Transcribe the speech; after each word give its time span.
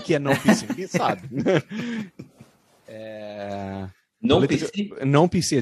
que, 0.00 0.06
que 0.06 0.14
é 0.14 0.18
não 0.18 0.34
PC? 0.36 0.88
Sabe. 0.88 1.28
É... 2.86 3.86
Não 4.20 4.40
Politica- 4.40 4.70
PC? 4.72 4.90
Não 5.04 5.28
PC, 5.28 5.58
é, 5.58 5.60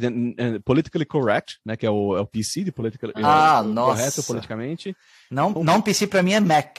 é 0.56 0.58
politically 0.60 1.04
correct, 1.04 1.58
né? 1.64 1.76
Que 1.76 1.84
é 1.86 1.90
o, 1.90 2.16
é 2.16 2.20
o 2.20 2.26
PC 2.26 2.64
de 2.64 2.72
politically 2.72 3.12
Ah, 3.16 3.62
é, 3.62 3.74
correto 3.74 4.22
politicamente. 4.24 4.96
Não, 5.30 5.50
não 5.50 5.82
PC 5.82 6.06
pra 6.06 6.22
mim 6.22 6.32
é 6.32 6.40
Mac. 6.40 6.78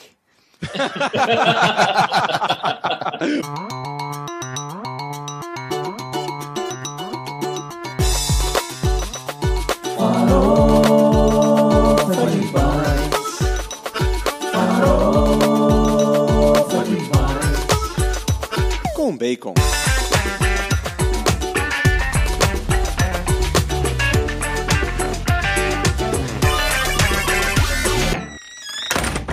Com 19.08 19.16
bacon. 19.16 19.54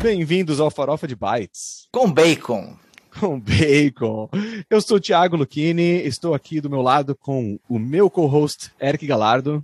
Bem-vindos 0.02 0.62
ao 0.62 0.72
Farofa 0.72 1.06
de 1.06 1.14
Bytes. 1.14 1.90
Com 1.92 2.10
bacon. 2.10 2.78
Com 3.20 3.38
bacon. 3.38 4.30
Eu 4.70 4.80
sou 4.80 4.96
o 4.96 5.02
Thiago 5.02 5.36
Lucchini, 5.36 6.08
estou 6.08 6.34
aqui 6.34 6.62
do 6.62 6.70
meu 6.70 6.82
lado 6.82 7.14
com 7.14 7.60
o 7.68 7.78
meu 7.78 8.10
co-host, 8.10 8.72
Eric 8.82 9.06
Galardo. 9.06 9.62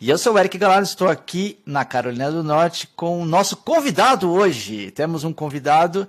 E 0.00 0.08
eu 0.08 0.16
sou 0.16 0.32
o 0.32 0.38
Eric 0.38 0.56
Galaro, 0.56 0.84
estou 0.84 1.06
aqui 1.06 1.58
na 1.66 1.84
Carolina 1.84 2.32
do 2.32 2.42
Norte 2.42 2.88
com 2.96 3.20
o 3.20 3.26
nosso 3.26 3.58
convidado 3.58 4.30
hoje. 4.30 4.90
Temos 4.90 5.22
um 5.22 5.34
convidado 5.34 6.08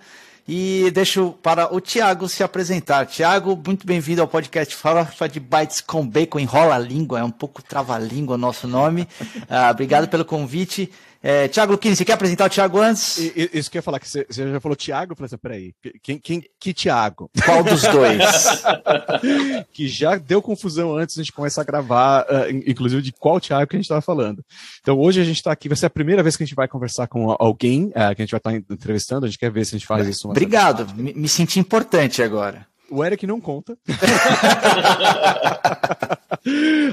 e 0.54 0.92
deixo 0.92 1.32
para 1.42 1.74
o 1.74 1.80
Tiago 1.80 2.28
se 2.28 2.44
apresentar. 2.44 3.06
Tiago, 3.06 3.58
muito 3.66 3.88
bem-vindo 3.88 4.22
ao 4.22 4.28
podcast 4.28 4.76
Farofa 4.76 5.30
de 5.30 5.40
Bytes 5.40 5.80
com 5.80 6.06
Bacon. 6.06 6.40
Enrola 6.40 6.76
a 6.76 6.78
língua, 6.78 7.20
é 7.20 7.24
um 7.24 7.32
pouco 7.32 7.64
trava-língua 7.64 8.36
o 8.36 8.38
nosso 8.38 8.68
nome. 8.68 9.08
Ah, 9.50 9.72
obrigado 9.72 10.10
pelo 10.10 10.26
convite. 10.26 10.92
É, 11.24 11.48
Tiago 11.48 11.74
Luquini, 11.74 11.96
você 11.96 12.04
quer 12.04 12.14
apresentar 12.14 12.46
o 12.46 12.50
Tiago 12.50 12.80
antes? 12.80 13.18
E- 13.20 13.34
e- 13.54 13.60
isso 13.60 13.70
que 13.70 13.78
eu 13.78 13.80
ia 13.80 13.84
falar, 13.84 14.00
que 14.00 14.10
você, 14.10 14.26
você 14.28 14.52
já 14.52 14.60
falou 14.60 14.76
Thiago, 14.76 15.12
eu 15.12 15.16
falei 15.16 15.28
assim, 15.28 15.38
peraí, 15.38 15.74
quem, 16.02 16.18
quem, 16.18 16.44
que 16.60 16.74
Thiago? 16.74 17.30
Qual 17.46 17.64
dos 17.64 17.84
dois? 17.84 18.64
que 19.72 19.88
já 19.88 20.16
deu 20.18 20.42
confusão 20.42 20.96
antes 20.98 21.16
de 21.16 21.22
a 21.22 21.24
gente 21.24 21.34
começar 21.34 21.62
a 21.62 21.66
gravar, 21.66 22.26
in- 22.50 22.64
inclusive 22.72 23.02
de 23.02 23.12
qual 23.12 23.40
Thiago 23.40 23.68
que 23.70 23.76
a 23.76 23.80
gente 23.80 23.86
estava 23.86 24.02
falando. 24.02 24.44
Então 24.82 24.98
hoje 25.00 25.22
a 25.22 25.24
gente 25.24 25.36
está 25.38 25.52
aqui, 25.52 25.68
vai 25.70 25.78
ser 25.78 25.86
a 25.86 25.90
primeira 25.92 26.24
vez 26.24 26.36
que 26.36 26.44
a 26.44 26.46
gente 26.46 26.56
vai 26.56 26.68
conversar 26.68 27.08
com 27.08 27.36
alguém 27.40 27.92
ah, 27.96 28.16
que 28.16 28.22
a 28.22 28.26
gente 28.26 28.32
vai 28.32 28.40
estar 28.40 28.54
entrevistando, 28.56 29.26
a 29.26 29.30
gente 29.30 29.38
quer 29.38 29.52
ver 29.52 29.66
se 29.66 29.76
a 29.76 29.78
gente 29.78 29.88
faz 29.88 30.08
isso. 30.08 30.28
Obrigado, 30.30 30.92
me, 30.96 31.14
me 31.14 31.30
senti 31.30 31.60
importante 31.60 32.24
agora. 32.24 32.66
O 32.92 33.04
Eric 33.04 33.26
não 33.26 33.40
conta. 33.40 33.78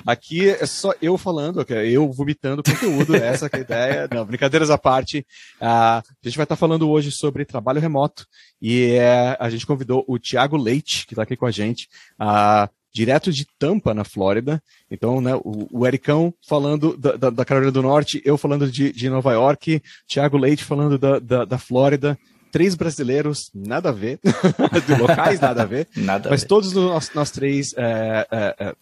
Aqui 0.07 0.51
é 0.51 0.67
só 0.67 0.93
eu 1.01 1.17
falando, 1.17 1.65
eu 1.69 2.11
vomitando 2.13 2.63
conteúdo, 2.63 3.17
essa 3.17 3.47
é 3.47 3.57
a 3.57 3.59
ideia. 3.59 4.09
Não, 4.13 4.25
brincadeiras 4.25 4.71
à 4.71 4.79
parte. 4.79 5.27
Ah, 5.61 5.99
a 5.99 6.29
gente 6.29 6.37
vai 6.37 6.45
estar 6.45 6.57
falando 6.57 6.89
hoje 6.89 7.11
sobre 7.11 7.45
trabalho 7.45 7.81
remoto 7.81 8.27
e 8.61 8.93
é, 8.93 9.37
a 9.41 9.49
gente 9.51 9.67
convidou 9.67 10.05
o 10.07 10.19
Thiago 10.19 10.57
Leite, 10.57 11.07
que 11.07 11.15
está 11.15 11.23
aqui 11.23 11.37
com 11.37 11.47
a 11.47 11.51
gente, 11.51 11.89
ah, 12.19 12.69
direto 12.93 13.33
de 13.33 13.47
Tampa, 13.59 13.95
na 13.95 14.05
Flórida. 14.05 14.63
Então, 14.91 15.21
né, 15.21 15.35
o, 15.37 15.67
o 15.71 15.87
Ericão 15.87 16.33
falando 16.47 16.97
da, 16.97 17.13
da- 17.17 17.31
da 17.31 17.45
Carolina 17.45 17.73
do 17.73 17.83
Norte, 17.83 18.21
eu 18.25 18.37
falando 18.37 18.71
de, 18.71 18.93
de 18.93 19.09
Nova 19.11 19.33
York, 19.33 19.83
Thiago 20.07 20.37
Leite 20.37 20.65
falando 20.65 20.99
da, 20.99 21.45
da 21.45 21.59
Flórida. 21.59 22.19
Três 22.51 22.75
brasileiros, 22.75 23.51
nada 23.55 23.91
a 23.91 23.93
ver, 23.93 24.19
de 24.87 24.95
locais, 25.01 25.41
nada 25.41 25.63
a 25.63 25.67
ver. 25.67 25.89
Nada. 25.97 26.29
a 26.29 26.31
Mas 26.31 26.43
ver. 26.43 26.49
todos 26.49 26.73
nós, 26.73 27.11
nós 27.15 27.31
três 27.31 27.75
é, 27.77 28.27
é, 28.31 28.55
é, 28.59 28.75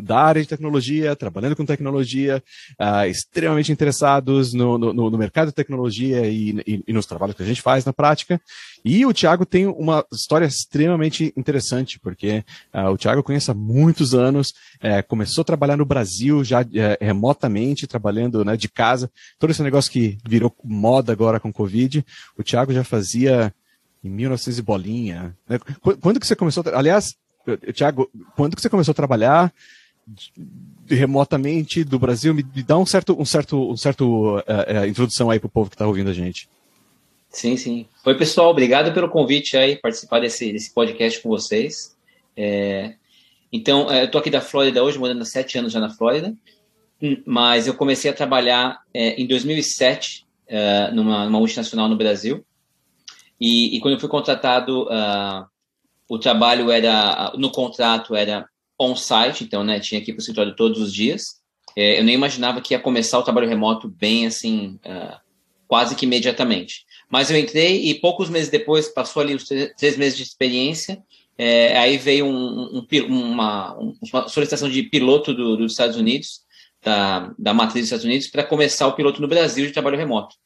da 0.00 0.18
área 0.18 0.42
de 0.42 0.48
tecnologia, 0.48 1.14
trabalhando 1.14 1.54
com 1.56 1.64
tecnologia, 1.64 2.42
ah, 2.78 3.06
extremamente 3.06 3.70
interessados 3.72 4.52
no, 4.52 4.78
no, 4.78 4.92
no 4.92 5.18
mercado 5.18 5.48
de 5.48 5.54
tecnologia 5.54 6.26
e, 6.26 6.60
e- 6.66 6.82
e 6.88 6.92
nos 6.92 7.06
trabalhos 7.06 7.36
que 7.36 7.42
a 7.42 7.46
gente 7.46 7.62
faz 7.62 7.84
na 7.84 7.92
prática. 7.92 8.40
E 8.84 9.04
o 9.04 9.12
Thiago 9.12 9.44
tem 9.44 9.66
uma 9.66 10.04
história 10.12 10.46
extremamente 10.46 11.32
interessante, 11.36 11.98
porque 12.00 12.44
ah, 12.72 12.90
o 12.90 12.96
Thiago 12.98 13.22
conhece 13.22 13.50
há 13.50 13.54
muitos 13.54 14.14
anos, 14.14 14.52
eh, 14.80 15.02
começou 15.02 15.42
a 15.42 15.44
trabalhar 15.44 15.76
no 15.76 15.84
Brasil 15.84 16.42
já 16.42 16.62
eh, 16.62 16.96
remotamente, 17.00 17.86
trabalhando 17.86 18.44
né, 18.44 18.56
de 18.56 18.68
casa. 18.68 19.10
Todo 19.38 19.50
esse 19.50 19.62
negócio 19.62 19.90
que 19.92 20.16
virou 20.26 20.54
moda 20.64 21.12
agora 21.12 21.38
com 21.38 21.52
Covid, 21.52 22.04
o 22.38 22.42
Thiago 22.42 22.72
já 22.72 22.82
fazia 22.82 23.52
em 24.02 24.08
1900 24.08 24.58
e 24.58 24.62
bolinha. 24.62 25.36
né? 25.46 25.58
Qu- 25.58 25.96
Quando 25.98 26.18
que 26.18 26.26
você 26.26 26.34
começou? 26.34 26.64
Aliás, 26.72 27.14
Thiago, 27.74 28.08
quando 28.36 28.54
que 28.56 28.62
você 28.62 28.68
começou 28.70 28.92
a 28.92 28.94
trabalhar 28.94 29.52
remotamente 30.86 31.84
do 31.84 31.98
Brasil? 31.98 32.34
Me, 32.34 32.44
me 32.54 32.62
dá 32.62 32.76
um 32.78 32.86
certo, 32.86 33.20
um 33.20 33.24
certo, 33.24 33.70
um 33.70 33.76
certo 33.76 34.42
eh, 34.46 34.66
eh, 34.68 34.88
introdução 34.88 35.30
aí 35.30 35.38
pro 35.38 35.48
povo 35.48 35.70
que 35.70 35.74
está 35.74 35.86
ouvindo 35.86 36.10
a 36.10 36.14
gente. 36.14 36.48
Sim, 37.28 37.56
sim. 37.56 37.86
Oi, 38.04 38.14
pessoal, 38.16 38.50
obrigado 38.50 38.92
pelo 38.92 39.08
convite 39.08 39.56
aí, 39.56 39.76
participar 39.76 40.20
desse, 40.20 40.52
desse 40.52 40.72
podcast 40.72 41.22
com 41.22 41.28
vocês. 41.28 41.96
É, 42.36 42.94
então, 43.52 43.90
é, 43.90 44.02
eu 44.04 44.10
tô 44.10 44.18
aqui 44.18 44.30
da 44.30 44.40
Flórida 44.40 44.82
hoje, 44.82 44.98
morando 44.98 45.22
há 45.22 45.24
sete 45.24 45.56
anos 45.58 45.72
já 45.72 45.78
na 45.78 45.90
Flórida, 45.90 46.34
Hum, 47.02 47.22
mas 47.24 47.66
eu 47.66 47.74
comecei 47.74 48.10
a 48.10 48.14
trabalhar 48.14 48.82
é, 48.92 49.20
em 49.20 49.26
2007 49.26 50.26
é, 50.46 50.90
numa, 50.90 51.24
numa 51.24 51.38
multinacional 51.38 51.88
no 51.88 51.96
Brasil. 51.96 52.44
E, 53.40 53.76
e 53.76 53.80
quando 53.80 53.94
eu 53.94 54.00
fui 54.00 54.08
contratado, 54.08 54.86
ah, 54.90 55.46
o 56.06 56.18
trabalho 56.18 56.70
era, 56.70 57.32
no 57.38 57.50
contrato 57.50 58.14
era 58.14 58.46
on-site, 58.80 59.44
então, 59.44 59.62
né, 59.62 59.78
tinha 59.78 60.00
ir 60.00 60.04
para 60.04 60.16
o 60.16 60.18
escritório 60.18 60.56
todos 60.56 60.80
os 60.80 60.92
dias. 60.92 61.40
É, 61.76 62.00
eu 62.00 62.04
nem 62.04 62.14
imaginava 62.14 62.60
que 62.60 62.74
ia 62.74 62.80
começar 62.80 63.18
o 63.18 63.22
trabalho 63.22 63.48
remoto 63.48 63.88
bem 63.88 64.26
assim, 64.26 64.78
ah, 64.84 65.20
quase 65.68 65.94
que 65.94 66.04
imediatamente. 66.04 66.84
Mas 67.08 67.30
eu 67.30 67.38
entrei 67.38 67.84
e 67.86 67.94
poucos 67.94 68.28
meses 68.28 68.50
depois, 68.50 68.88
passou 68.88 69.22
ali 69.22 69.34
os 69.34 69.44
três, 69.44 69.96
meses 69.96 70.16
de 70.16 70.24
experiência, 70.24 71.02
é, 71.38 71.76
aí 71.78 71.96
veio 71.96 72.26
um, 72.26 72.84
um 72.90 73.04
uma, 73.08 73.74
uma 73.74 74.28
solicitação 74.28 74.68
de 74.68 74.82
piloto 74.82 75.32
do- 75.32 75.56
dos 75.56 75.72
Estados 75.72 75.96
Unidos, 75.96 76.40
da, 76.82 77.32
da 77.38 77.54
matriz 77.54 77.82
dos 77.82 77.86
Estados 77.86 78.04
Unidos, 78.04 78.26
para 78.26 78.44
começar 78.44 78.86
o 78.86 78.92
piloto 78.92 79.20
no 79.20 79.28
Brasil 79.28 79.66
de 79.66 79.72
trabalho 79.72 79.96
remoto. 79.96 80.36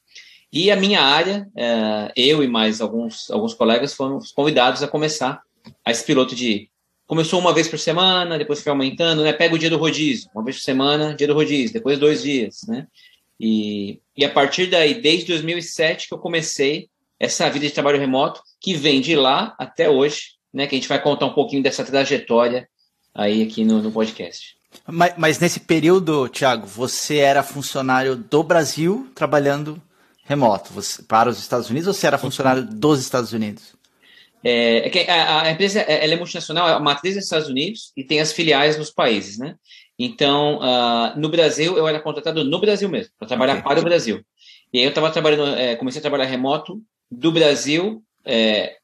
E 0.53 0.71
a 0.71 0.77
minha 0.77 1.01
área, 1.01 1.49
é, 1.57 2.13
eu 2.17 2.43
e 2.43 2.47
mais 2.47 2.81
alguns, 2.81 3.31
alguns 3.31 3.55
colegas 3.55 3.95
fomos 3.95 4.31
convidados 4.31 4.83
a 4.83 4.89
começar 4.89 5.43
a 5.85 5.91
esse 5.91 6.05
piloto 6.05 6.35
de. 6.35 6.71
Começou 7.07 7.39
uma 7.39 7.53
vez 7.53 7.69
por 7.69 7.79
semana, 7.79 8.39
depois 8.39 8.63
foi 8.63 8.71
aumentando, 8.71 9.23
né? 9.23 9.33
Pega 9.33 9.55
o 9.55 9.59
dia 9.59 9.69
do 9.71 9.77
rodízio, 9.77 10.31
uma 10.35 10.43
vez 10.43 10.57
por 10.57 10.63
semana, 10.63 11.15
dia 11.15 11.27
do 11.27 11.35
rodízio, 11.35 11.73
depois 11.73 11.99
dois 11.99 12.23
dias, 12.23 12.63
né? 12.67 12.87
E, 13.39 14.01
e 14.17 14.25
a 14.25 14.31
partir 14.31 14.67
daí, 14.67 14.95
desde 14.95 15.27
2007, 15.27 16.09
que 16.09 16.15
eu 16.15 16.19
comecei 16.19 16.89
essa 17.21 17.49
vida 17.51 17.67
de 17.67 17.73
trabalho 17.73 17.99
remoto, 17.99 18.41
que 18.61 18.75
vem 18.75 19.01
de 19.01 19.15
lá 19.17 19.55
até 19.59 19.91
hoje, 19.91 20.35
né? 20.53 20.67
Que 20.67 20.75
a 20.75 20.79
gente 20.79 20.89
vai 20.89 21.01
contar 21.01 21.27
um 21.27 21.35
pouquinho 21.35 21.63
dessa 21.63 21.85
trajetória 21.85 22.69
aí 23.15 23.43
aqui 23.43 23.65
no, 23.65 23.83
no 23.83 23.93
podcast. 23.93 24.57
Mas, 24.87 25.15
mas 25.17 25.39
nesse 25.39 25.61
período, 25.61 26.29
Tiago, 26.29 26.67
você 26.67 27.19
era 27.19 27.43
funcionário 27.43 28.17
do 28.17 28.43
Brasil 28.43 29.09
trabalhando 29.15 29.81
remoto 30.25 30.73
você- 30.73 31.03
para 31.03 31.29
os 31.29 31.39
Estados 31.39 31.69
Unidos 31.71 31.87
ou 31.87 31.95
você 31.95 32.07
era 32.07 32.19
funcionário 32.19 32.65
dos 32.65 33.01
Estados 33.01 33.33
Unidos? 33.33 33.75
É, 34.45 34.87
é 34.87 34.91
que 34.91 34.99
a, 35.11 35.43
a 35.43 35.51
empresa 35.51 35.81
ela 35.81 36.13
é 36.13 36.17
multinacional, 36.17 36.69
a 36.69 36.79
matriz 36.79 37.15
é 37.15 37.19
dos 37.19 37.25
Estados 37.25 37.49
Unidos 37.49 37.93
e 37.97 38.05
tem 38.05 38.21
as 38.21 38.33
filiais 38.33 38.77
nos 38.77 38.91
países, 38.91 39.39
né? 39.39 39.57
Então, 39.99 40.59
ah, 40.63 41.15
no 41.17 41.29
Brasil, 41.31 41.79
eu 41.79 41.89
era 41.89 41.99
contratado 42.01 42.45
no 42.45 42.61
Brasil 42.61 42.89
mesmo, 42.89 43.13
para 43.19 43.29
trabalhar 43.29 43.55
Ok. 43.55 43.63
para 43.65 43.81
o 43.81 43.85
Brasil. 43.85 44.23
E 44.73 44.79
aí 44.79 44.85
eu 44.85 44.91
estava 44.91 45.11
trabalhando, 45.11 45.57
é, 45.57 45.77
comecei 45.77 45.99
a 45.99 46.03
trabalhar 46.03 46.27
remoto 46.27 46.83
do 47.11 47.33
Brasil, 47.33 48.03
é, 48.25 48.77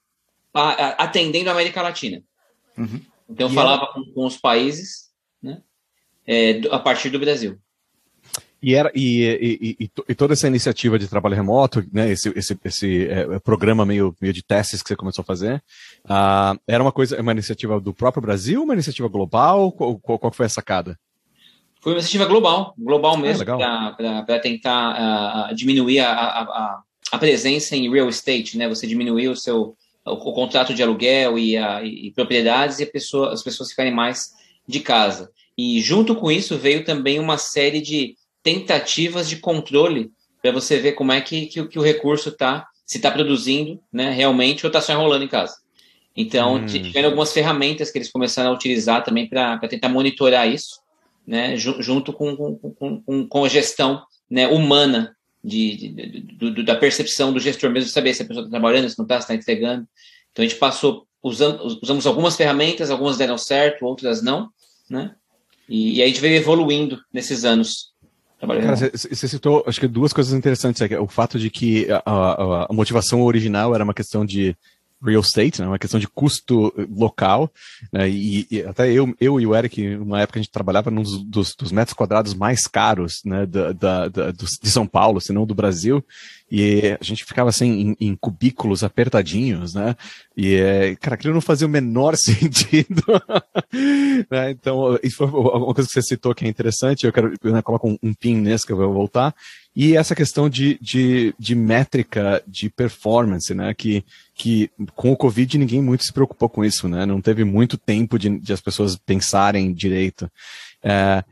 a- 0.55 1.05
atendendo 1.05 1.51
a 1.51 1.53
América 1.53 1.83
Latina. 1.83 2.23
Uhum. 2.79 3.01
Então, 3.29 3.47
eu 3.49 3.53
E 3.53 3.55
falava 3.55 3.87
com, 3.93 4.05
com 4.15 4.25
os 4.25 4.37
países, 4.39 5.11
né? 5.43 5.61
é, 6.27 6.61
a 6.71 6.79
partir 6.79 7.11
do 7.11 7.19
Brasil. 7.19 7.59
E, 8.63 8.75
era, 8.75 8.93
e, 8.95 9.23
e, 9.23 9.59
e- 9.71 9.77
e 9.85 9.89
to- 9.89 10.05
toda 10.15 10.35
essa 10.35 10.47
iniciativa 10.47 10.99
de 10.99 11.09
trabalho 11.09 11.35
remoto, 11.35 11.83
né, 11.93 12.11
esse, 12.11 12.29
esse, 12.37 12.59
esse 12.63 13.09
é, 13.09 13.39
programa 13.39 13.87
meio, 13.87 14.15
meio 14.21 14.35
de 14.35 14.43
testes 14.43 14.83
que 14.83 14.89
você 14.89 14.97
começou 14.97 15.23
a 15.23 15.25
fazer, 15.25 15.63
ah, 16.05 16.55
era 16.67 16.83
uma 16.83 16.93
coisa, 16.93 17.21
uma 17.21 17.33
iniciativa 17.33 17.81
do 17.81 17.95
próprio 17.95 18.23
Brasil, 18.23 18.63
uma 18.63 18.75
iniciativa 18.75 19.09
global? 19.09 19.73
Qual, 19.73 19.99
qual, 19.99 20.33
foi 20.33 20.47
a 20.47 20.51
sacada? 20.51 20.99
Foi 21.81 21.93
uma 21.93 21.99
iniciativa 21.99 22.27
global, 22.27 22.75
global 22.77 23.17
mesmo, 23.17 23.41
legal. 23.41 23.59
para 23.97 24.39
tentar 24.39 24.71
ah, 24.71 25.49
ah, 25.49 25.53
diminuir 25.55 26.01
a, 26.01 26.13
a, 26.13 26.83
a, 27.13 27.19
presença 27.19 27.75
em 27.75 27.91
real 27.91 28.11
estate, 28.11 28.59
né? 28.59 28.69
Você 28.69 28.87
diminuir 28.87 29.29
o 29.29 29.37
seu 29.37 29.75
o, 30.05 30.13
o 30.13 30.33
contrato 30.35 30.75
de 30.75 30.83
aluguel 30.83 31.39
e, 31.39 31.57
a, 31.57 31.83
e 31.83 32.11
propriedades 32.13 32.79
e 32.79 32.87
pessoa, 32.87 33.33
as 33.33 33.43
pessoas 33.43 33.71
ficarem 33.71 33.95
mais 33.95 34.31
de 34.67 34.81
casa. 34.81 35.31
E 35.57 35.81
junto 35.81 36.15
com 36.15 36.31
isso 36.31 36.57
veio 36.59 36.85
também 36.85 37.19
uma 37.19 37.37
série 37.37 37.81
de 37.81 38.15
tentativas 38.43 39.29
de 39.29 39.37
controle 39.37 40.11
para 40.43 40.53
você 40.53 40.79
ver 40.79 40.93
como 40.93 41.13
é 41.13 41.21
que, 41.21 41.47
que, 41.47 41.67
que 41.67 41.79
o 41.79 41.83
recurso 41.83 42.31
está, 42.31 42.67
se 42.87 42.97
está 42.99 43.11
produzindo 43.11 43.81
né, 43.93 44.11
realmente 44.11 44.65
ou 44.65 44.69
está 44.69 44.81
só 44.81 44.93
enrolando 44.93 45.25
em 45.25 45.29
casa. 45.29 45.57
Então, 46.17 46.57
hum. 46.57 46.67
tiveram 46.67 47.09
algumas 47.09 47.33
ferramentas 47.33 47.91
que 47.91 47.99
eles 47.99 48.11
começaram 48.11 48.51
a 48.51 48.55
utilizar 48.55 49.05
também 49.05 49.29
para 49.29 49.59
tentar 49.69 49.89
monitorar 49.89 50.49
isso, 50.49 50.81
né, 51.27 51.57
junto 51.57 52.13
com, 52.13 52.37
com, 52.37 53.03
com, 53.03 53.29
com 53.29 53.45
a 53.45 53.49
gestão 53.49 54.03
né, 54.29 54.49
humana 54.49 55.15
de, 55.43 55.77
de, 55.77 56.21
de, 56.51 56.63
da 56.63 56.75
percepção 56.75 57.33
do 57.33 57.41
gestor 57.41 57.71
mesmo, 57.71 57.87
de 57.87 57.93
saber 57.93 58.15
se 58.15 58.23
a 58.23 58.27
pessoa 58.27 58.45
está 58.45 58.51
trabalhando, 58.51 58.89
se 58.89 58.99
não 58.99 59.05
está, 59.05 59.17
se 59.17 59.25
está 59.25 59.35
entregando. 59.35 59.87
Então, 60.33 60.45
a 60.45 60.49
gente 60.49 60.59
passou, 60.59 61.07
usando, 61.23 61.79
usamos 61.83 62.07
algumas 62.07 62.37
ferramentas, 62.37 62.91
algumas 62.91 63.17
deram 63.17 63.39
certo, 63.39 63.85
outras 63.85 64.23
não, 64.23 64.51
né? 64.89 65.15
E, 65.69 65.99
e 65.99 66.03
a 66.03 66.07
gente 66.07 66.21
veio 66.21 66.37
evoluindo 66.37 67.01
nesses 67.13 67.45
anos. 67.45 67.90
Cara, 68.41 68.77
você 68.77 69.29
citou, 69.29 69.63
acho 69.67 69.79
que 69.79 69.87
duas 69.87 70.13
coisas 70.13 70.33
interessantes. 70.33 70.81
O 70.99 71.07
fato 71.07 71.39
de 71.39 71.51
que 71.51 71.87
a, 71.91 72.03
a, 72.07 72.67
a 72.71 72.73
motivação 72.73 73.23
original 73.23 73.75
era 73.75 73.85
uma 73.85 73.95
questão 73.95 74.25
de 74.25 74.57
real 75.03 75.21
estate, 75.21 75.61
né, 75.61 75.67
uma 75.67 75.79
questão 75.79 75.99
de 75.99 76.07
custo 76.07 76.73
local, 76.95 77.51
né, 77.93 78.09
e, 78.09 78.47
e, 78.51 78.63
até 78.63 78.91
eu, 78.93 79.15
eu 79.21 79.41
e 79.41 79.47
o 79.47 79.55
Eric, 79.55 79.97
uma 79.97 80.21
época 80.21 80.39
a 80.39 80.43
gente 80.43 80.53
trabalhava 80.53 80.91
num 80.91 81.03
dos, 81.03 81.55
dos 81.55 81.73
metros 81.73 81.95
quadrados 81.95 82.35
mais 82.35 82.67
caros, 82.67 83.23
né, 83.25 83.47
da, 83.47 83.73
da, 83.73 84.09
da, 84.09 84.31
de 84.31 84.71
São 84.71 84.87
Paulo, 84.87 85.21
se 85.21 85.33
não 85.33 85.47
do 85.47 85.55
Brasil, 85.55 86.05
e 86.51 86.97
a 87.01 87.05
gente 87.05 87.25
ficava 87.25 87.49
assim 87.49 87.97
em, 88.01 88.09
em 88.09 88.17
cubículos 88.17 88.85
apertadinhos, 88.85 89.75
né, 89.75 89.97
e, 90.37 90.97
cara, 91.01 91.15
aquilo 91.15 91.35
não 91.35 91.41
fazia 91.41 91.67
o 91.67 91.71
menor 91.71 92.17
sentido, 92.19 93.03
né, 94.31 94.51
então, 94.51 94.99
isso 95.03 95.17
foi 95.17 95.27
uma 95.27 95.75
coisa 95.75 95.89
que 95.89 95.95
você 95.95 96.03
citou 96.03 96.35
que 96.35 96.45
é 96.45 96.49
interessante, 96.49 97.07
eu 97.07 97.13
quero, 97.13 97.33
né, 97.43 97.63
coloco 97.63 97.89
um, 97.89 97.99
um 98.03 98.13
pin 98.13 98.37
nesse 98.37 98.67
que 98.67 98.73
eu 98.73 98.77
vou 98.77 98.93
voltar, 98.93 99.35
e 99.75 99.97
essa 99.97 100.17
questão 100.17 100.51
de, 100.51 100.79
de, 100.81 101.35
de 101.39 101.55
métrica 101.55 102.43
de 102.47 102.69
performance, 102.69 103.55
né? 103.55 103.73
Que, 103.73 104.05
que 104.41 104.71
com 104.95 105.13
o 105.13 105.17
Covid 105.17 105.59
ninguém 105.59 105.83
muito 105.83 106.03
se 106.03 106.15
preocupou 106.15 106.49
com 106.49 106.65
isso, 106.65 106.89
né? 106.89 107.05
Não 107.05 107.21
teve 107.21 107.45
muito 107.45 107.77
tempo 107.77 108.19
de, 108.19 108.39
de 108.39 108.55
as 108.55 108.61
pessoas 108.63 108.97
pensarem 108.97 109.71
direito. 109.71 110.31
É, 110.83 111.23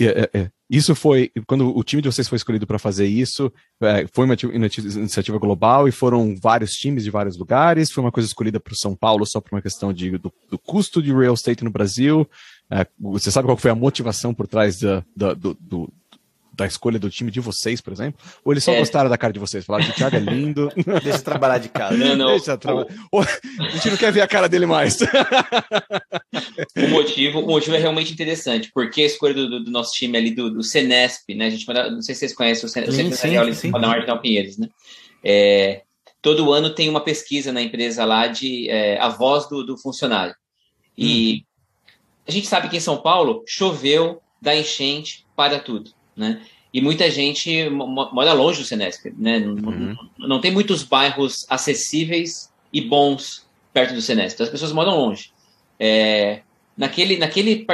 é, 0.00 0.30
é, 0.32 0.50
isso 0.70 0.94
foi, 0.94 1.30
quando 1.46 1.76
o 1.76 1.84
time 1.84 2.00
de 2.00 2.10
vocês 2.10 2.26
foi 2.26 2.36
escolhido 2.36 2.66
para 2.66 2.78
fazer 2.78 3.06
isso, 3.06 3.52
é, 3.82 4.06
foi 4.14 4.24
uma 4.24 4.34
iniciativa 4.96 5.36
global 5.36 5.86
e 5.86 5.92
foram 5.92 6.34
vários 6.40 6.72
times 6.72 7.04
de 7.04 7.10
vários 7.10 7.36
lugares, 7.36 7.92
foi 7.92 8.02
uma 8.02 8.12
coisa 8.12 8.26
escolhida 8.26 8.58
para 8.58 8.72
o 8.72 8.78
São 8.78 8.96
Paulo 8.96 9.26
só 9.26 9.42
por 9.42 9.54
uma 9.54 9.60
questão 9.60 9.92
de, 9.92 10.12
do, 10.12 10.32
do 10.50 10.58
custo 10.58 11.02
de 11.02 11.12
real 11.12 11.34
estate 11.34 11.62
no 11.62 11.70
Brasil. 11.70 12.26
Você 12.98 13.30
sabe 13.30 13.46
qual 13.46 13.58
foi 13.58 13.70
a 13.70 13.74
motivação 13.74 14.32
por 14.32 14.46
trás 14.46 14.80
da, 14.80 15.04
da, 15.14 15.34
do, 15.34 15.54
do, 15.60 15.92
da 16.58 16.66
escolha 16.66 16.98
do 16.98 17.08
time 17.08 17.30
de 17.30 17.38
vocês, 17.38 17.80
por 17.80 17.92
exemplo? 17.92 18.20
Ou 18.44 18.52
eles 18.52 18.64
só 18.64 18.72
é. 18.72 18.80
gostaram 18.80 19.08
da 19.08 19.16
cara 19.16 19.32
de 19.32 19.38
vocês? 19.38 19.64
Falaram 19.64 19.86
que 19.86 19.92
o 19.92 19.94
Thiago 19.94 20.16
é 20.16 20.18
lindo. 20.18 20.68
Deixa 21.04 21.18
eu 21.18 21.22
trabalhar 21.22 21.58
de 21.58 21.68
casa. 21.68 21.96
Não, 21.96 22.16
não. 22.16 22.30
Deixa 22.30 22.58
traba... 22.58 22.84
o... 23.12 23.20
A 23.20 23.68
gente 23.70 23.90
não 23.90 23.96
quer 23.96 24.12
ver 24.12 24.22
a 24.22 24.26
cara 24.26 24.48
dele 24.48 24.66
mais. 24.66 24.98
o, 26.76 26.88
motivo, 26.90 27.38
o 27.38 27.46
motivo 27.46 27.76
é 27.76 27.78
realmente 27.78 28.12
interessante, 28.12 28.72
porque 28.74 29.02
a 29.02 29.06
escolha 29.06 29.34
do, 29.34 29.62
do 29.62 29.70
nosso 29.70 29.92
time 29.92 30.18
ali, 30.18 30.32
do, 30.32 30.50
do 30.50 30.62
Senesp, 30.64 31.32
né? 31.32 31.46
A 31.46 31.50
gente 31.50 31.64
não 31.68 32.02
sei 32.02 32.16
se 32.16 32.20
vocês 32.20 32.34
conhecem 32.34 32.66
o 32.66 32.68
Senesp, 32.68 32.92
sim, 32.92 33.12
sim, 33.12 33.54
sim. 33.54 33.70
da 33.70 33.78
Marginal 33.78 34.20
Pinheiros, 34.20 34.58
né? 34.58 34.68
É, 35.22 35.82
todo 36.20 36.52
ano 36.52 36.74
tem 36.74 36.88
uma 36.88 37.04
pesquisa 37.04 37.52
na 37.52 37.62
empresa 37.62 38.04
lá 38.04 38.26
de 38.26 38.68
é, 38.68 38.98
a 38.98 39.08
voz 39.08 39.48
do, 39.48 39.62
do 39.62 39.78
funcionário. 39.78 40.34
E 40.96 41.34
hum. 41.34 41.92
a 42.26 42.32
gente 42.32 42.48
sabe 42.48 42.68
que 42.68 42.76
em 42.76 42.80
São 42.80 42.96
Paulo 42.96 43.44
choveu, 43.46 44.20
dá 44.42 44.56
enchente, 44.56 45.24
para 45.36 45.60
tudo 45.60 45.96
né? 46.18 46.40
E 46.72 46.80
muita 46.80 47.10
gente 47.10 47.70
mora 47.70 48.32
longe 48.34 48.60
do 48.60 48.66
Senesp, 48.66 49.06
né? 49.16 49.38
Uhum. 49.38 49.96
Não, 50.18 50.28
não, 50.28 50.40
tem 50.40 50.50
muitos 50.50 50.82
bairros 50.82 51.46
acessíveis 51.48 52.52
e 52.72 52.80
bons 52.82 53.46
perto 53.72 53.94
do 53.94 54.02
Senesp. 54.02 54.34
Então 54.34 54.44
as 54.44 54.50
pessoas 54.50 54.72
moram 54.72 54.96
longe. 54.96 55.30
É, 55.80 56.40
naquele 56.76 57.16
naquele 57.16 57.66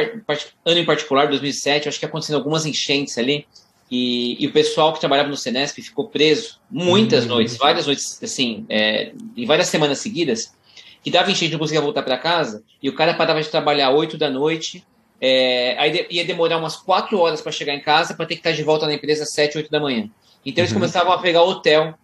ano 0.65 0.79
em 0.79 0.85
particular, 0.85 1.27
2007, 1.29 1.89
acho 1.89 1.99
que 1.99 2.07
acontecendo 2.07 2.37
algumas 2.37 2.65
enchentes 2.67 3.19
ali. 3.19 3.47
E, 3.91 4.43
e, 4.43 4.47
o 4.47 4.53
pessoal 4.53 4.93
que 4.93 5.01
trabalhava 5.01 5.29
no 5.29 5.37
Senesp 5.37 5.77
ficou 5.77 6.09
preso 6.09 6.59
muitas 6.71 7.25
uhum. 7.25 7.31
noites, 7.31 7.57
várias 7.57 7.87
noites, 7.87 8.19
assim, 8.23 8.65
é, 8.69 9.13
em 9.37 9.45
várias 9.45 9.69
semanas 9.69 9.99
seguidas, 9.99 10.55
que 11.03 11.11
dava 11.11 11.31
enchente, 11.31 11.53
não 11.53 11.59
conseguia 11.59 11.83
voltar 11.83 12.03
para 12.03 12.17
casa, 12.17 12.65
e 12.83 12.89
o 12.89 12.95
cara 12.95 13.13
parava 13.13 13.43
de 13.43 13.49
trabalhar 13.49 13.91
8 13.91 14.17
da 14.17 14.31
noite 14.31 14.83
é, 15.27 15.75
aí 15.79 16.07
ia 16.11 16.23
demorar 16.23 16.59
umas 16.59 16.77
quatro 16.77 17.19
horas 17.19 17.41
para 17.41 17.51
chegar 17.51 17.75
em 17.75 17.81
casa 17.81 18.13
para 18.13 18.27
ter 18.27 18.35
que 18.35 18.41
estar 18.41 18.53
de 18.53 18.63
volta 18.63 18.85
na 18.85 18.93
empresa 18.93 19.23
às 19.23 19.33
sete, 19.33 19.57
oito 19.57 19.71
da 19.71 19.81
manhã. 19.81 20.11
Então 20.45 20.63
eles 20.63 20.71
uhum. 20.71 20.81
começavam 20.81 21.15
a 21.15 21.19
pegar 21.19 21.43
hotel 21.43 21.95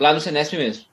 lá 0.00 0.14
no 0.14 0.22
Senesp 0.22 0.54
mesmo. 0.54 0.86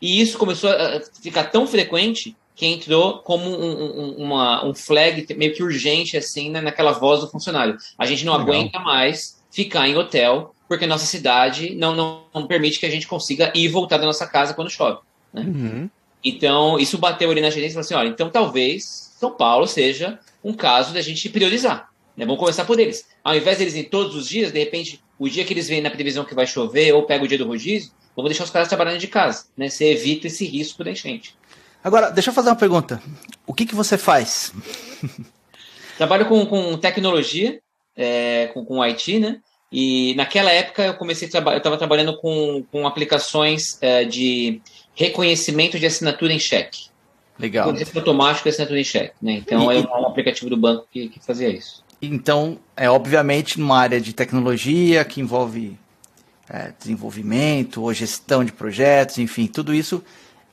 E 0.00 0.18
isso 0.18 0.38
começou 0.38 0.70
a 0.70 1.02
ficar 1.22 1.44
tão 1.44 1.66
frequente 1.66 2.34
que 2.56 2.64
entrou 2.64 3.18
como 3.18 3.44
um, 3.44 3.82
um, 3.82 4.10
uma, 4.16 4.64
um 4.64 4.74
flag 4.74 5.26
meio 5.34 5.52
que 5.52 5.62
urgente, 5.62 6.16
assim, 6.16 6.48
né, 6.48 6.62
naquela 6.62 6.92
voz 6.92 7.20
do 7.20 7.28
funcionário. 7.28 7.76
A 7.98 8.06
gente 8.06 8.24
não 8.24 8.32
Legal. 8.38 8.54
aguenta 8.54 8.78
mais 8.78 9.42
ficar 9.50 9.86
em 9.88 9.98
hotel, 9.98 10.54
porque 10.66 10.86
nossa 10.86 11.04
cidade 11.04 11.74
não, 11.74 11.94
não, 11.94 12.22
não, 12.34 12.46
permite 12.46 12.80
que 12.80 12.86
a 12.86 12.90
gente 12.90 13.06
consiga 13.06 13.52
ir 13.54 13.64
e 13.64 13.68
voltar 13.68 13.98
da 13.98 14.06
nossa 14.06 14.26
casa 14.26 14.54
quando 14.54 14.70
chove. 14.70 15.00
Né? 15.34 15.42
Uhum. 15.42 15.90
Então, 16.24 16.78
isso 16.78 16.96
bateu 16.96 17.30
ali 17.30 17.42
na 17.42 17.50
gerência 17.50 17.72
e 17.72 17.74
falou 17.74 17.84
assim: 17.84 17.94
olha, 17.94 18.08
então 18.08 18.30
talvez 18.30 19.09
São 19.20 19.30
Paulo 19.30 19.66
seja 19.66 20.18
um 20.42 20.54
caso 20.54 20.94
da 20.94 21.02
gente 21.02 21.28
priorizar. 21.28 21.90
Né? 22.16 22.24
Vamos 22.24 22.40
começar 22.40 22.64
por 22.64 22.80
eles. 22.80 23.06
Ao 23.22 23.36
invés 23.36 23.58
deles 23.58 23.74
ir 23.74 23.84
todos 23.90 24.16
os 24.16 24.26
dias, 24.26 24.50
de 24.50 24.58
repente, 24.58 24.98
o 25.18 25.28
dia 25.28 25.44
que 25.44 25.52
eles 25.52 25.68
vêm 25.68 25.82
na 25.82 25.90
previsão 25.90 26.24
que 26.24 26.34
vai 26.34 26.46
chover 26.46 26.94
ou 26.94 27.02
pega 27.02 27.22
o 27.22 27.28
dia 27.28 27.36
do 27.36 27.46
rodízio, 27.46 27.92
vamos 28.16 28.30
deixar 28.30 28.44
os 28.44 28.50
caras 28.50 28.66
trabalhando 28.66 28.98
de 28.98 29.08
casa. 29.08 29.44
Né? 29.54 29.68
Você 29.68 29.90
evita 29.90 30.26
esse 30.26 30.46
risco 30.46 30.82
da 30.82 30.90
enchente. 30.90 31.36
Agora, 31.84 32.08
deixa 32.08 32.30
eu 32.30 32.34
fazer 32.34 32.48
uma 32.48 32.56
pergunta. 32.56 33.02
O 33.46 33.52
que, 33.52 33.66
que 33.66 33.74
você 33.74 33.98
faz? 33.98 34.54
Trabalho 35.98 36.24
com, 36.24 36.46
com 36.46 36.78
tecnologia, 36.78 37.60
é, 37.94 38.46
com, 38.54 38.64
com 38.64 38.82
IT, 38.82 39.18
né? 39.18 39.40
E 39.70 40.14
naquela 40.14 40.50
época 40.50 40.82
eu 40.82 40.94
comecei 40.94 41.28
a 41.28 41.30
trabalhar, 41.30 41.56
eu 41.56 41.58
estava 41.58 41.76
trabalhando 41.76 42.16
com, 42.16 42.64
com 42.72 42.86
aplicações 42.86 43.76
é, 43.82 44.02
de 44.02 44.62
reconhecimento 44.94 45.78
de 45.78 45.84
assinatura 45.84 46.32
em 46.32 46.40
cheque. 46.40 46.89
Legal. 47.40 47.72
Registro 47.72 48.00
automático 48.00 48.48
e 48.48 48.50
assinatura 48.50 48.80
em 48.80 48.84
cheque, 48.84 49.14
né? 49.20 49.32
Então 49.32 49.72
e, 49.72 49.78
é 49.78 49.80
um 49.80 50.06
aplicativo 50.06 50.50
do 50.50 50.56
banco 50.56 50.86
que, 50.90 51.08
que 51.08 51.20
fazia 51.20 51.48
isso. 51.48 51.82
Então, 52.02 52.58
é 52.76 52.88
obviamente 52.88 53.58
numa 53.58 53.78
área 53.78 54.00
de 54.00 54.12
tecnologia 54.12 55.04
que 55.04 55.20
envolve 55.20 55.76
é, 56.48 56.72
desenvolvimento 56.78 57.82
ou 57.82 57.92
gestão 57.92 58.44
de 58.44 58.52
projetos, 58.52 59.18
enfim, 59.18 59.46
tudo 59.46 59.74
isso 59.74 60.02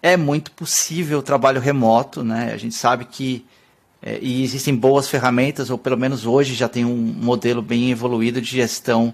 é 0.02 0.16
muito 0.16 0.52
possível 0.52 1.22
trabalho 1.24 1.60
remoto, 1.60 2.24
né? 2.24 2.52
A 2.54 2.58
gente 2.58 2.76
sabe 2.76 3.06
que 3.06 3.46
é, 4.02 4.20
e 4.22 4.44
existem 4.44 4.76
boas 4.76 5.08
ferramentas, 5.08 5.70
ou 5.70 5.78
pelo 5.78 5.98
menos 5.98 6.26
hoje 6.26 6.54
já 6.54 6.70
tem 6.70 6.86
um 6.86 6.96
modelo 6.96 7.62
bem 7.62 7.92
evoluído 7.92 8.40
de 8.42 8.50
gestão 8.50 9.14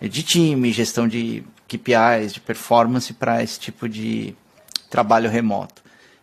de 0.00 0.22
time, 0.22 0.72
gestão 0.72 1.06
de 1.06 1.42
KPIs, 1.68 2.32
de 2.32 2.40
performance 2.40 3.12
para 3.12 3.42
esse 3.42 3.58
tipo 3.58 3.88
de 3.88 4.34
trabalho 4.88 5.30
remoto. 5.30 5.79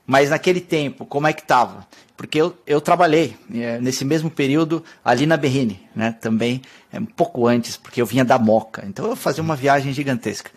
Mas 0.08 0.30
naquele 0.30 0.62
tempo, 0.62 1.06
como 1.06 1.28
é 1.28 1.34
que 1.34 1.42
estava? 1.42 1.86
Porque 2.16 2.40
eu, 2.40 2.58
eu 2.66 2.80
trabalhei 2.80 3.36
é, 3.54 3.78
nesse 3.80 4.06
mesmo 4.06 4.32
período 4.32 4.82
ali 5.04 5.26
na 5.26 5.36
Berrine, 5.36 5.86
né? 5.94 6.14
Também 6.14 6.62
é, 6.92 6.98
um 6.98 7.06
pouco 7.06 7.46
antes, 7.46 7.76
porque 7.76 8.02
eu 8.02 8.06
vinha 8.06 8.24
da 8.24 8.40
Moca. 8.40 8.86
Então 8.88 9.06
eu 9.06 9.18
fazia 9.18 9.44
uma 9.44 9.56
viagem 9.56 9.92
gigantesca. 9.92 10.50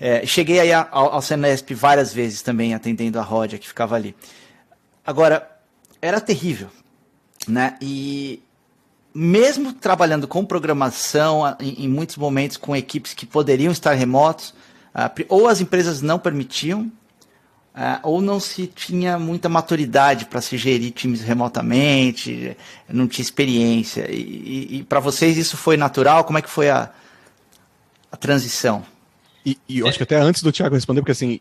É, 0.00 0.24
cheguei 0.24 0.58
aí 0.58 0.72
ao, 0.72 0.86
ao 0.90 1.22
Senesp 1.22 1.70
várias 1.74 2.14
vezes 2.14 2.40
também, 2.40 2.72
atendendo 2.74 3.18
a 3.18 3.22
Ródia 3.22 3.58
que 3.58 3.68
ficava 3.68 3.94
ali. 3.94 4.16
Agora, 5.06 5.48
era 6.00 6.18
terrível, 6.18 6.68
né? 7.46 7.76
E 7.80 8.42
mesmo 9.14 9.74
trabalhando 9.74 10.26
com 10.26 10.44
programação, 10.46 11.42
em, 11.60 11.84
em 11.84 11.88
muitos 11.88 12.16
momentos 12.16 12.56
com 12.56 12.74
equipes 12.74 13.12
que 13.12 13.26
poderiam 13.26 13.70
estar 13.70 13.92
remotos, 13.92 14.54
ou 15.28 15.46
as 15.46 15.60
empresas 15.60 16.00
não 16.00 16.18
permitiam, 16.18 16.90
Uh, 17.74 17.98
ou 18.02 18.20
não 18.20 18.38
se 18.38 18.66
tinha 18.66 19.18
muita 19.18 19.48
maturidade 19.48 20.26
para 20.26 20.42
se 20.42 20.58
gerir 20.58 20.92
times 20.92 21.22
remotamente, 21.22 22.54
não 22.86 23.08
tinha 23.08 23.22
experiência. 23.22 24.10
E, 24.10 24.20
e, 24.20 24.76
e 24.78 24.82
para 24.82 25.00
vocês 25.00 25.38
isso 25.38 25.56
foi 25.56 25.78
natural? 25.78 26.24
Como 26.24 26.38
é 26.38 26.42
que 26.42 26.50
foi 26.50 26.68
a, 26.68 26.90
a 28.10 28.16
transição? 28.16 28.84
E, 29.44 29.58
e, 29.66 29.78
eu 29.78 29.88
acho 29.88 29.96
que 29.96 30.04
até 30.04 30.16
antes 30.16 30.42
do 30.42 30.52
Thiago 30.52 30.74
responder, 30.74 31.00
porque 31.00 31.12
assim, 31.12 31.40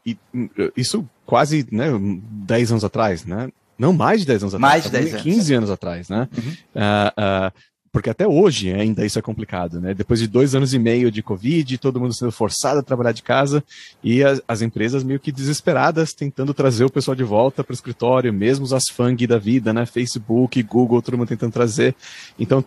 isso 0.75 1.07
quase 1.25 1.67
né, 1.69 1.88
10 1.91 2.71
anos 2.71 2.83
atrás, 2.85 3.25
né? 3.25 3.50
Não, 3.77 3.91
mais 3.91 4.21
de 4.21 4.27
10 4.27 4.43
anos 4.43 4.53
mais 4.55 4.85
atrás. 4.85 4.93
Mais 4.93 5.05
de 5.05 5.11
10 5.11 5.25
anos. 5.25 5.38
15 5.41 5.53
anos 5.53 5.69
atrás, 5.71 6.09
né? 6.09 6.29
Uhum. 6.38 6.51
Uh, 6.75 7.50
uh, 7.50 7.51
porque 7.91 8.10
até 8.10 8.25
hoje 8.25 8.71
ainda 8.71 9.05
isso 9.05 9.19
é 9.19 9.21
complicado, 9.21 9.81
né? 9.81 9.93
Depois 9.93 10.19
de 10.19 10.27
dois 10.27 10.55
anos 10.55 10.74
e 10.74 10.79
meio 10.79 11.12
de 11.12 11.21
Covid, 11.21 11.77
todo 11.77 12.00
mundo 12.00 12.13
sendo 12.13 12.31
forçado 12.31 12.79
a 12.79 12.83
trabalhar 12.83 13.12
de 13.12 13.21
casa 13.21 13.63
e 14.01 14.24
as, 14.24 14.41
as 14.48 14.62
empresas 14.62 15.03
meio 15.03 15.19
que 15.19 15.31
desesperadas 15.31 16.13
tentando 16.13 16.53
trazer 16.53 16.86
o 16.86 16.89
pessoal 16.89 17.15
de 17.15 17.24
volta 17.24 17.63
para 17.63 17.74
o 17.74 17.75
escritório, 17.75 18.31
mesmo 18.31 18.74
as 18.74 18.88
FANG 18.88 19.27
da 19.27 19.38
vida, 19.38 19.74
né? 19.74 19.86
Facebook, 19.86 20.63
Google, 20.63 21.01
todo 21.01 21.17
mundo 21.17 21.27
tentando 21.27 21.51
trazer. 21.51 21.93
Então, 22.39 22.63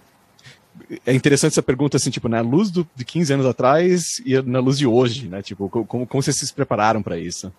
é 1.06 1.14
interessante 1.14 1.52
essa 1.52 1.62
pergunta, 1.62 1.96
assim, 1.96 2.10
tipo, 2.10 2.28
na 2.28 2.42
luz 2.42 2.70
do, 2.70 2.86
de 2.94 3.04
15 3.04 3.32
anos 3.32 3.46
atrás 3.46 4.20
e 4.26 4.40
na 4.42 4.60
luz 4.60 4.76
de 4.76 4.86
hoje, 4.86 5.28
né? 5.28 5.40
Tipo, 5.40 5.68
como, 5.68 6.06
como 6.06 6.22
vocês 6.22 6.36
se 6.36 6.52
prepararam 6.52 7.02
para 7.02 7.18
isso? 7.18 7.50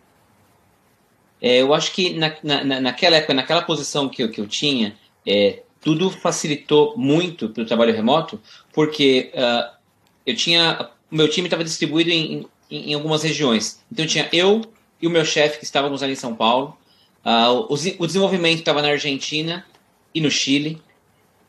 É, 1.42 1.62
eu 1.62 1.74
acho 1.74 1.92
que 1.94 2.14
na, 2.14 2.36
na, 2.44 2.80
naquela 2.82 3.16
época, 3.18 3.34
naquela 3.34 3.62
posição 3.64 4.08
que 4.08 4.22
eu, 4.22 4.30
que 4.30 4.40
eu 4.40 4.48
tinha, 4.48 4.96
é, 5.26 5.64
tudo 5.86 6.10
facilitou 6.10 6.98
muito 6.98 7.48
para 7.48 7.62
o 7.62 7.66
trabalho 7.66 7.94
remoto, 7.94 8.42
porque 8.74 9.32
uh, 9.36 9.72
eu 10.26 10.36
tinha, 10.36 10.90
o 11.12 11.16
meu 11.16 11.30
time 11.30 11.46
estava 11.46 11.64
distribuído 11.64 12.10
em, 12.10 12.48
em, 12.72 12.90
em, 12.90 12.94
algumas 12.96 13.22
regiões. 13.22 13.80
Então 13.92 14.04
tinha 14.08 14.28
eu 14.34 14.64
e 15.00 15.06
o 15.06 15.12
meu 15.12 15.24
chefe 15.24 15.60
que 15.60 15.64
estávamos 15.64 16.02
ali 16.02 16.14
em 16.14 16.16
São 16.16 16.34
Paulo. 16.34 16.76
Uh, 17.24 17.72
o, 17.72 18.04
o, 18.04 18.08
desenvolvimento 18.08 18.58
estava 18.58 18.82
na 18.82 18.88
Argentina 18.88 19.64
e 20.12 20.20
no 20.20 20.32
Chile. 20.32 20.82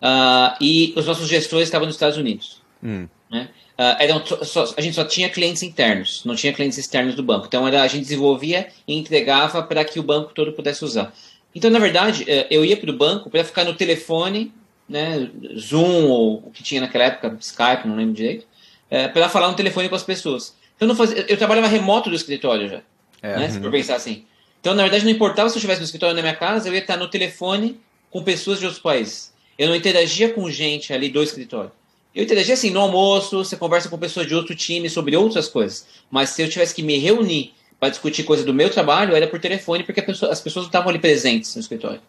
Uh, 0.02 0.54
e 0.60 0.92
os 0.94 1.06
nossos 1.06 1.26
gestores 1.26 1.66
estavam 1.66 1.86
nos 1.86 1.96
Estados 1.96 2.18
Unidos. 2.18 2.60
Hum. 2.84 3.08
Né? 3.30 3.48
Uh, 3.78 3.96
eram 3.98 4.22
só, 4.44 4.74
a 4.76 4.80
gente 4.82 4.94
só 4.94 5.04
tinha 5.04 5.30
clientes 5.30 5.62
internos, 5.62 6.22
não 6.26 6.36
tinha 6.36 6.52
clientes 6.52 6.76
externos 6.76 7.14
do 7.14 7.22
banco. 7.22 7.46
Então 7.46 7.66
era, 7.66 7.82
a 7.82 7.88
gente 7.88 8.02
desenvolvia 8.02 8.68
e 8.86 8.94
entregava 8.94 9.62
para 9.62 9.82
que 9.82 9.98
o 9.98 10.02
banco 10.02 10.34
todo 10.34 10.52
pudesse 10.52 10.84
usar. 10.84 11.10
Então, 11.56 11.70
na 11.70 11.78
verdade, 11.78 12.22
eh, 12.28 12.46
eu 12.50 12.62
ia 12.62 12.76
para 12.76 12.90
o 12.90 12.92
banco 12.92 13.30
para 13.30 13.42
ficar 13.42 13.64
no 13.64 13.72
telefone, 13.72 14.52
né, 14.86 15.30
Zoom 15.58 16.04
ou 16.04 16.34
o 16.44 16.50
que 16.50 16.62
tinha 16.62 16.82
naquela 16.82 17.04
época, 17.04 17.34
Skype, 17.40 17.88
não 17.88 17.96
lembro 17.96 18.12
direito, 18.12 18.46
é, 18.90 19.08
para 19.08 19.26
falar 19.30 19.48
no 19.48 19.56
telefone 19.56 19.88
com 19.88 19.94
as 19.94 20.02
pessoas. 20.02 20.54
Então, 20.76 20.86
não 20.86 20.94
fazia, 20.94 21.24
eu 21.26 21.36
trabalhava 21.38 21.66
remoto 21.66 22.10
do 22.10 22.14
escritório 22.14 22.68
já, 22.68 22.82
é, 23.22 23.38
né, 23.38 23.46
uhum. 23.46 23.52
se 23.52 23.60
for 23.60 23.70
pensar 23.70 23.96
assim. 23.96 24.26
Então, 24.60 24.74
na 24.74 24.82
verdade, 24.82 25.06
não 25.06 25.10
importava 25.10 25.48
se 25.48 25.54
eu 25.54 25.58
estivesse 25.58 25.80
no 25.80 25.86
escritório 25.86 26.14
na 26.14 26.20
minha 26.20 26.36
casa, 26.36 26.68
eu 26.68 26.74
ia 26.74 26.80
estar 26.80 26.98
no 26.98 27.08
telefone 27.08 27.80
com 28.10 28.22
pessoas 28.22 28.58
de 28.58 28.66
outros 28.66 28.82
países. 28.82 29.32
Eu 29.58 29.70
não 29.70 29.74
interagia 29.74 30.28
com 30.28 30.50
gente 30.50 30.92
ali 30.92 31.08
do 31.08 31.22
escritório. 31.22 31.72
Eu 32.14 32.24
interagia 32.24 32.52
assim, 32.52 32.68
no 32.68 32.80
almoço, 32.80 33.38
você 33.38 33.56
conversa 33.56 33.88
com 33.88 33.96
pessoas 33.96 34.26
de 34.26 34.34
outro 34.34 34.54
time 34.54 34.90
sobre 34.90 35.16
outras 35.16 35.48
coisas. 35.48 35.86
Mas 36.10 36.30
se 36.30 36.42
eu 36.42 36.50
tivesse 36.50 36.74
que 36.74 36.82
me 36.82 36.98
reunir 36.98 37.54
para 37.78 37.90
discutir 37.90 38.24
coisa 38.24 38.44
do 38.44 38.54
meu 38.54 38.70
trabalho, 38.70 39.14
era 39.14 39.26
por 39.26 39.38
telefone, 39.38 39.84
porque 39.84 40.00
pessoa, 40.02 40.32
as 40.32 40.40
pessoas 40.40 40.64
não 40.64 40.68
estavam 40.68 40.88
ali 40.88 40.98
presentes 40.98 41.54
no 41.54 41.60
escritório. 41.60 42.00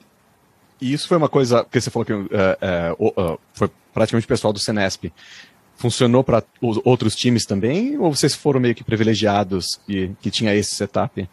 E 0.79 0.93
isso 0.93 1.07
foi 1.07 1.17
uma 1.17 1.29
coisa, 1.29 1.63
porque 1.63 1.81
você 1.81 1.89
falou 1.89 2.05
que 2.05 2.13
uh, 2.13 2.27
uh, 2.99 3.33
uh, 3.33 3.39
foi 3.53 3.69
praticamente 3.93 4.25
o 4.25 4.27
pessoal 4.27 4.53
do 4.53 4.59
Senesp. 4.59 5.11
Funcionou 5.75 6.23
para 6.23 6.43
outros 6.83 7.15
times 7.15 7.45
também? 7.45 7.97
Ou 7.97 8.13
vocês 8.13 8.33
foram 8.33 8.59
meio 8.59 8.73
que 8.73 8.83
privilegiados 8.83 9.79
e 9.87 10.11
que 10.21 10.31
tinha 10.31 10.53
esse 10.55 10.73
setup? 10.73 11.27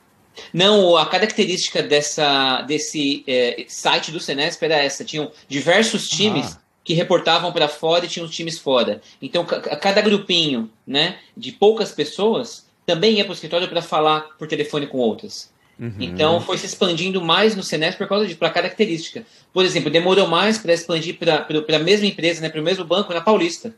Não, 0.52 0.96
a 0.96 1.06
característica 1.06 1.82
dessa, 1.82 2.62
desse 2.62 3.24
é, 3.26 3.64
site 3.68 4.10
do 4.10 4.20
Senesp 4.20 4.62
era 4.62 4.76
essa. 4.76 5.04
Tinham 5.04 5.30
diversos 5.48 6.08
times 6.08 6.54
ah. 6.54 6.60
que 6.82 6.92
reportavam 6.94 7.52
para 7.52 7.68
fora 7.68 8.04
e 8.04 8.08
tinham 8.08 8.28
times 8.28 8.58
fora. 8.58 9.00
Então, 9.22 9.44
cada 9.44 10.00
grupinho 10.00 10.70
né, 10.86 11.18
de 11.36 11.52
poucas 11.52 11.92
pessoas 11.92 12.63
também 12.86 13.14
ia 13.14 13.24
para 13.24 13.32
o 13.32 13.34
escritório 13.34 13.68
para 13.68 13.82
falar 13.82 14.22
por 14.38 14.46
telefone 14.48 14.86
com 14.86 14.98
outras. 14.98 15.52
Uhum. 15.78 15.92
Então 15.98 16.40
foi 16.40 16.56
se 16.56 16.66
expandindo 16.66 17.20
mais 17.20 17.56
no 17.56 17.62
Senesp 17.62 17.98
por 17.98 18.08
causa 18.08 18.26
disso, 18.26 18.38
para 18.38 18.50
característica. 18.50 19.24
Por 19.52 19.64
exemplo, 19.64 19.90
demorou 19.90 20.28
mais 20.28 20.58
para 20.58 20.72
expandir 20.72 21.18
para 21.18 21.46
a 21.48 21.78
mesma 21.78 22.06
empresa, 22.06 22.40
né, 22.40 22.48
para 22.48 22.60
o 22.60 22.64
mesmo 22.64 22.84
banco 22.84 23.12
na 23.12 23.20
Paulista. 23.20 23.74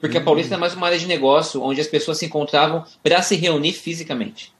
Porque 0.00 0.16
uhum. 0.16 0.22
a 0.22 0.24
Paulista 0.24 0.54
é 0.54 0.58
mais 0.58 0.74
uma 0.74 0.86
área 0.86 0.98
de 0.98 1.06
negócio 1.06 1.62
onde 1.62 1.80
as 1.80 1.86
pessoas 1.86 2.18
se 2.18 2.26
encontravam 2.26 2.84
para 3.02 3.22
se 3.22 3.36
reunir 3.36 3.72
fisicamente. 3.72 4.52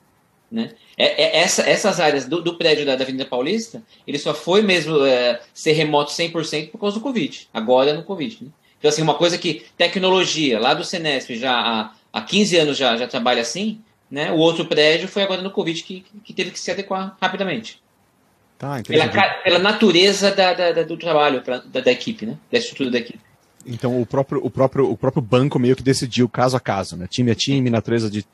Né? 0.50 0.70
É, 0.96 1.24
é, 1.24 1.40
essa, 1.40 1.62
essas 1.62 1.98
áreas 1.98 2.26
do, 2.26 2.40
do 2.40 2.54
prédio 2.54 2.86
da, 2.86 2.94
da, 2.94 3.02
Avenida 3.02 3.24
Paulista, 3.24 3.82
ele 4.06 4.18
só 4.18 4.32
foi 4.32 4.62
mesmo 4.62 5.04
é, 5.04 5.40
ser 5.52 5.72
remoto 5.72 6.12
100% 6.12 6.70
por 6.70 6.78
causa 6.78 6.96
do 6.96 7.02
Covid. 7.02 7.48
Agora 7.52 7.92
no 7.92 8.04
Covid. 8.04 8.44
Né? 8.44 8.50
Então, 8.78 8.88
assim, 8.88 9.02
uma 9.02 9.14
coisa 9.14 9.36
que 9.36 9.64
tecnologia, 9.76 10.60
lá 10.60 10.72
do 10.72 10.84
Senesp, 10.84 11.34
já 11.34 11.52
há, 11.52 11.92
há 12.16 12.22
15 12.22 12.56
anos 12.56 12.76
já, 12.78 12.96
já 12.96 13.06
trabalha 13.06 13.42
assim, 13.42 13.80
né? 14.10 14.32
O 14.32 14.36
outro 14.36 14.64
prédio 14.64 15.06
foi 15.06 15.22
agora 15.22 15.42
no 15.42 15.50
Covid 15.50 15.82
que, 15.82 16.04
que 16.24 16.32
teve 16.32 16.50
que 16.50 16.58
se 16.58 16.70
adequar 16.70 17.14
rapidamente. 17.20 17.82
Tá, 18.58 18.82
pela, 18.82 19.08
pela 19.44 19.58
natureza 19.58 20.30
da, 20.30 20.54
da, 20.54 20.82
do 20.82 20.96
trabalho 20.96 21.42
da, 21.44 21.80
da, 21.80 21.92
equipe, 21.92 22.24
né? 22.24 22.38
Da 22.50 22.56
estrutura 22.56 22.90
da 22.90 22.98
equipe. 22.98 23.20
Então 23.66 24.00
o 24.00 24.06
próprio, 24.06 24.40
o, 24.42 24.48
próprio, 24.48 24.90
o 24.90 24.96
próprio 24.96 25.22
banco 25.22 25.58
meio 25.58 25.76
que 25.76 25.82
decidiu 25.82 26.26
caso 26.26 26.56
a 26.56 26.60
caso, 26.60 26.96
né? 26.96 27.06
Time 27.06 27.30
a 27.30 27.34
time, 27.34 27.68
natureza 27.68 28.08
de. 28.08 28.24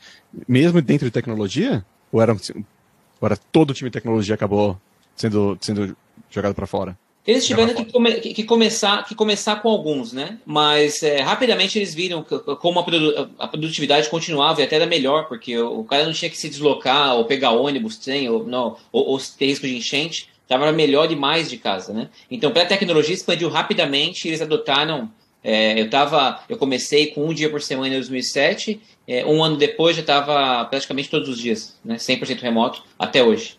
Mesmo 0.47 0.81
dentro 0.81 1.07
de 1.07 1.11
tecnologia? 1.11 1.85
Ou 2.13 2.23
era, 2.23 2.33
ou 2.33 3.27
era 3.27 3.37
todo 3.37 3.71
o 3.71 3.75
time 3.75 3.91
de 3.91 3.95
tecnologia 3.95 4.37
acabou 4.37 4.79
sendo, 5.17 5.59
sendo 5.61 5.97
jogado 6.31 6.55
para 6.55 6.67
fora? 6.69 6.97
Eles 7.25 7.47
tiveram 7.47 7.73
que, 7.73 7.85
come, 7.85 8.15
que, 8.15 8.43
começar, 8.43 9.05
que 9.05 9.15
começar 9.15 9.57
com 9.63 9.69
alguns, 9.69 10.13
né? 10.13 10.39
Mas 10.45 11.05
é, 11.05 11.21
rapidamente 11.21 11.79
eles 11.79 11.95
viram 11.95 12.25
como 12.25 12.81
a, 12.81 12.83
produ 12.83 13.31
a, 13.39 13.47
produtividade 13.47 14.09
continuava 14.09 14.61
e 14.61 14.65
até 14.65 14.75
era 14.75 14.87
melhor, 14.87 15.29
porque 15.29 15.57
o, 15.57 15.81
o, 15.81 15.85
cara 15.85 16.05
não 16.05 16.13
tinha 16.13 16.29
que 16.29 16.37
se 16.37 16.49
deslocar 16.49 17.15
ou 17.15 17.25
pegar 17.25 17.53
ônibus, 17.53 17.97
trem, 17.97 18.29
ou, 18.29 18.45
não, 18.45 18.77
ou, 18.91 19.07
ou 19.11 19.21
ter 19.39 19.47
risco 19.47 19.69
de 19.69 19.77
enchente, 19.77 20.31
estava 20.43 20.73
melhor 20.73 21.07
demais 21.07 21.49
de 21.49 21.59
casa, 21.59 21.93
né? 21.93 22.09
Então, 22.29 22.51
para 22.51 22.63
a 22.63 22.67
tecnologia 22.67 23.15
expandiu 23.15 23.49
rapidamente, 23.49 24.27
eles 24.27 24.43
adotaram. 24.43 25.09
É, 25.45 25.81
eu 25.81 25.91
tava, 25.91 26.41
eu 26.49 26.57
comecei 26.57 27.09
com 27.09 27.27
um 27.27 27.35
dia 27.35 27.51
por 27.51 27.61
semana 27.61 27.89
em 27.89 27.99
2007, 27.99 28.81
é, 29.09 29.25
um 29.27 29.43
ano 29.43 29.57
depois 29.57 29.97
já 29.97 30.03
estava 30.03 30.65
praticamente 30.67 31.11
todos 31.11 31.29
os 31.29 31.39
dias, 31.39 31.79
né? 31.85 31.97
100% 31.97 32.41
remoto 32.41 32.83
até 32.99 33.23
hoje. 33.23 33.57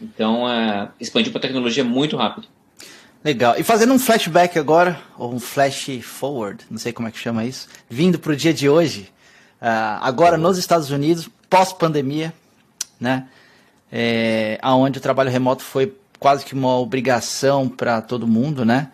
Então, 0.00 0.48
é, 0.48 0.88
expandiu 1.00 1.32
para 1.32 1.38
a 1.38 1.42
tecnologia 1.42 1.84
muito 1.84 2.16
rápido. 2.16 2.48
Legal. 3.22 3.54
E 3.58 3.62
fazendo 3.62 3.92
um 3.92 3.98
flashback 3.98 4.58
agora, 4.58 4.98
ou 5.18 5.34
um 5.34 5.38
flash 5.38 5.88
forward, 6.02 6.64
não 6.70 6.78
sei 6.78 6.92
como 6.92 7.06
é 7.06 7.10
que 7.10 7.18
chama 7.18 7.44
isso, 7.44 7.68
vindo 7.88 8.18
para 8.18 8.32
o 8.32 8.36
dia 8.36 8.54
de 8.54 8.68
hoje, 8.68 9.12
uh, 9.60 10.00
agora 10.00 10.38
nos 10.38 10.56
Estados 10.56 10.90
Unidos, 10.90 11.28
pós-pandemia, 11.48 12.32
né? 12.98 13.28
É, 13.92 14.58
aonde 14.62 14.98
o 14.98 15.02
trabalho 15.02 15.30
remoto 15.30 15.64
foi 15.64 15.92
quase 16.18 16.44
que 16.44 16.54
uma 16.54 16.78
obrigação 16.78 17.68
para 17.68 18.00
todo 18.00 18.26
mundo, 18.26 18.64
né? 18.64 18.88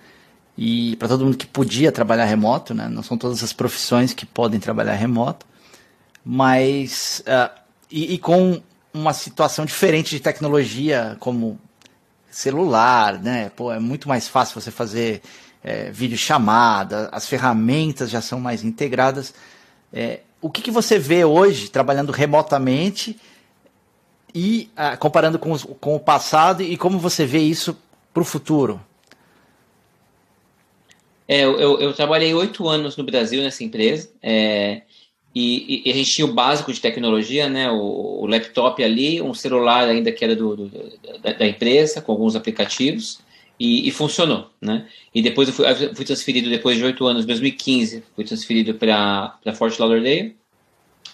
E 0.59 0.97
para 0.97 1.07
todo 1.07 1.25
mundo 1.25 1.37
que 1.37 1.47
podia 1.47 1.93
trabalhar 1.93 2.25
remoto, 2.25 2.75
né? 2.75 2.89
Não 2.89 3.03
são 3.03 3.17
todas 3.17 3.45
as 3.45 3.53
profissões 3.53 4.13
que 4.13 4.27
podem 4.27 4.59
trabalhar 4.59 4.95
remoto, 4.95 5.47
mas 6.25 7.23
uh, 7.29 7.55
e, 7.91 8.15
e 8.15 8.19
com 8.19 8.61
uma 8.93 9.13
situação 9.13 9.65
diferente 9.65 10.11
de 10.11 10.21
tecnologia, 10.21 11.17
como 11.21 11.61
celular, 12.37 13.19
né? 13.19 13.51
Pô, 13.57 13.73
é 13.73 13.79
muito 13.79 14.07
mais 14.07 14.29
fácil 14.29 14.61
você 14.61 14.71
fazer 14.71 15.23
é, 15.65 15.91
videochamada, 15.91 17.09
as 17.11 17.27
ferramentas 17.27 18.11
já 18.11 18.21
são 18.21 18.39
mais 18.39 18.63
integradas. 18.63 19.33
É, 19.91 20.21
o 20.39 20.51
que, 20.51 20.61
que 20.61 20.71
você 20.71 20.99
vê 20.99 21.25
hoje 21.25 21.71
trabalhando 21.71 22.13
remotamente 22.13 23.19
e 24.35 24.69
ah, 24.77 24.99
comparando 24.99 25.39
com, 25.39 25.51
os, 25.51 25.65
com 25.81 25.97
o 25.97 26.01
passado 26.01 26.63
e 26.63 26.77
como 26.77 26.99
você 26.99 27.25
vê 27.25 27.39
isso 27.39 27.75
para 28.13 28.21
o 28.21 28.25
futuro? 28.25 28.79
É, 31.27 31.43
eu, 31.43 31.81
eu, 31.81 31.95
trabalhei 31.95 32.35
oito 32.35 32.69
anos 32.69 32.99
no 32.99 33.03
Brasil 33.03 33.43
nessa 33.43 33.65
empresa. 33.65 34.11
É, 34.23 34.83
e, 35.39 35.83
e, 35.85 35.91
a 35.91 35.95
gente 35.95 36.13
tinha 36.13 36.25
o 36.25 36.33
básico 36.33 36.73
de 36.73 36.81
tecnologia, 36.81 37.47
né? 37.47 37.71
O, 37.71 38.23
o 38.23 38.27
laptop 38.27 38.83
ali, 38.83 39.21
um 39.21 39.35
celular 39.35 39.87
ainda 39.87 40.11
que 40.11 40.25
era 40.25 40.35
do, 40.35 40.57
do 40.57 40.99
da, 41.23 41.33
da, 41.35 41.47
empresa, 41.47 42.01
com 42.01 42.11
alguns 42.11 42.35
aplicativos, 42.35 43.19
e, 43.61 43.87
e 43.87 43.91
funcionou, 43.91 44.49
né? 44.59 44.87
E 45.15 45.21
depois 45.21 45.47
eu 45.47 45.55
fui, 45.55 45.67
eu 45.69 45.95
fui 45.95 46.07
transferido, 46.07 46.49
depois 46.49 46.79
de 46.79 46.85
oito 46.85 47.05
anos, 47.05 47.25
em 47.25 47.27
2015, 47.27 48.03
fui 48.15 48.25
transferido 48.25 48.73
para 48.77 49.39
Fort 49.55 49.79
Lauderdale, 49.79 50.35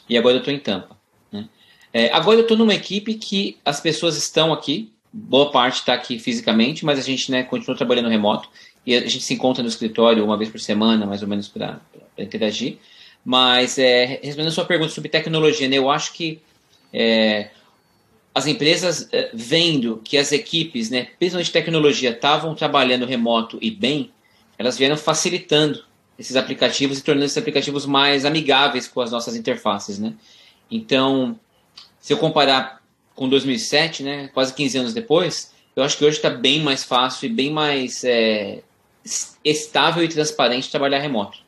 e 0.08 0.16
agora 0.16 0.36
eu 0.36 0.38
estou 0.38 0.54
em 0.54 0.60
Tampa. 0.60 0.96
Né? 1.32 1.48
É, 1.92 2.12
agora 2.12 2.38
eu 2.38 2.42
estou 2.42 2.56
numa 2.56 2.74
equipe 2.74 3.14
que 3.14 3.56
as 3.64 3.80
pessoas 3.80 4.16
estão 4.16 4.52
aqui, 4.52 4.92
boa 5.12 5.50
parte 5.50 5.80
está 5.80 5.94
aqui 5.94 6.20
fisicamente, 6.20 6.84
mas 6.84 6.96
a 6.96 7.02
gente 7.02 7.28
né, 7.28 7.42
continua 7.42 7.76
trabalhando 7.76 8.08
remoto, 8.08 8.48
e 8.86 8.94
a 8.94 9.00
gente 9.00 9.22
se 9.22 9.34
encontra 9.34 9.64
no 9.64 9.68
escritório 9.68 10.24
uma 10.24 10.36
vez 10.36 10.48
por 10.48 10.60
semana, 10.60 11.06
mais 11.06 11.22
ou 11.22 11.28
menos, 11.28 11.48
para 11.48 11.80
interagir. 12.16 12.78
Mas, 13.24 13.78
é, 13.78 14.20
respondendo 14.22 14.48
a 14.48 14.54
sua 14.54 14.64
pergunta 14.64 14.90
sobre 14.92 15.08
tecnologia, 15.08 15.68
né, 15.68 15.78
eu 15.78 15.90
acho 15.90 16.12
que 16.12 16.40
é, 16.92 17.50
as 18.34 18.46
empresas 18.46 19.08
é, 19.12 19.30
vendo 19.32 20.00
que 20.04 20.16
as 20.16 20.32
equipes, 20.32 20.90
né, 20.90 21.08
principalmente 21.18 21.46
de 21.46 21.52
tecnologia, 21.52 22.10
estavam 22.10 22.54
trabalhando 22.54 23.06
remoto 23.06 23.58
e 23.60 23.70
bem, 23.70 24.10
elas 24.58 24.76
vieram 24.76 24.96
facilitando 24.96 25.84
esses 26.18 26.36
aplicativos 26.36 26.98
e 26.98 27.02
tornando 27.02 27.26
esses 27.26 27.38
aplicativos 27.38 27.86
mais 27.86 28.24
amigáveis 28.24 28.88
com 28.88 29.00
as 29.00 29.10
nossas 29.10 29.36
interfaces. 29.36 29.98
Né? 29.98 30.14
Então, 30.70 31.38
se 32.00 32.12
eu 32.12 32.18
comparar 32.18 32.82
com 33.14 33.28
2007, 33.28 34.02
né, 34.02 34.28
quase 34.28 34.54
15 34.54 34.78
anos 34.78 34.94
depois, 34.94 35.52
eu 35.74 35.82
acho 35.82 35.96
que 35.96 36.04
hoje 36.04 36.16
está 36.16 36.30
bem 36.30 36.60
mais 36.60 36.84
fácil 36.84 37.26
e 37.26 37.32
bem 37.32 37.50
mais 37.50 38.04
é, 38.04 38.62
estável 39.44 40.02
e 40.04 40.08
transparente 40.08 40.70
trabalhar 40.70 40.98
remoto. 40.98 41.38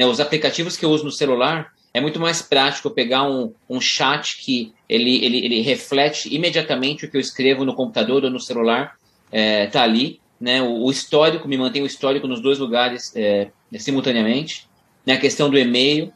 Né, 0.00 0.06
os 0.06 0.18
aplicativos 0.18 0.78
que 0.78 0.84
eu 0.86 0.88
uso 0.88 1.04
no 1.04 1.12
celular, 1.12 1.74
é 1.92 2.00
muito 2.00 2.18
mais 2.18 2.40
prático 2.40 2.88
pegar 2.88 3.22
um, 3.24 3.52
um 3.68 3.78
chat 3.78 4.38
que 4.38 4.72
ele, 4.88 5.22
ele, 5.22 5.44
ele 5.44 5.60
reflete 5.60 6.34
imediatamente 6.34 7.04
o 7.04 7.10
que 7.10 7.18
eu 7.18 7.20
escrevo 7.20 7.66
no 7.66 7.74
computador 7.74 8.24
ou 8.24 8.30
no 8.30 8.40
celular, 8.40 8.96
é, 9.30 9.66
tá 9.66 9.82
ali. 9.82 10.18
Né, 10.40 10.62
o, 10.62 10.84
o 10.84 10.90
histórico, 10.90 11.46
me 11.46 11.58
mantém 11.58 11.82
o 11.82 11.86
histórico 11.86 12.26
nos 12.26 12.40
dois 12.40 12.58
lugares 12.58 13.12
é, 13.14 13.50
simultaneamente. 13.78 14.66
Né, 15.04 15.12
a 15.12 15.20
questão 15.20 15.50
do 15.50 15.58
e-mail. 15.58 16.10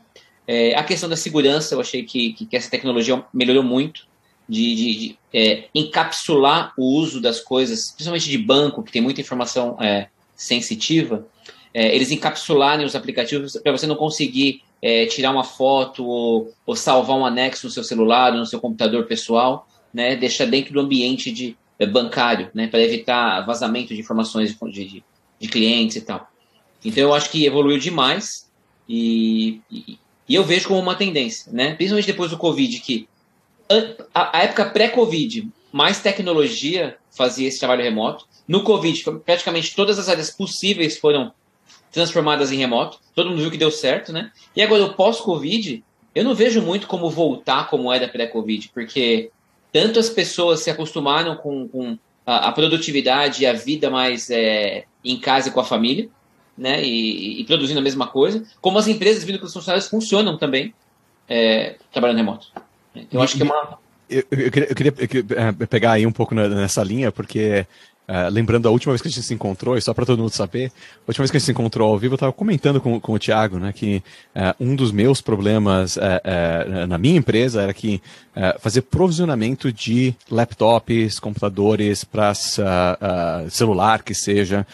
É, 0.49 0.75
a 0.75 0.83
questão 0.83 1.07
da 1.07 1.17
segurança, 1.17 1.75
eu 1.75 1.81
achei 1.83 2.05
que, 2.05 2.33
que, 2.33 2.47
que 2.47 2.57
essa 2.57 2.71
tecnologia 2.71 3.23
melhorou 3.35 3.63
muito. 3.63 4.07
de, 4.49 4.75
de, 4.75 4.95
de 4.95 5.19
é, 5.31 5.65
encapsular 5.75 6.73
o 6.79 6.87
uso 6.99 7.21
das 7.21 7.39
coisas, 7.39 7.91
principalmente 7.91 8.31
de 8.31 8.39
banco, 8.39 8.83
que 8.83 8.93
tem 8.93 9.03
muita 9.03 9.21
informação 9.21 9.77
é, 9.79 10.09
sensitiva, 10.35 11.27
é, 11.75 11.93
eles 11.95 12.13
encapsularem 12.13 12.87
os 12.87 12.95
aplicativos 12.95 13.57
para 13.61 13.73
você 13.73 13.85
não 13.85 13.97
conseguir 13.97 14.63
é, 14.81 15.07
tirar 15.07 15.33
uma 15.33 15.43
foto 15.43 16.07
ou, 16.07 16.55
ou, 16.65 16.77
salvar 16.77 17.17
um 17.17 17.27
anexo 17.27 17.67
no 17.67 17.73
seu 17.73 17.83
celular, 17.83 18.33
no 18.33 18.47
seu 18.47 18.61
computador 18.61 19.07
pessoal, 19.07 19.67
né, 19.93 20.15
deixar 20.15 20.45
dentro 20.45 20.73
do 20.73 20.81
ambiente 20.81 21.33
de, 21.33 21.57
é, 21.79 21.85
bancário, 21.85 22.49
né, 22.55 22.69
para 22.69 22.81
evitar 22.81 23.45
vazamento 23.45 23.93
de 23.93 24.01
informações 24.01 24.55
de, 24.55 24.71
de, 24.71 25.05
de, 25.41 25.49
clientes 25.49 25.97
e 25.97 26.01
tal. 26.03 26.31
Então 26.85 27.03
eu 27.03 27.15
acho 27.15 27.31
que 27.31 27.45
evoluiu 27.45 27.79
demais 27.79 28.49
e, 28.89 29.61
e, 29.71 29.99
e 30.29 30.35
eu 30.35 30.45
vejo 30.45 30.69
como 30.69 30.81
uma 30.81 30.95
tendência, 30.95 31.51
né, 31.53 31.75
principalmente 31.75 32.07
depois 32.07 32.31
do 32.31 32.39
Covid, 32.39 32.79
que 32.81 33.09
a, 34.15 34.39
a 34.39 34.43
época 34.43 34.67
pré-Covid, 34.67 35.49
mais 35.73 36.01
tecnologia 36.01 36.97
fazia 37.11 37.49
esse 37.49 37.59
trabalho 37.59 37.83
remoto. 37.83 38.27
No 38.47 38.63
Covid, 38.63 39.03
praticamente 39.25 39.75
todas 39.75 39.99
as 39.99 40.09
áreas 40.09 40.31
possíveis 40.31 40.99
foram 40.99 41.33
transformadas 41.95 42.51
em 42.53 42.57
remoto. 42.57 42.99
Todo 43.15 43.31
mundo 43.31 43.41
viu 43.41 43.51
que 43.51 43.57
deu 43.57 43.71
certo, 43.71 44.13
né? 44.13 44.31
E 44.55 44.61
agora, 44.61 44.85
o 44.85 44.95
pós-Covid, 44.95 45.83
eu 46.15 46.25
não 46.25 46.35
vejo 46.35 46.61
muito 46.61 46.87
como 46.89 47.09
voltar 47.09 47.69
como 47.71 47.93
era 47.93 48.09
pré-Covid, 48.09 48.71
porque 48.75 49.31
tanto 49.73 49.99
as 49.99 50.11
pessoas 50.11 50.61
se 50.61 50.71
acostumaram 50.71 51.37
com, 51.37 51.69
com 51.69 51.99
a, 52.27 52.49
a, 52.49 52.53
produtividade 52.53 53.43
e 53.43 53.47
a 53.47 53.53
vida 53.53 53.89
mais 53.89 54.29
é, 54.31 54.85
em 55.05 55.19
casa 55.19 55.51
com 55.51 55.61
a 55.61 55.65
família, 55.65 56.09
né? 56.59 56.83
E, 56.85 57.41
e, 57.41 57.45
produzindo 57.45 57.79
a 57.79 57.83
mesma 57.83 58.09
coisa, 58.09 58.45
como 58.61 58.79
as 58.79 58.89
empresas, 58.89 59.25
vindo 59.25 59.39
que 59.39 59.47
os 59.47 59.53
funcionários 59.53 59.89
funcionam 59.89 60.37
também 60.37 60.75
é, 61.29 61.77
trabalhando 61.93 62.19
remoto. 62.19 62.49
Eu 63.11 63.23
acho 63.23 63.37
que 63.37 63.43
é 63.43 63.47
uma. 63.47 63.79
Eu, 64.09 64.23
eu, 64.31 64.51
queria, 64.51 64.69
eu, 64.69 64.75
queria, 64.75 64.95
eu 64.99 65.09
queria, 65.09 65.25
é, 65.61 65.67
pegar 65.67 65.93
aí 65.93 66.07
um 66.07 66.13
pouco 66.13 66.35
nessa 66.35 66.83
linha, 66.83 67.11
porque 67.11 67.67
Uh, 68.07 68.29
lembrando 68.31 68.69
a 68.69 68.71
última 68.71 68.93
vez 68.93 69.01
que 69.01 69.09
a 69.09 69.11
gente 69.11 69.23
se 69.23 69.33
encontrou, 69.33 69.79
e 69.79 69.81
só 69.81 69.95
para 69.95 70.05
todo 70.05 70.19
mundo 70.19 70.31
saber, 70.31 70.67
a 70.67 71.09
última 71.09 71.23
vez 71.23 71.31
que 71.31 71.37
a 71.39 71.41
gente 71.41 71.47
se 71.47 71.53
encontrou 71.53 71.91
ao 71.91 71.99
vivo, 71.99 72.13
eu 72.13 72.17
estava 72.17 72.33
comentando 72.33 72.79
com, 72.79 73.01
com 73.01 73.13
o 73.15 73.19
Thiago, 73.19 73.59
né, 73.59 73.73
que 73.73 74.03
uh, 74.37 74.55
um 74.61 74.77
dos 74.77 74.93
meus 74.93 75.23
problemas 75.23 75.97
uh, 75.97 76.87
na 76.87 76.99
minha 76.99 77.17
empresa 77.17 77.63
era 77.63 77.73
que 77.73 78.03
fazer 78.59 78.83
provisionamento 78.83 79.73
de 79.73 80.15
laptops, 80.31 81.19
computadores 81.21 82.05
para 82.05 82.33
celular, 83.49 84.03
que 84.03 84.13
seja, 84.13 84.67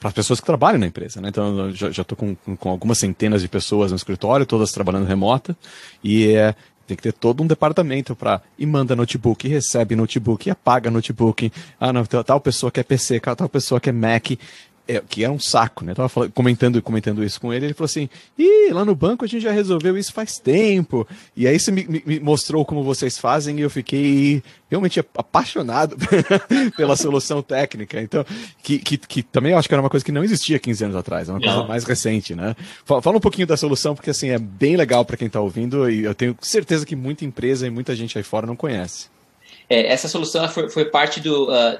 para 0.00 0.08
as 0.08 0.14
pessoas 0.14 0.40
que 0.40 0.46
trabalham 0.46 0.78
na 0.78 0.86
empresa, 0.86 1.20
né? 1.20 1.28
Então, 1.28 1.70
já 1.72 2.02
estou 2.02 2.16
com, 2.16 2.34
com 2.34 2.70
algumas 2.70 2.98
centenas 2.98 3.42
de 3.42 3.48
pessoas 3.48 3.92
no 3.92 3.96
escritório, 3.96 4.46
todas 4.46 4.72
trabalhando 4.72 5.06
remota, 5.06 5.54
e 6.02 6.32
é, 6.32 6.54
tem 6.90 6.96
que 6.96 7.02
ter 7.02 7.12
todo 7.12 7.42
um 7.42 7.46
departamento 7.46 8.16
para 8.16 8.42
e 8.58 8.66
manda 8.66 8.96
notebook, 8.96 9.46
e 9.46 9.50
recebe 9.50 9.94
notebook, 9.94 10.48
e 10.48 10.50
apaga 10.50 10.90
notebook. 10.90 11.52
Ah, 11.78 11.92
não, 11.92 12.04
tal 12.04 12.40
pessoa 12.40 12.70
quer 12.70 12.84
PC, 12.84 13.20
tal 13.20 13.48
pessoa 13.48 13.80
quer 13.80 13.92
Mac 13.92 14.32
é, 14.90 15.02
que 15.08 15.22
é 15.22 15.30
um 15.30 15.38
saco, 15.38 15.84
né? 15.84 15.92
Eu 15.92 15.96
tava 15.96 16.08
falando, 16.08 16.32
comentando, 16.32 16.82
comentando 16.82 17.22
isso 17.22 17.40
com 17.40 17.52
ele, 17.52 17.66
ele 17.66 17.74
falou 17.74 17.86
assim: 17.86 18.08
Ih, 18.36 18.72
lá 18.72 18.84
no 18.84 18.94
banco 18.94 19.24
a 19.24 19.28
gente 19.28 19.42
já 19.42 19.52
resolveu 19.52 19.96
isso 19.96 20.12
faz 20.12 20.38
tempo. 20.38 21.06
E 21.36 21.46
aí 21.46 21.58
você 21.58 21.70
me, 21.70 22.02
me 22.04 22.18
mostrou 22.18 22.64
como 22.64 22.82
vocês 22.82 23.16
fazem 23.16 23.58
e 23.58 23.62
eu 23.62 23.70
fiquei 23.70 24.42
realmente 24.68 24.98
apaixonado 24.98 25.96
pela 26.76 26.96
solução 26.96 27.40
técnica. 27.40 28.00
Então, 28.00 28.24
que, 28.62 28.78
que, 28.78 28.98
que, 28.98 29.22
também 29.22 29.52
eu 29.52 29.58
acho 29.58 29.68
que 29.68 29.74
era 29.74 29.82
uma 29.82 29.90
coisa 29.90 30.04
que 30.04 30.12
não 30.12 30.24
existia 30.24 30.58
15 30.58 30.84
anos 30.84 30.96
atrás, 30.96 31.28
é 31.28 31.32
uma 31.32 31.40
coisa 31.40 31.64
mais 31.64 31.84
recente, 31.84 32.34
né? 32.34 32.56
Fala, 32.84 33.00
fala, 33.00 33.16
um 33.16 33.20
pouquinho 33.20 33.46
da 33.46 33.56
solução, 33.56 33.94
porque 33.94 34.10
assim, 34.10 34.30
é 34.30 34.38
bem 34.38 34.76
legal 34.76 35.04
para 35.04 35.16
quem 35.16 35.26
está 35.28 35.40
ouvindo 35.40 35.88
e 35.88 36.04
eu 36.04 36.14
tenho 36.14 36.36
certeza 36.40 36.84
que 36.84 36.96
muita 36.96 37.24
empresa 37.24 37.66
e 37.66 37.70
muita 37.70 37.94
gente 37.94 38.18
aí 38.18 38.24
fora 38.24 38.46
não 38.46 38.56
conhece. 38.56 39.08
É, 39.68 39.86
essa 39.86 40.08
solução 40.08 40.48
foi, 40.48 40.68
foi 40.68 40.84
parte 40.86 41.20
do, 41.20 41.48
uh, 41.48 41.78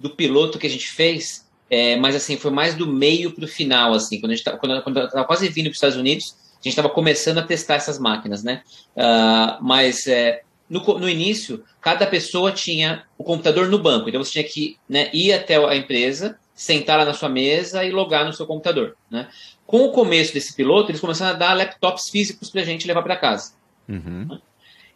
do 0.00 0.10
piloto 0.10 0.58
que 0.58 0.66
a 0.66 0.70
gente 0.70 0.90
fez 0.90 1.46
é, 1.70 1.96
mas 1.96 2.14
assim, 2.16 2.36
foi 2.36 2.50
mais 2.50 2.74
do 2.74 2.86
meio 2.86 3.32
para 3.32 3.44
o 3.44 3.48
final, 3.48 3.92
assim, 3.92 4.20
quando 4.20 4.32
a 4.32 4.34
gente 4.34 4.44
tá, 4.44 4.56
quando, 4.56 4.82
quando 4.82 4.98
eu 4.98 5.08
tava 5.08 5.24
quase 5.24 5.48
vindo 5.48 5.64
para 5.64 5.72
os 5.72 5.76
Estados 5.76 5.96
Unidos, 5.96 6.34
a 6.54 6.62
gente 6.62 6.68
estava 6.68 6.88
começando 6.88 7.38
a 7.38 7.42
testar 7.42 7.74
essas 7.74 7.98
máquinas, 7.98 8.42
né? 8.42 8.62
Uh, 8.96 9.62
mas 9.62 10.06
é, 10.06 10.42
no, 10.68 10.80
no 10.98 11.08
início, 11.08 11.64
cada 11.80 12.06
pessoa 12.06 12.52
tinha 12.52 13.04
o 13.16 13.24
computador 13.24 13.68
no 13.68 13.78
banco, 13.78 14.08
então 14.08 14.22
você 14.22 14.32
tinha 14.32 14.44
que 14.44 14.76
né, 14.88 15.10
ir 15.12 15.32
até 15.32 15.56
a 15.56 15.76
empresa, 15.76 16.38
sentar 16.54 16.98
lá 16.98 17.04
na 17.04 17.14
sua 17.14 17.28
mesa 17.28 17.84
e 17.84 17.90
logar 17.90 18.24
no 18.24 18.32
seu 18.32 18.46
computador, 18.46 18.96
né? 19.10 19.28
Com 19.66 19.84
o 19.84 19.92
começo 19.92 20.32
desse 20.32 20.56
piloto, 20.56 20.90
eles 20.90 21.00
começaram 21.00 21.34
a 21.34 21.38
dar 21.38 21.54
laptops 21.54 22.08
físicos 22.08 22.48
para 22.48 22.62
a 22.62 22.64
gente 22.64 22.86
levar 22.86 23.02
para 23.02 23.16
casa. 23.16 23.52
Uhum. 23.86 24.40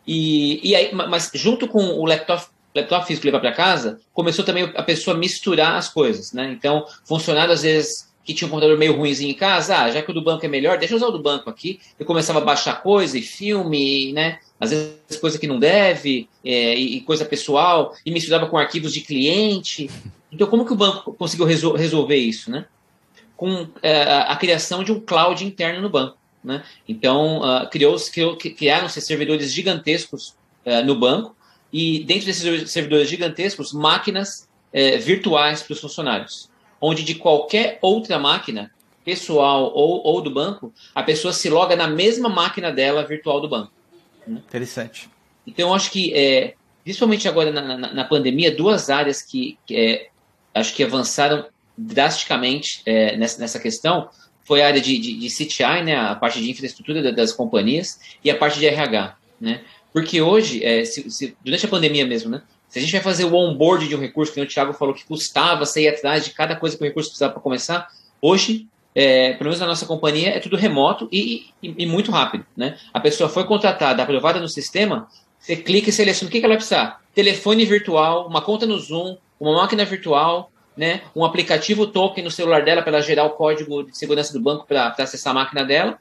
E, 0.07 0.71
e 0.71 0.75
aí, 0.75 0.93
mas 0.93 1.31
junto 1.35 1.69
com 1.69 1.85
o 1.85 2.05
laptop 2.05 2.47
laptop 2.75 3.07
físico 3.07 3.27
levar 3.27 3.41
para 3.41 3.53
casa, 3.53 4.01
começou 4.13 4.45
também 4.45 4.65
a 4.75 4.83
pessoa 4.83 5.17
misturar 5.17 5.77
as 5.77 5.89
coisas, 5.89 6.33
né? 6.33 6.51
Então, 6.53 6.87
funcionário 7.05 7.53
às 7.53 7.63
vezes 7.63 8.11
que 8.25 8.33
tinha 8.33 8.47
um 8.47 8.51
computador 8.51 8.79
meio 8.79 8.97
ruimzinho 8.97 9.31
em 9.31 9.35
casa, 9.35 9.77
ah, 9.77 9.91
já 9.91 10.01
que 10.01 10.11
o 10.11 10.15
do 10.15 10.23
banco 10.23 10.47
é 10.47 10.49
melhor, 10.49 10.79
deixa 10.79 10.95
eu 10.95 10.97
usar 10.97 11.09
o 11.09 11.13
do 11.13 11.19
banco 11.19 11.51
aqui. 11.51 11.81
Eu 11.99 12.07
começava 12.07 12.39
a 12.39 12.45
baixar 12.45 12.81
coisa 12.81 13.19
e 13.19 13.23
filme, 13.23 14.13
né? 14.13 14.39
Às 14.61 14.71
vezes 14.71 15.19
coisa 15.21 15.39
que 15.39 15.47
não 15.47 15.59
deve, 15.59 16.29
é, 16.45 16.75
e, 16.75 17.01
coisa 17.01 17.25
pessoal, 17.25 17.97
e 18.07 18.13
misturava 18.13 18.47
com 18.47 18.57
arquivos 18.57 18.93
de 18.93 19.01
cliente. 19.01 19.91
Então, 20.31 20.47
como 20.47 20.65
que 20.65 20.73
o 20.73 20.77
banco 20.77 21.13
conseguiu 21.15 21.47
resol 21.47 21.75
resolver 21.75 22.17
isso, 22.17 22.49
né? 22.49 22.67
Com 23.37 23.67
é, 23.83 24.05
a 24.05 24.37
criação 24.37 24.85
de 24.85 24.93
um 24.93 25.01
cloud 25.01 25.45
interno 25.45 25.83
no 25.83 25.91
banco. 25.91 26.17
Né? 26.45 26.63
Então, 26.89 27.41
uh, 27.41 27.69
criou, 27.71 27.97
criou, 28.13 28.37
criaram-se 28.37 29.01
servidores 29.01 29.53
gigantescos 29.53 30.35
uh, 30.67 30.85
no 30.85 30.97
banco, 30.97 31.37
e 31.73 32.05
dentro 32.05 32.27
desses 32.27 32.71
servidores 32.71 33.09
gigantescos, 33.09 33.73
máquinas 33.73 34.49
é, 34.73 34.99
virtuais 34.99 35.63
para 35.63 35.73
os 35.73 35.81
funcionários, 35.81 36.51
onde 36.81 37.03
de 37.03 37.15
qualquer 37.15 37.79
outra 37.81 38.19
máquina, 38.19 38.71
pessoal 39.05 39.73
ou, 39.75 40.05
ou 40.05 40.21
do 40.21 40.31
banco, 40.31 40.73
a 40.95 41.03
pessoa 41.03 41.33
se 41.33 41.49
loga 41.49 41.75
na 41.75 41.89
mesma 41.89 42.29
máquina 42.29 42.71
dela 42.71 43.05
virtual 43.05 43.41
do 43.41 43.49
banco. 43.49 43.73
Né? 44.27 44.41
Interessante. 44.47 45.09
Então, 45.47 45.71
eu 45.71 45.75
acho 45.75 45.91
que, 45.91 46.15
é, 46.15 46.55
principalmente 46.85 47.27
agora 47.27 47.51
na, 47.51 47.77
na, 47.77 47.93
na, 47.93 48.05
pandemia, 48.05 48.55
duas 48.55 48.91
áreas 48.91 49.23
que, 49.23 49.59
que 49.67 49.77
é, 49.77 50.09
acho 50.55 50.75
que 50.75 50.85
avançaram 50.85 51.47
drasticamente 51.77 52.83
é, 52.87 53.17
nessa, 53.17 53.41
nessa 53.41 53.59
questão 53.59 54.09
foi 54.45 54.63
a 54.63 54.67
área 54.67 54.81
de, 54.81 54.99
de, 54.99 55.19
de 55.19 55.29
CTI, 55.29 55.83
né, 55.85 55.97
a 55.97 56.15
parte 56.15 56.41
de 56.41 56.51
infraestrutura 56.51 57.13
das 57.13 57.33
companhias, 57.33 58.01
e 58.25 58.31
a 58.31 58.37
parte 58.37 58.59
de 58.59 58.67
RH. 58.67 59.17
Né? 59.41 59.63
Porque 59.93 60.23
hoje, 60.23 60.65
é, 60.65 60.85
se, 60.85 61.11
se, 61.11 61.37
durante 61.45 61.67
a 61.67 61.69
pandemia 61.69 62.07
mesmo, 62.07 62.31
né? 62.31 62.43
Se 62.69 62.79
a 62.79 62.83
gente 62.83 62.93
vai 62.93 63.03
fazer 63.03 63.25
o 63.25 63.35
onboard 63.35 63.87
de 63.87 63.95
um 63.95 64.01
recurso, 64.01 64.33
que 64.33 64.41
o 64.41 64.49
Thiago 64.49 64.73
falou 64.73 64.95
que 64.95 65.05
custava 65.05 65.67
sair 65.67 65.89
atrás 65.89 66.25
de 66.25 66.31
cada 66.31 66.57
coisa 66.57 66.75
que 66.75 66.83
o 66.83 66.87
recurso 66.87 67.11
precisava 67.11 67.35
para 67.35 67.43
começar, 67.43 67.87
hoje, 68.21 68.67
é, 68.95 69.35
pelo 69.35 69.51
menos 69.51 69.61
na 69.61 69.67
nossa 69.67 69.85
companhia, 69.85 70.31
é 70.31 70.41
tudo 70.41 70.57
remoto 70.57 71.07
e, 71.13 71.51
e, 71.63 71.75
e, 71.77 71.87
muito 71.87 72.11
rápido. 72.11 72.47
Né? 72.57 72.79
A 72.95 72.99
pessoa 72.99 73.29
foi 73.29 73.45
contratada, 73.45 74.03
aprovada 74.03 74.41
no 74.41 74.49
sistema, 74.49 75.07
você 75.39 75.55
clica 75.55 75.91
e 75.91 75.93
seleciona 75.93 76.31
o 76.31 76.33
que, 76.33 76.41
que 76.41 76.47
ela 76.47 76.53
vai 76.53 76.57
precisar. 76.57 77.03
Telefone 77.15 77.67
virtual, 77.67 78.27
uma 78.27 78.41
conta 78.41 78.65
no 78.65 78.79
Zoom, 78.79 79.19
uma 79.39 79.53
máquina 79.53 79.85
virtual, 79.85 80.51
né? 80.75 81.03
um 81.15 81.27
aplicativo 81.27 81.87
token 81.87 82.25
no 82.25 82.31
celular 82.31 82.65
dela 82.65 82.81
para 82.81 82.93
ela 82.93 83.03
gerar 83.03 83.25
o 83.25 83.31
código 83.31 83.83
de 83.83 83.99
segurança 83.99 84.33
do 84.33 84.41
banco 84.41 84.67
para 84.67 84.95
acessar 84.99 85.33
a 85.33 85.35
máquina 85.35 85.63
dela. 85.63 85.99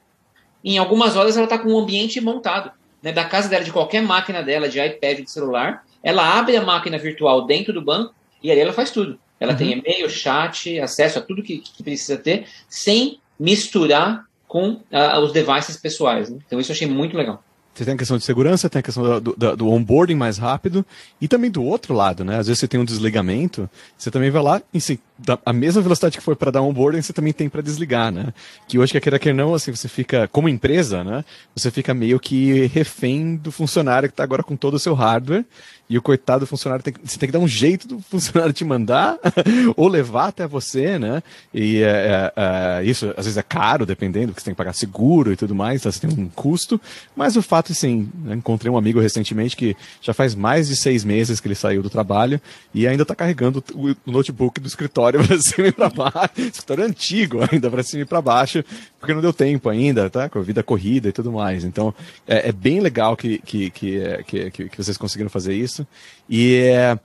Em 0.64 0.78
algumas 0.78 1.16
horas 1.16 1.36
ela 1.36 1.44
está 1.44 1.58
com 1.58 1.68
um 1.68 1.78
ambiente 1.78 2.18
montado 2.18 2.72
né, 3.02 3.12
da 3.12 3.24
casa 3.24 3.48
dela, 3.48 3.64
de 3.64 3.72
qualquer 3.72 4.02
máquina 4.02 4.42
dela, 4.42 4.68
de 4.68 4.78
iPad, 4.78 5.20
de 5.20 5.30
celular, 5.30 5.84
ela 6.02 6.38
abre 6.38 6.56
a 6.56 6.62
máquina 6.62 6.98
virtual 6.98 7.46
dentro 7.46 7.72
do 7.72 7.82
banco 7.82 8.14
e 8.42 8.50
aí 8.50 8.58
ela 8.58 8.72
faz 8.72 8.90
tudo. 8.90 9.18
Ela 9.38 9.52
uhum. 9.52 9.58
tem 9.58 9.72
e-mail, 9.72 10.08
chat, 10.08 10.78
acesso 10.78 11.18
a 11.18 11.22
tudo 11.22 11.42
que, 11.42 11.58
que 11.58 11.82
precisa 11.82 12.16
ter, 12.16 12.46
sem 12.68 13.20
misturar 13.38 14.24
com 14.46 14.72
uh, 14.72 15.18
os 15.22 15.32
devices 15.32 15.76
pessoais. 15.76 16.30
Né? 16.30 16.38
Então 16.46 16.60
isso 16.60 16.70
eu 16.70 16.74
achei 16.74 16.86
muito 16.86 17.16
legal. 17.16 17.42
Você 17.74 17.86
tem 17.86 17.94
a 17.94 17.96
questão 17.96 18.18
de 18.18 18.24
segurança, 18.24 18.68
tem 18.68 18.80
a 18.80 18.82
questão 18.82 19.20
do, 19.20 19.34
do, 19.34 19.56
do, 19.56 19.68
onboarding 19.68 20.14
mais 20.14 20.36
rápido 20.36 20.84
e 21.18 21.26
também 21.26 21.50
do 21.50 21.62
outro 21.62 21.94
lado, 21.94 22.22
né? 22.22 22.38
Às 22.38 22.46
vezes 22.46 22.60
você 22.60 22.68
tem 22.68 22.78
um 22.78 22.84
desligamento, 22.84 23.68
você 23.96 24.10
também 24.10 24.30
vai 24.30 24.42
lá 24.42 24.62
e 24.74 24.80
se, 24.80 25.00
a 25.44 25.52
mesma 25.54 25.80
velocidade 25.80 26.18
que 26.18 26.22
foi 26.22 26.36
para 26.36 26.50
dar 26.50 26.60
onboarding, 26.60 27.00
você 27.00 27.14
também 27.14 27.32
tem 27.32 27.48
para 27.48 27.62
desligar, 27.62 28.12
né? 28.12 28.34
Que 28.68 28.78
hoje, 28.78 28.92
quer 29.00 29.18
queira 29.18 29.34
não, 29.34 29.54
assim, 29.54 29.74
você 29.74 29.88
fica, 29.88 30.28
como 30.28 30.50
empresa, 30.50 31.02
né? 31.02 31.24
Você 31.56 31.70
fica 31.70 31.94
meio 31.94 32.20
que 32.20 32.66
refém 32.66 33.36
do 33.36 33.50
funcionário 33.50 34.08
que 34.08 34.12
está 34.12 34.22
agora 34.22 34.42
com 34.42 34.54
todo 34.54 34.74
o 34.74 34.78
seu 34.78 34.92
hardware 34.92 35.44
e 35.92 35.98
o 35.98 36.00
coitado 36.00 36.40
do 36.40 36.46
funcionário 36.46 36.82
tem 36.82 36.94
que, 36.94 37.00
você 37.04 37.18
tem 37.18 37.26
que 37.26 37.32
dar 37.34 37.38
um 37.38 37.46
jeito 37.46 37.86
do 37.86 38.00
funcionário 38.00 38.54
te 38.54 38.64
mandar 38.64 39.18
ou 39.76 39.86
levar 39.88 40.28
até 40.28 40.46
você, 40.46 40.98
né? 40.98 41.22
E 41.52 41.82
é, 41.82 41.86
é, 41.86 42.32
é, 42.80 42.84
isso 42.84 43.10
às 43.10 43.26
vezes 43.26 43.36
é 43.36 43.42
caro, 43.42 43.84
dependendo, 43.84 44.28
porque 44.28 44.40
você 44.40 44.46
tem 44.46 44.54
que 44.54 44.58
pagar 44.58 44.72
seguro 44.72 45.30
e 45.30 45.36
tudo 45.36 45.54
mais, 45.54 45.82
então 45.82 45.92
você 45.92 46.00
tem 46.00 46.18
um 46.18 46.30
custo. 46.30 46.80
Mas 47.14 47.36
o 47.36 47.42
fato, 47.42 47.72
assim, 47.72 48.08
né, 48.24 48.36
encontrei 48.36 48.72
um 48.72 48.78
amigo 48.78 49.00
recentemente 49.00 49.54
que 49.54 49.76
já 50.00 50.14
faz 50.14 50.34
mais 50.34 50.68
de 50.68 50.76
seis 50.76 51.04
meses 51.04 51.40
que 51.40 51.46
ele 51.46 51.54
saiu 51.54 51.82
do 51.82 51.90
trabalho 51.90 52.40
e 52.72 52.88
ainda 52.88 53.02
está 53.02 53.14
carregando 53.14 53.62
o, 53.74 53.94
notebook 54.10 54.62
do 54.62 54.68
escritório 54.68 55.20
para 55.28 55.38
cima 55.42 55.68
e 55.68 55.72
para 55.72 55.90
baixo, 55.90 56.32
escritório 56.38 56.84
antigo 56.84 57.40
ainda 57.52 57.70
para 57.70 57.82
cima 57.82 58.00
e 58.00 58.06
para 58.06 58.22
baixo, 58.22 58.64
porque 58.98 59.12
não 59.12 59.20
deu 59.20 59.34
tempo 59.34 59.68
ainda, 59.68 60.08
tá? 60.08 60.26
Com 60.30 60.38
a 60.38 60.42
vida 60.42 60.62
corrida 60.62 61.10
e 61.10 61.12
tudo 61.12 61.30
mais. 61.30 61.64
Então 61.64 61.94
é, 62.26 62.48
é 62.48 62.52
bem 62.52 62.80
legal 62.80 63.14
que, 63.14 63.36
que, 63.40 63.70
que, 63.70 64.24
que, 64.26 64.50
que 64.70 64.76
vocês 64.82 64.96
conseguiram 64.96 65.28
fazer 65.28 65.52
isso. 65.52 65.81
E 66.28 66.56
é, 66.56 66.98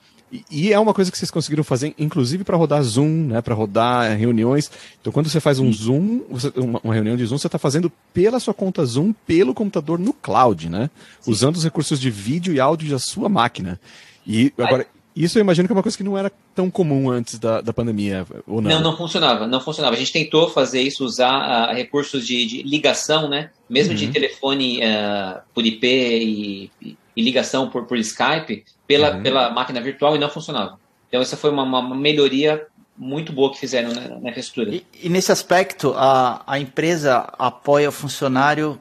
e 0.52 0.74
é 0.74 0.80
uma 0.80 0.94
coisa 0.94 1.10
que 1.10 1.18
vocês 1.18 1.32
conseguiram 1.32 1.64
fazer, 1.64 1.96
inclusive 1.98 2.44
para 2.44 2.58
rodar 2.58 2.84
Zoom, 2.84 3.28
né, 3.28 3.42
para 3.42 3.56
rodar 3.56 4.18
reuniões. 4.18 4.70
Então, 5.00 5.14
quando 5.14 5.30
você 5.30 5.40
faz 5.40 5.58
um 5.58 5.72
Zoom, 5.72 6.22
você, 6.30 6.52
uma, 6.58 6.80
uma, 6.84 6.94
reunião 6.94 7.16
de 7.16 7.26
Zoom, 7.26 7.38
você 7.38 7.48
está 7.48 7.58
fazendo 7.58 7.90
pela 8.14 8.40
sua 8.40 8.54
conta 8.54 8.86
Zoom, 8.86 9.14
pelo 9.26 9.54
computador 9.54 9.98
no 9.98 10.12
cloud, 10.12 10.70
né? 10.70 10.90
Sim. 11.22 11.32
Usando 11.32 11.56
os 11.56 11.64
recursos 11.64 12.00
de 12.00 12.12
vídeo 12.12 12.54
e 12.54 12.60
áudio 12.60 12.90
da 12.90 13.00
sua 13.00 13.30
máquina. 13.30 13.80
E 14.26 14.52
agora, 14.58 14.86
isso 15.16 15.40
eu 15.40 15.42
imagino 15.42 15.66
que 15.68 15.72
é 15.72 15.76
uma 15.76 15.82
coisa 15.82 15.98
que 15.98 16.04
não 16.04 16.18
era 16.18 16.30
tão 16.54 16.70
comum 16.70 17.10
antes 17.10 17.40
da, 17.40 17.62
da 17.62 17.72
pandemia, 17.72 18.28
ou 18.46 18.62
não? 18.62 18.70
Não, 18.70 18.82
não 18.82 18.98
funcionava, 18.98 19.48
não 19.48 19.62
funcionava. 19.62 19.96
A 19.96 20.00
gente 20.00 20.12
tentou 20.12 20.50
fazer 20.50 20.82
isso, 20.82 21.06
usar 21.06 21.72
uh, 21.72 21.74
recursos 21.74 22.28
de, 22.28 22.46
de, 22.46 22.64
ligação, 22.64 23.30
né? 23.30 23.50
Mesmo 23.70 23.94
uhum. 23.94 23.98
de 23.98 24.08
telefone 24.10 24.80
uh, 24.80 25.40
por 25.54 25.66
IP 25.66 25.88
e, 25.88 26.72
e, 26.82 26.97
ligação 27.22 27.70
por, 27.70 27.86
por 27.86 27.98
Skype, 27.98 28.66
pela, 28.86 29.16
uhum. 29.16 29.24
pela 29.24 29.50
máquina 29.50 29.82
virtual 29.82 30.16
e 30.16 30.20
não 30.20 30.30
funcionava. 30.30 30.80
Então 31.08 31.22
essa 31.22 31.38
foi 31.38 31.50
uma, 31.50 31.64
uma 31.64 31.96
melhoria 31.96 32.68
muito 32.98 33.32
boa 33.32 33.52
que 33.52 33.60
fizeram 33.60 33.94
na, 33.94 34.20
na 34.20 34.30
infraestrutura. 34.30 34.76
E, 34.76 34.86
e, 35.04 35.10
nesse 35.10 35.32
aspecto, 35.32 35.94
a, 35.96 36.42
a 36.48 36.60
empresa 36.60 37.28
apoia 37.38 37.90
o 37.90 37.92
funcionário 37.92 38.80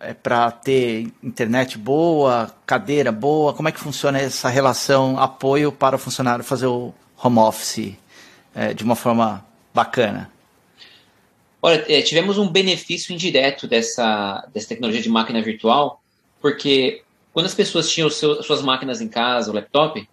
é, 0.00 0.14
para 0.14 0.50
ter 0.50 1.08
internet 1.22 1.76
boa, 1.76 2.54
cadeira 2.64 3.12
boa? 3.12 3.52
Como 3.52 3.68
é 3.68 3.72
que 3.72 3.80
funciona 3.80 4.18
essa 4.18 4.48
relação 4.48 5.18
apoio 5.18 5.70
para 5.70 5.96
o 5.96 5.98
funcionário 5.98 6.44
fazer 6.44 6.66
o 6.66 6.94
home 7.22 7.38
office 7.38 7.94
é, 8.54 8.72
de 8.72 8.84
uma 8.84 8.96
forma 8.96 9.44
bacana? 9.74 10.30
Olha, 11.60 11.84
é, 11.88 12.00
tivemos 12.02 12.38
um 12.38 12.48
benefício 12.48 13.12
indireto 13.12 13.66
dessa, 13.66 14.46
dessa 14.54 14.68
tecnologia 14.68 15.02
de 15.02 15.08
máquina 15.08 15.42
virtual, 15.42 16.00
porque 16.40 17.02
quando 17.32 17.46
as 17.46 17.54
pessoas 17.54 17.90
tinham 17.90 18.10
seu, 18.10 18.42
suas 18.42 18.62
máquinas 18.62 19.00
em 19.00 19.08
casa, 19.08 19.50
o 19.50 19.54
laptop, 19.54 20.08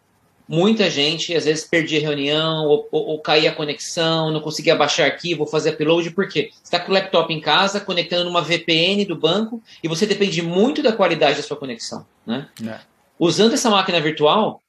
muita 0.48 0.90
gente 0.90 1.34
às 1.36 1.46
vezes 1.46 1.66
perdia 1.66 2.00
reunião 2.00 2.66
ou, 2.66 2.88
ou, 2.92 3.08
ou, 3.08 3.20
caía 3.20 3.50
a 3.50 3.56
conexão, 3.56 4.32
não 4.32 4.40
conseguia 4.40 4.76
baixar 4.76 5.06
arquivo, 5.06 5.46
fazer 5.46 5.72
upload, 5.72 6.12
porque 6.12 6.50
você 6.52 6.64
está 6.64 6.80
com 6.80 6.92
o 6.92 6.94
laptop 6.94 7.34
em 7.34 7.42
casa, 7.42 7.80
conectando 7.80 8.26
numa 8.26 8.42
VPN 8.42 9.06
do 9.06 9.16
banco 9.16 9.62
e 9.84 9.88
você 9.88 10.06
depende 10.06 10.42
muito 10.42 10.84
da 10.84 10.92
qualidade 10.92 11.38
da 11.38 11.44
sua 11.44 11.58
conexão. 11.58 12.06
Né? 12.26 12.48
É. 12.66 12.80
Usando 13.20 13.54
essa 13.54 13.70
máquina 13.70 14.00
virtual, 14.00 14.62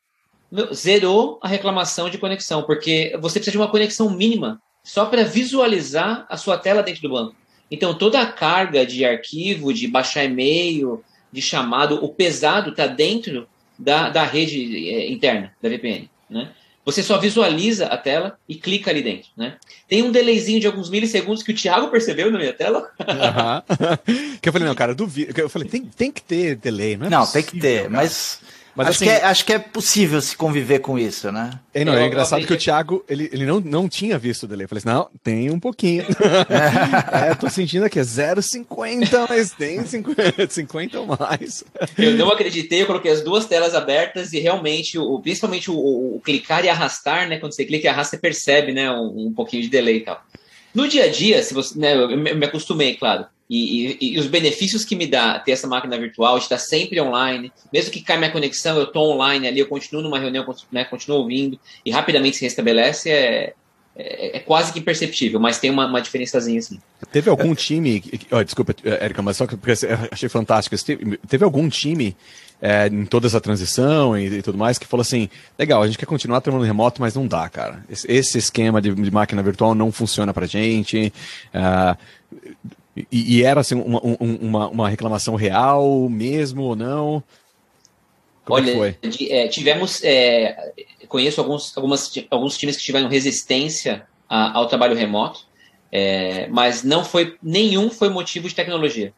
zerou 0.73 1.39
a 1.43 1.49
reclamação 1.49 2.09
de 2.09 2.19
conexão, 2.19 2.63
porque 2.63 3.17
você 3.21 3.39
precisa 3.39 3.53
de 3.53 3.59
uma 3.59 3.71
conexão 3.71 4.09
mínima 4.11 4.61
só 4.85 5.07
para 5.07 5.25
visualizar 5.25 6.25
a 6.29 6.37
sua 6.37 6.57
tela 6.57 6.83
dentro 6.83 7.03
do 7.03 7.11
banco. 7.11 7.35
Então, 7.69 7.93
toda 7.93 8.21
a 8.21 8.27
carga 8.27 8.87
de 8.87 9.05
arquivo, 9.05 9.75
de 9.75 9.89
baixar 9.89 10.25
e-mail, 10.25 11.03
de 11.33 11.43
chamado, 11.43 12.05
o 12.05 12.09
pesado 12.09 12.71
está 12.71 12.87
dentro 12.87 13.49
da, 13.79 14.09
da 14.09 14.25
rede 14.25 14.89
é, 14.89 15.11
interna 15.11 15.53
da 15.61 15.69
VPN, 15.69 16.09
né? 16.31 16.51
Você 16.85 17.03
só 17.03 17.19
visualiza 17.19 17.87
a 17.87 17.97
tela 17.97 18.39
e 18.49 18.55
clica 18.55 18.93
ali 18.93 19.03
dentro, 19.03 19.29
né? 19.37 19.57
Tem 19.89 20.05
um 20.05 20.13
delayzinho 20.13 20.61
de 20.61 20.69
alguns 20.69 20.89
milissegundos 20.89 21.43
que 21.43 21.51
o 21.51 21.55
Thiago 21.55 21.89
percebeu 21.89 22.31
na 22.31 22.39
minha 22.39 22.53
tela. 22.53 22.89
Uhum. 23.01 24.39
que 24.41 24.49
eu 24.49 24.53
falei, 24.53 24.69
não, 24.69 24.75
cara, 24.75 24.95
duvido. 24.95 25.35
Eu 25.37 25.49
falei, 25.49 25.69
tem, 25.69 25.85
tem 25.85 26.13
que 26.13 26.23
ter 26.23 26.55
delay, 26.55 26.97
não 26.97 27.09
é 27.09 27.11
Não, 27.11 27.21
possível, 27.23 27.43
tem 27.43 27.51
que 27.51 27.61
ter, 27.61 27.79
cara. 27.79 27.91
mas 27.91 28.41
mas, 28.77 28.89
acho, 28.89 28.97
assim, 28.97 29.05
que 29.07 29.11
é, 29.11 29.25
acho 29.25 29.45
que 29.47 29.53
é 29.55 29.59
possível 29.59 30.21
se 30.21 30.37
conviver 30.37 30.81
com 30.81 30.99
isso, 30.99 31.33
né? 31.33 31.59
É, 31.73 31.83
não, 31.83 31.95
é 31.95 32.07
engraçado 32.07 32.47
que 32.47 32.53
o 32.53 32.59
Thiago, 32.59 33.03
ele, 33.09 33.31
ele 33.33 33.47
não, 33.47 33.59
não 33.59 33.89
tinha 33.89 34.19
visto 34.19 34.43
o 34.43 34.47
delay. 34.47 34.65
Eu 34.65 34.69
falei 34.69 34.81
assim, 34.81 34.89
não, 34.89 35.09
tem 35.25 35.51
um 35.51 35.59
pouquinho. 35.59 36.05
é, 37.11 37.35
tô 37.35 37.49
sentindo 37.49 37.89
que 37.89 37.99
é 37.99 38.03
0,50, 38.03 39.27
mas 39.29 39.53
tem 39.53 39.85
50, 39.85 40.49
50 40.51 41.01
ou 41.01 41.07
mais. 41.07 41.65
Eu 41.97 42.19
não 42.19 42.31
acreditei, 42.31 42.83
eu 42.83 42.87
coloquei 42.87 43.11
as 43.11 43.23
duas 43.23 43.47
telas 43.47 43.75
abertas 43.75 44.35
e 44.35 44.41
realmente, 44.41 44.99
o, 44.99 45.19
principalmente 45.21 45.71
o, 45.71 45.75
o, 45.75 46.17
o 46.17 46.21
clicar 46.21 46.63
e 46.65 46.69
arrastar, 46.69 47.27
né? 47.27 47.39
Quando 47.39 47.55
você 47.55 47.65
clica 47.65 47.87
e 47.87 47.89
arrasta, 47.89 48.17
você 48.17 48.21
percebe, 48.21 48.73
né? 48.73 48.91
Um, 48.93 49.29
um 49.29 49.33
pouquinho 49.33 49.63
de 49.63 49.71
delay 49.71 49.97
e 49.97 50.01
tal. 50.01 50.23
No 50.75 50.87
dia 50.87 51.05
a 51.05 51.09
dia, 51.09 51.43
se 51.43 51.55
você, 51.55 51.79
né, 51.79 51.95
eu 51.95 52.19
me 52.19 52.45
acostumei, 52.45 52.95
claro. 52.97 53.25
E, 53.49 53.97
e, 54.01 54.15
e, 54.15 54.19
os 54.19 54.27
benefícios 54.27 54.85
que 54.85 54.97
me 54.97 55.07
dá 55.07 55.39
ter 55.39 55.53
essa 55.53 55.69
máquina 55.69 55.97
virtual, 55.97 56.37
estar 56.37 56.59
sempre 56.59 57.01
online, 57.01 57.53
mesmo 57.73 57.93
que 57.93 58.01
caia 58.01 58.19
minha 58.19 58.33
conexão, 58.33 58.77
eu 58.77 58.85
estou 58.85 59.13
online 59.13 59.47
ali, 59.47 59.61
eu 59.61 59.69
continuo 59.69 60.03
numa 60.03 60.19
reunião, 60.19 60.45
né, 60.73 60.85
continuo 60.85 61.19
ouvindo 61.19 61.59
e 61.85 61.91
rapidamente 61.93 62.39
se 62.39 62.45
restabelece, 62.45 63.09
é, 63.09 63.55
é, 63.95 64.37
é 64.37 64.41
quase 64.41 64.73
que 64.73 64.81
imperceptível, 64.81 65.39
mas 65.39 65.59
tem 65.59 65.71
uma, 65.71 65.87
uma 65.87 66.03
diferençazinha 66.03 66.59
assim. 66.59 66.81
Teve 67.13 67.31
algum 67.31 67.55
time, 67.55 68.03
oh, 68.33 68.43
desculpa, 68.43 68.75
Érica, 68.85 69.23
mas 69.23 69.37
só 69.37 69.47
que 69.47 69.57
porque 69.57 69.75
achei 70.11 70.29
fantástico, 70.29 70.77
teve, 70.85 71.17
teve 71.29 71.45
algum 71.45 71.69
time 71.69 72.17
é, 72.61 72.87
em 72.89 73.05
toda 73.05 73.27
essa 73.27 73.41
transição 73.41 74.19
e, 74.19 74.27
e, 74.27 74.43
tudo 74.43 74.59
mais 74.59 74.79
que 74.79 74.87
falou 74.87 75.03
assim, 75.03 75.29
legal, 75.59 75.83
a 75.83 75.87
gente 75.87 75.99
quer 75.99 76.07
continuar 76.07 76.41
trabalhando 76.41 76.67
remoto, 76.67 77.01
mas 77.01 77.15
não 77.15 77.27
dá, 77.27 77.49
cara. 77.49 77.85
Esse, 77.89 78.11
esse 78.11 78.39
esquema 78.39 78.81
de, 78.81 78.95
de, 78.95 79.11
máquina 79.11 79.43
virtual 79.43 79.75
não 79.75 79.93
funciona 79.93 80.33
pra 80.33 80.47
gente. 80.47 81.13
Uh, 81.55 81.97
e, 82.97 83.37
e 83.37 83.43
era 83.43 83.61
assim, 83.61 83.75
uma, 83.75 84.01
uma, 84.01 84.69
uma, 84.69 84.89
reclamação 84.89 85.35
real 85.35 86.09
mesmo 86.09 86.63
ou 86.63 86.75
não? 86.75 87.23
Como 88.45 88.59
é 88.59 88.75
Olha, 88.75 88.99
é, 89.29 89.49
tivemos. 89.49 90.03
É, 90.03 90.73
conheço 91.09 91.41
alguns, 91.41 91.77
algumas, 91.77 92.13
alguns 92.31 92.57
times 92.57 92.77
que 92.77 92.85
tiveram 92.85 93.09
resistência 93.09 94.07
a, 94.29 94.57
ao 94.57 94.67
trabalho 94.67 94.97
remoto, 94.97 95.41
é, 95.93 96.47
mas 96.49 96.83
não 96.83 97.05
foi. 97.05 97.37
Nenhum 97.43 97.91
foi 97.91 98.09
motivo 98.09 98.49
de 98.49 98.55
tecnologia. 98.55 99.13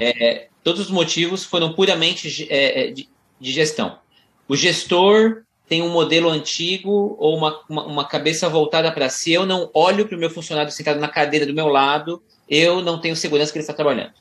É, 0.00 0.48
todos 0.62 0.82
os 0.82 0.90
motivos 0.90 1.44
foram 1.44 1.72
puramente 1.72 2.46
é, 2.50 2.90
de, 2.90 3.08
de 3.40 3.52
gestão. 3.52 3.98
O 4.48 4.56
gestor 4.56 5.44
tem 5.68 5.82
um 5.82 5.90
modelo 5.90 6.28
antigo 6.28 7.16
ou 7.18 7.36
uma, 7.36 7.60
uma, 7.68 7.86
uma 7.86 8.04
cabeça 8.04 8.48
voltada 8.48 8.90
para 8.92 9.08
si. 9.08 9.32
Eu 9.32 9.46
não 9.46 9.70
olho 9.72 10.06
para 10.06 10.16
o 10.16 10.20
meu 10.20 10.30
funcionário 10.30 10.70
sentado 10.70 11.00
na 11.00 11.08
cadeira 11.08 11.46
do 11.46 11.54
meu 11.54 11.68
lado 11.68 12.22
eu 12.48 12.82
não 12.82 13.00
tenho 13.00 13.16
segurança 13.16 13.52
que 13.52 13.58
ele 13.58 13.62
está 13.62 13.74
trabalhando. 13.74 14.12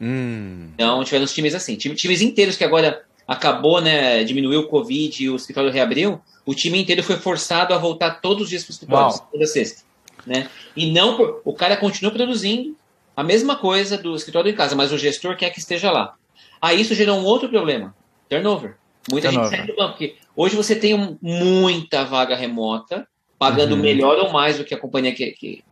Hum. 0.00 0.70
Então, 0.74 1.02
tivemos 1.04 1.34
times 1.34 1.54
assim, 1.54 1.76
times 1.76 2.22
inteiros 2.22 2.56
que 2.56 2.64
agora 2.64 3.02
acabou, 3.26 3.80
né, 3.80 4.24
diminuiu 4.24 4.60
o 4.60 4.68
Covid 4.68 5.22
e 5.22 5.28
o 5.28 5.36
escritório 5.36 5.70
reabriu, 5.70 6.20
o 6.46 6.54
time 6.54 6.80
inteiro 6.80 7.02
foi 7.02 7.16
forçado 7.16 7.74
a 7.74 7.78
voltar 7.78 8.22
todos 8.22 8.44
os 8.44 8.48
dias 8.48 8.64
para 8.64 8.70
o 8.70 8.72
escritório, 8.72 9.16
Uau. 9.16 9.28
toda 9.30 9.46
sexta. 9.46 9.82
Né? 10.26 10.48
E 10.74 10.90
não, 10.90 11.40
o 11.44 11.52
cara 11.52 11.76
continua 11.76 12.10
produzindo 12.10 12.74
a 13.14 13.22
mesma 13.22 13.56
coisa 13.56 13.98
do 13.98 14.14
escritório 14.14 14.50
em 14.50 14.54
casa, 14.54 14.74
mas 14.74 14.92
o 14.92 14.98
gestor 14.98 15.36
quer 15.36 15.50
que 15.50 15.58
esteja 15.58 15.90
lá. 15.90 16.14
Aí 16.60 16.80
isso 16.80 16.94
gerou 16.94 17.18
um 17.18 17.24
outro 17.24 17.48
problema, 17.48 17.94
turnover. 18.28 18.76
Muita 19.10 19.28
turnover. 19.28 19.50
gente 19.50 19.66
sai 19.66 19.66
do 19.66 19.76
banco, 19.76 19.90
porque 19.92 20.16
hoje 20.34 20.56
você 20.56 20.74
tem 20.74 21.18
muita 21.20 22.04
vaga 22.04 22.34
remota, 22.34 23.06
pagando 23.38 23.74
uhum. 23.74 23.80
melhor 23.80 24.18
ou 24.18 24.32
mais 24.32 24.56
do 24.56 24.64
que 24.64 24.74
a 24.74 24.78
companhia 24.78 25.14
que, 25.14 25.32
que 25.32 25.64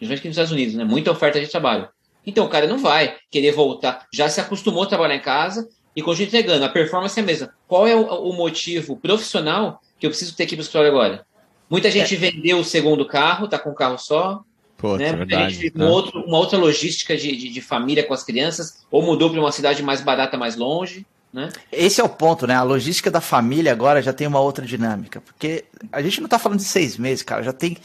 principalmente 0.00 0.18
aqui 0.18 0.28
nos 0.28 0.36
Estados 0.36 0.52
Unidos, 0.52 0.74
né? 0.74 0.84
Muita 0.84 1.10
oferta 1.10 1.40
de 1.40 1.46
trabalho. 1.46 1.88
Então 2.26 2.44
o 2.44 2.48
cara 2.48 2.66
não 2.66 2.78
vai 2.78 3.16
querer 3.30 3.52
voltar, 3.52 4.06
já 4.12 4.28
se 4.28 4.40
acostumou 4.40 4.82
a 4.82 4.86
trabalhar 4.86 5.14
em 5.14 5.20
casa 5.20 5.68
e 5.94 6.02
continua 6.02 6.28
entregando. 6.28 6.64
A 6.64 6.68
performance 6.68 7.18
é 7.18 7.22
a 7.22 7.26
mesma. 7.26 7.52
Qual 7.66 7.86
é 7.86 7.94
o, 7.94 8.02
o 8.02 8.32
motivo 8.32 8.96
profissional 8.96 9.80
que 9.98 10.06
eu 10.06 10.10
preciso 10.10 10.34
ter 10.34 10.44
aqui 10.44 10.56
para 10.56 10.60
o 10.60 10.64
escritório 10.64 10.90
agora? 10.90 11.26
Muita 11.68 11.90
gente 11.90 12.14
é. 12.14 12.18
vendeu 12.18 12.58
o 12.58 12.64
segundo 12.64 13.06
carro, 13.06 13.48
tá 13.48 13.58
com 13.58 13.70
um 13.70 13.74
carro 13.74 13.98
só. 13.98 14.42
Pô, 14.76 14.96
né? 14.96 15.12
Muita 15.12 15.16
verdade, 15.18 15.54
gente 15.54 15.76
uma, 15.76 15.88
outro, 15.88 16.24
uma 16.24 16.38
outra 16.38 16.58
logística 16.58 17.16
de, 17.16 17.36
de, 17.36 17.48
de 17.50 17.60
família 17.60 18.02
com 18.02 18.14
as 18.14 18.24
crianças, 18.24 18.86
ou 18.90 19.02
mudou 19.02 19.30
para 19.30 19.40
uma 19.40 19.52
cidade 19.52 19.82
mais 19.82 20.00
barata, 20.00 20.36
mais 20.36 20.56
longe. 20.56 21.06
Né? 21.32 21.48
Esse 21.70 22.00
é 22.00 22.04
o 22.04 22.08
ponto, 22.08 22.46
né? 22.46 22.54
A 22.54 22.62
logística 22.62 23.10
da 23.10 23.20
família 23.20 23.70
agora 23.70 24.02
já 24.02 24.12
tem 24.12 24.26
uma 24.26 24.40
outra 24.40 24.64
dinâmica. 24.66 25.20
Porque 25.20 25.64
a 25.92 26.02
gente 26.02 26.20
não 26.20 26.26
está 26.26 26.38
falando 26.38 26.58
de 26.58 26.64
seis 26.64 26.96
meses, 26.96 27.22
cara. 27.22 27.42
Já 27.42 27.52
tem 27.52 27.76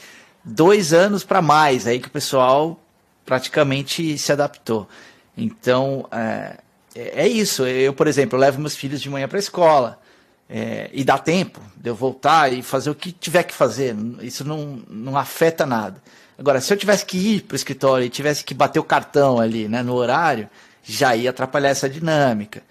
dois 0.46 0.92
anos 0.92 1.24
para 1.24 1.42
mais, 1.42 1.86
aí 1.86 1.98
que 1.98 2.06
o 2.06 2.10
pessoal 2.10 2.80
praticamente 3.24 4.16
se 4.16 4.30
adaptou. 4.30 4.88
Então, 5.36 6.06
é, 6.12 6.56
é 6.94 7.28
isso. 7.28 7.66
Eu, 7.66 7.92
por 7.92 8.06
exemplo, 8.06 8.38
levo 8.38 8.60
meus 8.60 8.76
filhos 8.76 9.02
de 9.02 9.10
manhã 9.10 9.26
para 9.26 9.38
a 9.38 9.40
escola. 9.40 10.00
É, 10.48 10.88
e 10.92 11.02
dá 11.02 11.18
tempo 11.18 11.60
de 11.76 11.90
eu 11.90 11.94
voltar 11.94 12.52
e 12.52 12.62
fazer 12.62 12.88
o 12.88 12.94
que 12.94 13.10
tiver 13.10 13.42
que 13.42 13.52
fazer. 13.52 13.96
Isso 14.22 14.44
não, 14.44 14.80
não 14.88 15.16
afeta 15.16 15.66
nada. 15.66 16.00
Agora, 16.38 16.60
se 16.60 16.72
eu 16.72 16.76
tivesse 16.76 17.04
que 17.04 17.16
ir 17.16 17.42
para 17.42 17.54
o 17.54 17.56
escritório 17.56 18.06
e 18.06 18.10
tivesse 18.10 18.44
que 18.44 18.54
bater 18.54 18.78
o 18.78 18.84
cartão 18.84 19.40
ali 19.40 19.66
né, 19.66 19.82
no 19.82 19.94
horário, 19.94 20.48
já 20.84 21.16
ia 21.16 21.30
atrapalhar 21.30 21.70
essa 21.70 21.88
dinâmica. 21.88 22.62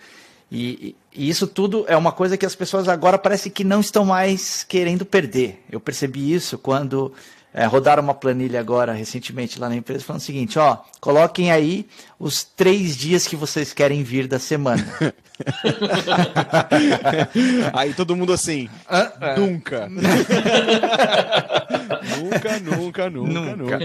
E, 0.49 0.95
e, 1.13 1.29
isso 1.29 1.47
tudo 1.47 1.83
é 1.87 1.97
uma 1.97 2.11
coisa 2.11 2.37
que 2.37 2.45
as 2.45 2.55
pessoas 2.55 2.87
agora 2.87 3.17
parece 3.17 3.49
que 3.49 3.63
não 3.63 3.81
estão 3.81 4.05
mais 4.05 4.63
querendo 4.63 5.05
perder. 5.05 5.61
Eu 5.69 5.81
percebi 5.81 6.31
isso 6.31 6.57
quando 6.57 7.11
é, 7.57 7.65
rodaram 7.65 8.03
uma 8.03 8.13
planilha 8.13 8.59
agora 8.59 8.91
recentemente 8.91 9.57
lá 9.57 9.69
na 9.69 9.77
empresa 9.77 10.03
falando 10.03 10.21
o 10.21 10.25
seguinte: 10.25 10.59
ó, 10.59 10.79
coloquem 10.99 11.53
aí 11.53 11.87
os 12.19 12.43
três 12.43 12.97
dias 12.97 13.25
que 13.25 13.37
vocês 13.37 13.71
querem 13.71 14.03
vir 14.03 14.27
da 14.27 14.37
semana. 14.37 14.85
aí 17.73 17.93
todo 17.93 18.13
mundo 18.13 18.33
assim, 18.33 18.67
ah, 18.89 19.09
ah. 19.21 19.35
nunca. 19.39 19.87
nunca, 22.19 22.59
nunca, 22.59 23.09
nunca, 23.09 23.55
nunca, 23.55 23.79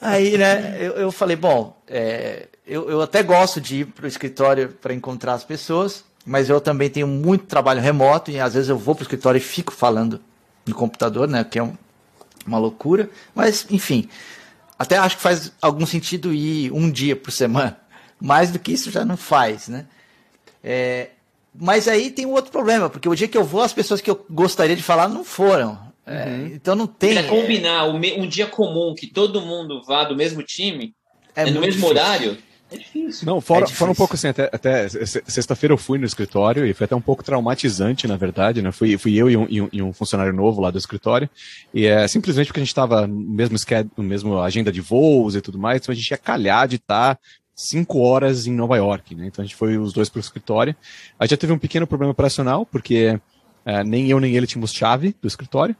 Aí, 0.00 0.38
né, 0.38 0.78
eu, 0.80 0.92
eu 0.92 1.12
falei, 1.12 1.36
bom, 1.36 1.78
é, 1.86 2.48
eu, 2.66 2.88
eu 2.88 3.02
até 3.02 3.22
gosto 3.22 3.60
de 3.60 3.80
ir 3.80 3.86
para 3.88 4.06
o 4.06 4.08
escritório 4.08 4.70
para 4.80 4.94
encontrar 4.94 5.34
as 5.34 5.44
pessoas, 5.44 6.02
mas 6.24 6.48
eu 6.48 6.62
também 6.62 6.88
tenho 6.88 7.06
muito 7.06 7.44
trabalho 7.44 7.82
remoto 7.82 8.30
e 8.30 8.40
às 8.40 8.54
vezes 8.54 8.70
eu 8.70 8.78
vou 8.78 8.94
para 8.94 9.02
o 9.02 9.04
escritório 9.04 9.36
e 9.36 9.42
fico 9.42 9.70
falando 9.70 10.18
no 10.66 10.74
computador, 10.74 11.28
né, 11.28 11.44
que 11.44 11.58
é 11.58 11.62
um, 11.62 11.74
uma 12.46 12.58
loucura. 12.58 13.10
Mas, 13.34 13.66
enfim, 13.70 14.08
até 14.78 14.96
acho 14.96 15.16
que 15.16 15.22
faz 15.22 15.52
algum 15.60 15.86
sentido 15.86 16.32
ir 16.32 16.72
um 16.72 16.90
dia 16.90 17.16
por 17.16 17.30
semana. 17.30 17.78
Mais 18.20 18.50
do 18.50 18.58
que 18.58 18.72
isso 18.72 18.90
já 18.90 19.04
não 19.04 19.16
faz, 19.16 19.68
né? 19.68 19.86
É, 20.64 21.10
mas 21.58 21.86
aí 21.88 22.10
tem 22.10 22.26
um 22.26 22.32
outro 22.32 22.50
problema, 22.50 22.90
porque 22.90 23.08
o 23.08 23.14
dia 23.14 23.28
que 23.28 23.36
eu 23.36 23.44
vou, 23.44 23.62
as 23.62 23.72
pessoas 23.72 24.00
que 24.00 24.10
eu 24.10 24.26
gostaria 24.28 24.76
de 24.76 24.82
falar 24.82 25.08
não 25.08 25.24
foram. 25.24 25.78
É, 26.06 26.24
uhum. 26.24 26.46
então 26.46 26.74
não 26.74 26.86
tem. 26.86 27.14
Pra 27.14 27.24
combinar 27.24 27.84
um 27.86 28.26
dia 28.26 28.46
comum 28.46 28.94
que 28.94 29.06
todo 29.06 29.40
mundo 29.40 29.82
vá 29.82 30.04
do 30.04 30.14
mesmo 30.14 30.42
time, 30.42 30.94
é, 31.34 31.44
no 31.44 31.60
mesmo 31.60 31.66
difícil. 31.66 31.88
horário, 31.88 32.38
é 32.70 32.76
difícil. 32.76 33.26
Não, 33.26 33.40
fora, 33.40 33.64
é 33.64 33.68
fora 33.68 33.92
um 33.92 33.94
pouco 33.94 34.14
assim, 34.14 34.28
até, 34.28 34.50
até 34.52 34.88
sexta-feira 34.88 35.72
eu 35.72 35.78
fui 35.78 35.98
no 35.98 36.04
escritório 36.04 36.66
e 36.66 36.74
foi 36.74 36.84
até 36.84 36.96
um 36.96 37.00
pouco 37.00 37.22
traumatizante, 37.22 38.08
na 38.08 38.16
verdade, 38.16 38.60
né? 38.60 38.72
Fui, 38.72 38.98
fui 38.98 39.14
eu 39.14 39.30
e 39.30 39.36
um, 39.36 39.46
e 39.48 39.60
um, 39.62 39.68
e 39.72 39.82
um 39.82 39.92
funcionário 39.92 40.32
novo 40.32 40.60
lá 40.60 40.70
do 40.70 40.78
escritório. 40.78 41.30
E 41.72 41.86
é 41.86 42.08
simplesmente 42.08 42.48
porque 42.48 42.60
a 42.60 42.64
gente 42.64 42.72
estava 42.72 43.06
no 43.06 43.14
mesmo 43.14 43.56
schedule, 43.56 43.92
no 43.96 44.02
mesmo 44.02 44.40
agenda 44.40 44.72
de 44.72 44.80
voos 44.80 45.36
e 45.36 45.40
tudo 45.40 45.58
mais, 45.58 45.80
então 45.80 45.92
a 45.92 45.96
gente 45.96 46.10
ia 46.10 46.18
calhar 46.18 46.66
de 46.66 46.76
estar 46.76 47.14
tá 47.14 47.20
cinco 47.54 48.00
horas 48.00 48.46
em 48.46 48.52
Nova 48.52 48.76
York, 48.76 49.14
né? 49.14 49.26
Então 49.26 49.42
a 49.42 49.46
gente 49.46 49.56
foi 49.56 49.78
os 49.78 49.92
dois 49.92 50.08
para 50.08 50.18
o 50.18 50.20
escritório. 50.20 50.74
A 51.18 51.24
gente 51.24 51.30
já 51.30 51.36
teve 51.36 51.52
um 51.52 51.58
pequeno 51.58 51.86
problema 51.86 52.10
operacional, 52.10 52.66
porque 52.66 53.18
é, 53.64 53.84
nem 53.84 54.08
eu 54.08 54.18
nem 54.18 54.36
ele 54.36 54.46
tínhamos 54.46 54.72
chave 54.72 55.14
do 55.22 55.28
escritório. 55.28 55.74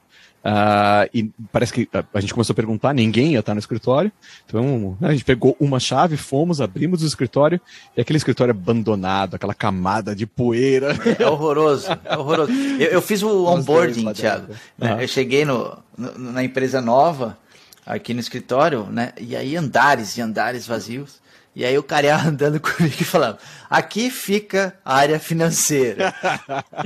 Uh, 0.45 1.11
e 1.13 1.31
parece 1.51 1.73
que 1.73 1.89
a, 2.15 2.21
gente 2.21 2.33
começou 2.33 2.53
a 2.53 2.57
perguntar, 2.57 2.95
ninguém 2.95 3.33
ia 3.33 3.41
estar 3.41 3.53
no 3.53 3.59
escritório. 3.59 4.13
Então 4.47 4.97
a 5.03 5.11
gente 5.11 5.25
pegou 5.25 5.57
uma 5.59 5.81
chave, 5.81 6.17
fomos, 6.17 6.61
abrimos 6.61 7.03
o 7.03 7.07
escritório 7.07 7.61
e 7.97 8.01
aquele 8.01 8.17
escritório 8.17 8.53
abandonado, 8.53 9.35
aquela 9.35 9.55
camada 9.55 10.15
de 10.15 10.27
poeira. 10.27 10.95
É 11.19 11.27
horroroso, 11.27 11.89
é 12.05 12.17
horroroso. 12.17 12.53
Eu, 12.79 12.91
eu 12.91 13.03
fiz 13.03 13.23
o 13.23 13.47
onboarding, 13.47 14.13
Thiago. 14.13 14.55
Né? 14.79 15.03
Eu 15.03 15.09
cheguei 15.09 15.45
no, 15.45 15.77
no, 15.97 16.33
na 16.33 16.45
empresa 16.45 16.81
nova, 16.81 17.37
aqui 17.85 18.15
no 18.15 18.21
escritório, 18.21 18.87
né? 18.91 19.13
E 19.19 19.35
aí 19.35 19.57
andares 19.57 20.17
e 20.17 20.21
andares 20.21 20.67
vazios. 20.67 21.21
E 21.57 21.65
aí 21.65 21.79
o 21.79 21.83
cara 21.83 22.09
ia 22.09 22.17
andando 22.17 22.61
comigo 22.61 22.97
e 23.01 23.05
falando: 23.05 23.39
aqui 23.71 24.11
fica 24.11 24.79
a 24.85 24.95
área 24.95 25.19
financeira, 25.19 26.15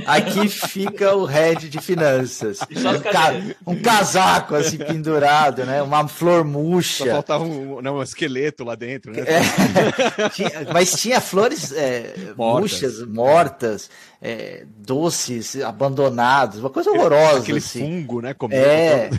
aqui 0.06 0.48
fica 0.48 1.12
o 1.16 1.24
head 1.24 1.68
de 1.68 1.80
finanças. 1.80 2.61
Um, 2.61 3.00
ca 3.00 3.33
um, 3.66 3.83
casaco 3.83 4.54
assim 4.54 4.78
pendurado, 4.78 5.64
né? 5.66 5.83
Uma 5.83 6.06
flor 6.06 6.44
murcha. 6.44 7.04
Só 7.04 7.11
faltava 7.11 7.42
um, 7.42 7.83
não, 7.83 7.96
um 7.96 8.02
esqueleto 8.02 8.62
lá 8.62 8.76
dentro, 8.76 9.11
né? 9.12 9.24
É, 9.26 10.28
tinha, 10.30 10.50
mas 10.72 10.92
tinha 10.92 11.20
flores 11.20 11.72
é, 11.72 12.14
mortas. 12.37 12.61
murchas, 12.61 13.06
mortas, 13.09 13.90
é, 14.22 14.64
doces, 14.78 15.61
abandonados, 15.62 16.61
uma 16.61 16.70
coisa 16.70 16.92
horrorosa. 16.92 17.40
Aquele 17.40 17.59
assim. 17.59 17.80
fungo, 17.80 18.20
né? 18.20 18.35
Comendo 18.35 18.64
é. 18.64 19.11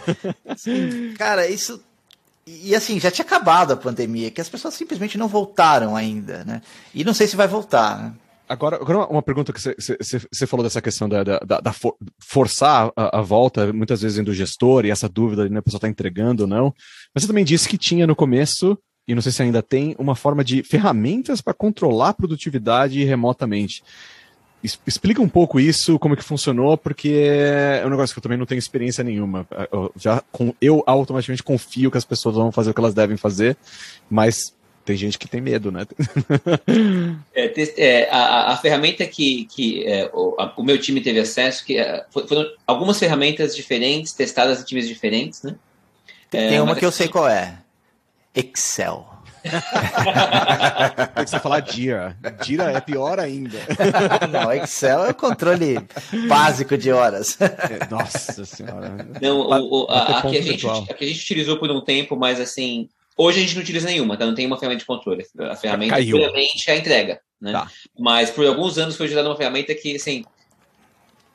Assim, 0.47 1.13
cara, 1.17 1.45
isso 1.45 1.83
e 2.45 2.75
assim, 2.75 2.99
já 2.99 3.11
tinha 3.11 3.25
acabado 3.25 3.71
a 3.71 3.77
pandemia, 3.77 4.31
que 4.31 4.41
as 4.41 4.49
pessoas 4.49 4.73
simplesmente 4.73 5.17
não 5.17 5.27
voltaram 5.27 5.95
ainda, 5.95 6.43
né? 6.43 6.61
E 6.93 7.03
não 7.03 7.13
sei 7.13 7.27
se 7.27 7.35
vai 7.35 7.47
voltar, 7.47 8.01
né? 8.01 8.13
Agora, 8.49 8.75
agora 8.75 9.05
uma 9.05 9.21
pergunta 9.21 9.53
que 9.53 9.61
você 9.61 10.45
falou 10.45 10.61
dessa 10.61 10.81
questão 10.81 11.07
da, 11.07 11.23
da, 11.23 11.39
da 11.61 11.71
for, 11.71 11.95
forçar 12.19 12.91
a, 12.97 13.19
a, 13.19 13.21
volta, 13.21 13.71
muitas 13.71 14.01
vezes 14.01 14.21
do 14.25 14.33
gestor, 14.33 14.85
e 14.85 14.91
essa 14.91 15.07
dúvida, 15.07 15.47
né, 15.47 15.59
a 15.59 15.61
pessoa 15.61 15.77
está 15.77 15.87
entregando 15.87 16.43
ou 16.43 16.49
não. 16.49 16.73
Mas 17.15 17.23
você 17.23 17.27
também 17.27 17.45
disse 17.45 17.69
que 17.69 17.77
tinha 17.77 18.05
no 18.05 18.13
começo, 18.13 18.77
e 19.07 19.15
não 19.15 19.21
sei 19.21 19.31
se 19.31 19.41
ainda 19.41 19.63
tem, 19.63 19.95
uma 19.97 20.15
forma 20.15 20.43
de 20.43 20.63
ferramentas 20.63 21.39
para 21.39 21.53
controlar 21.53 22.09
a 22.09 22.13
produtividade 22.13 23.01
remotamente. 23.05 23.81
Explica 24.63 25.21
um 25.21 25.29
pouco 25.29 25.59
isso, 25.59 25.97
como 25.97 26.15
que 26.15 26.23
funcionou, 26.23 26.77
porque 26.77 27.09
é 27.09 27.83
um 27.85 27.89
negócio 27.89 28.13
que 28.13 28.19
eu 28.19 28.23
também 28.23 28.37
não 28.37 28.45
tenho 28.45 28.59
experiência 28.59 29.03
nenhuma. 29.03 29.47
Eu 29.71 29.91
já 29.95 30.23
eu 30.61 30.83
automaticamente 30.85 31.41
confio 31.41 31.89
que 31.89 31.97
as 31.97 32.05
pessoas 32.05 32.35
vão 32.35 32.51
fazer 32.51 32.69
o 32.69 32.73
que 32.73 32.79
elas 32.79 32.93
devem 32.93 33.17
fazer, 33.17 33.57
mas 34.09 34.53
tem 34.85 34.95
gente 34.95 35.17
que 35.17 35.27
tem 35.27 35.41
medo, 35.41 35.71
né? 35.71 35.85
é, 37.33 37.53
é, 37.77 38.09
a, 38.11 38.51
a, 38.51 38.57
ferramenta 38.57 39.05
que, 39.05 39.45
que 39.45 39.85
é, 39.85 40.09
o, 40.13 40.35
a, 40.39 40.53
o, 40.55 40.63
meu 40.63 40.77
time 40.79 41.01
teve 41.01 41.19
acesso, 41.19 41.65
que 41.65 41.77
é, 41.77 42.05
foram 42.11 42.45
algumas 42.65 42.99
ferramentas 42.99 43.55
diferentes, 43.55 44.13
testadas 44.13 44.61
em 44.61 44.65
times 44.65 44.87
diferentes, 44.87 45.43
né? 45.43 45.55
Tem 46.29 46.59
uma 46.61 46.75
que 46.75 46.85
eu 46.85 46.91
sei 46.91 47.07
qual 47.07 47.27
é. 47.27 47.57
Excel. 48.33 49.10
Tem 51.15 51.23
que 51.23 51.29
você 51.29 51.39
falar 51.39 51.65
Jira. 51.67 52.15
Jira 52.43 52.71
é 52.71 52.79
pior 52.79 53.19
ainda. 53.19 53.57
Não, 54.31 54.51
Excel 54.51 55.05
é 55.05 55.09
o 55.09 55.15
controle 55.15 55.77
básico 56.27 56.77
de 56.77 56.91
horas. 56.91 57.39
É, 57.41 57.87
nossa 57.89 58.45
senhora. 58.45 58.95
Não, 59.19 59.39
o, 59.39 59.85
o, 59.85 59.87
a, 59.89 60.19
a, 60.19 60.21
que 60.21 60.37
a, 60.37 60.41
gente, 60.41 60.67
a 60.67 60.93
que 60.93 61.03
a 61.03 61.07
gente 61.07 61.21
utilizou 61.21 61.57
por 61.57 61.71
um 61.71 61.81
tempo, 61.81 62.15
mas 62.15 62.39
assim, 62.39 62.87
hoje 63.17 63.39
a 63.39 63.41
gente 63.41 63.55
não 63.55 63.63
utiliza 63.63 63.87
nenhuma, 63.87 64.15
tá? 64.15 64.25
Não 64.25 64.35
tem 64.35 64.45
uma 64.45 64.57
ferramenta 64.57 64.81
de 64.81 64.85
controle. 64.85 65.25
A 65.39 65.55
ferramenta 65.55 65.95
Caiu. 65.95 66.17
puramente 66.17 66.69
é 66.69 66.73
a 66.73 66.77
entrega, 66.77 67.19
né? 67.39 67.51
Tá. 67.51 67.67
Mas 67.97 68.29
por 68.29 68.45
alguns 68.45 68.77
anos 68.77 68.95
foi 68.95 69.07
utilizada 69.07 69.27
uma 69.29 69.37
ferramenta 69.37 69.73
que, 69.73 69.95
assim, 69.95 70.23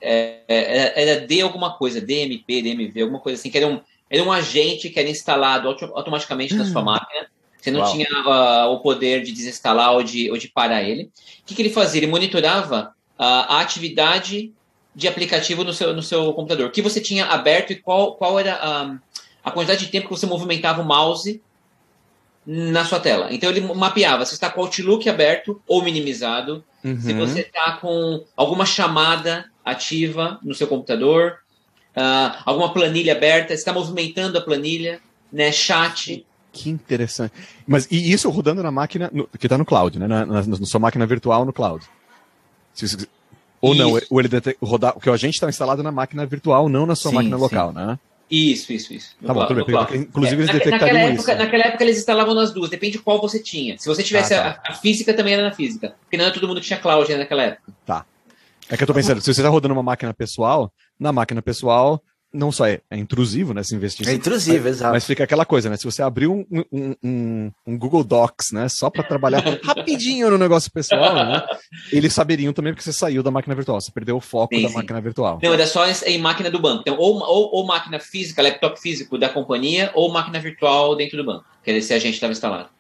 é, 0.00 0.42
é, 0.46 1.02
era 1.02 1.26
de 1.26 1.40
alguma 1.40 1.76
coisa, 1.76 2.00
DMP, 2.00 2.62
DMV, 2.62 3.02
alguma 3.02 3.20
coisa 3.20 3.40
assim, 3.40 3.50
que 3.50 3.58
era 3.58 3.66
um, 3.66 3.80
era 4.08 4.22
um 4.22 4.30
agente 4.30 4.90
que 4.90 5.00
era 5.00 5.08
instalado 5.08 5.68
automaticamente 5.68 6.54
na 6.54 6.64
sua 6.64 6.82
hum. 6.82 6.84
máquina 6.84 7.26
você 7.66 7.70
não 7.72 7.81
Uau. 7.81 7.92
tinha 7.92 8.07
uh, 8.09 8.72
o 8.72 8.81
poder 8.81 9.22
de 9.22 9.33
desinstalar 9.33 9.92
ou 9.92 10.02
de, 10.02 10.31
ou 10.31 10.38
de 10.38 10.46
parar 10.48 10.83
ele. 10.83 11.05
O 11.05 11.11
que, 11.44 11.55
que 11.55 11.62
ele 11.62 11.70
fazia? 11.70 11.98
Ele 11.98 12.07
monitorava 12.07 12.94
uh, 13.18 13.22
a 13.22 13.61
atividade 13.61 14.52
de 14.94 15.09
aplicativo 15.09 15.64
no 15.64 15.72
seu, 15.72 15.92
no 15.92 16.02
seu 16.02 16.33
computador. 16.33 16.68
O 16.68 16.70
que 16.70 16.81
você 16.81 17.00
tinha 17.00 17.26
aberto 17.26 17.72
e 17.72 17.76
qual, 17.76 18.14
qual 18.14 18.38
era 18.38 18.55
a, 18.55 18.96
a 19.44 19.50
quantidade 19.50 19.85
de 19.85 19.90
tempo 19.90 20.09
que 20.09 20.14
você 20.14 20.26
movimentava 20.26 20.81
o 20.81 20.85
mouse 20.85 21.42
na 22.46 22.85
sua 22.85 23.00
tela. 23.00 23.33
Então 23.33 23.50
ele 23.50 23.61
mapeava 23.61 24.24
se 24.24 24.35
está 24.35 24.48
com 24.48 24.61
o 24.61 24.64
Outlook 24.64 25.09
aberto 25.09 25.61
ou 25.66 25.83
minimizado, 25.83 26.64
uhum. 26.85 27.00
se 27.00 27.12
você 27.12 27.40
está 27.40 27.72
com 27.72 28.24
alguma 28.37 28.64
chamada 28.64 29.50
ativa 29.64 30.38
no 30.44 30.55
seu 30.55 30.68
computador, 30.68 31.38
uh, 31.96 32.38
alguma 32.44 32.72
planilha 32.72 33.14
aberta, 33.14 33.48
se 33.48 33.55
está 33.55 33.72
movimentando 33.72 34.38
a 34.38 34.40
planilha, 34.40 35.00
né, 35.33 35.50
chat. 35.50 36.24
Que 36.56 36.70
interessante. 36.70 37.32
Mas 37.66 37.86
e 37.90 38.12
isso 38.12 38.28
rodando 38.30 38.62
na 38.62 38.70
máquina 38.70 39.10
no, 39.12 39.26
que 39.26 39.46
está 39.46 39.58
no 39.58 39.64
cloud, 39.64 39.98
né? 39.98 40.06
Na, 40.06 40.24
na, 40.24 40.42
na, 40.42 40.66
sua 40.66 40.80
máquina 40.80 41.06
virtual 41.06 41.44
no 41.44 41.52
cloud. 41.52 41.84
Se, 42.74 43.08
ou 43.60 43.74
isso. 43.74 43.82
não, 43.82 44.00
ou 44.10 44.20
ele 44.20 44.28
rodar, 44.62 44.92
porque 44.92 45.10
a 45.10 45.16
gente 45.16 45.34
está 45.34 45.48
instalado 45.48 45.82
na 45.82 45.92
máquina 45.92 46.24
virtual, 46.26 46.68
não 46.68 46.86
na 46.86 46.94
sua 46.94 47.10
sim, 47.10 47.16
máquina 47.16 47.36
sim. 47.36 47.42
local, 47.42 47.72
né? 47.72 47.98
Isso, 48.30 48.72
isso, 48.72 48.92
isso. 48.92 49.16
Tá 49.24 49.32
bom, 49.32 49.46
tudo 49.46 49.64
bem. 49.64 49.76
Inclusive, 50.00 50.42
é, 50.42 50.44
eles 50.44 50.52
detectariam 50.52 50.78
naquela 50.80 50.98
época, 50.98 51.32
isso. 51.32 51.38
Naquela 51.44 51.64
época, 51.64 51.84
eles 51.84 51.98
instalavam 51.98 52.34
nas 52.34 52.52
duas, 52.52 52.70
depende 52.70 52.94
de 52.94 52.98
qual 52.98 53.20
você 53.20 53.38
tinha. 53.40 53.78
Se 53.78 53.86
você 53.86 54.02
tivesse 54.02 54.34
ah, 54.34 54.54
tá. 54.54 54.62
a, 54.64 54.72
a, 54.72 54.74
física, 54.74 55.14
também 55.14 55.34
era 55.34 55.42
na 55.42 55.52
física. 55.52 55.94
Porque 56.02 56.16
não 56.16 56.24
era 56.24 56.34
todo 56.34 56.48
mundo 56.48 56.60
que 56.60 56.66
tinha 56.66 56.78
cloud 56.78 57.14
naquela 57.14 57.42
época. 57.44 57.72
Tá. 57.84 58.04
É 58.68 58.76
que 58.76 58.82
eu 58.82 58.86
tô 58.86 58.94
pensando, 58.94 59.20
se 59.20 59.32
você 59.32 59.40
está 59.40 59.48
rodando 59.48 59.74
uma 59.74 59.82
máquina 59.82 60.12
pessoal, 60.12 60.72
na 60.98 61.12
máquina 61.12 61.40
pessoal, 61.40 62.02
não 62.32 62.52
só 62.52 62.66
é, 62.66 62.80
é 62.90 62.96
intrusivo, 62.96 63.54
né, 63.54 63.62
se 63.62 63.74
investir. 63.74 64.08
É 64.08 64.12
intrusivo, 64.12 64.64
mas, 64.64 64.76
exato. 64.76 64.92
Mas 64.92 65.04
fica 65.04 65.24
aquela 65.24 65.44
coisa, 65.44 65.70
né, 65.70 65.76
se 65.76 65.84
você 65.84 66.02
abrir 66.02 66.26
um, 66.26 66.44
um, 66.50 66.94
um, 67.02 67.52
um 67.66 67.78
Google 67.78 68.04
Docs, 68.04 68.52
né, 68.52 68.68
só 68.68 68.90
para 68.90 69.02
trabalhar 69.02 69.42
rapidinho 69.64 70.30
no 70.30 70.38
negócio 70.38 70.70
pessoal, 70.70 71.14
né, 71.14 71.46
eles 71.90 72.12
saberiam 72.12 72.52
também 72.52 72.72
porque 72.72 72.84
você 72.84 72.92
saiu 72.92 73.22
da 73.22 73.30
máquina 73.30 73.54
virtual, 73.54 73.80
você 73.80 73.90
perdeu 73.90 74.16
o 74.16 74.20
foco 74.20 74.54
sim, 74.54 74.62
da 74.62 74.68
sim. 74.68 74.74
máquina 74.74 75.00
virtual. 75.00 75.38
Não, 75.42 75.52
era 75.52 75.66
só 75.66 75.86
em 76.04 76.18
máquina 76.18 76.50
do 76.50 76.60
banco. 76.60 76.82
Então, 76.82 76.96
ou, 76.98 77.18
ou, 77.18 77.54
ou 77.54 77.66
máquina 77.66 77.98
física, 77.98 78.42
laptop 78.42 78.80
físico 78.80 79.18
da 79.18 79.28
companhia, 79.28 79.90
ou 79.94 80.10
máquina 80.10 80.38
virtual 80.38 80.94
dentro 80.96 81.16
do 81.16 81.24
banco, 81.24 81.44
que 81.64 81.70
esse 81.70 81.94
agente 81.94 82.14
estava 82.14 82.32
instalado. 82.32 82.75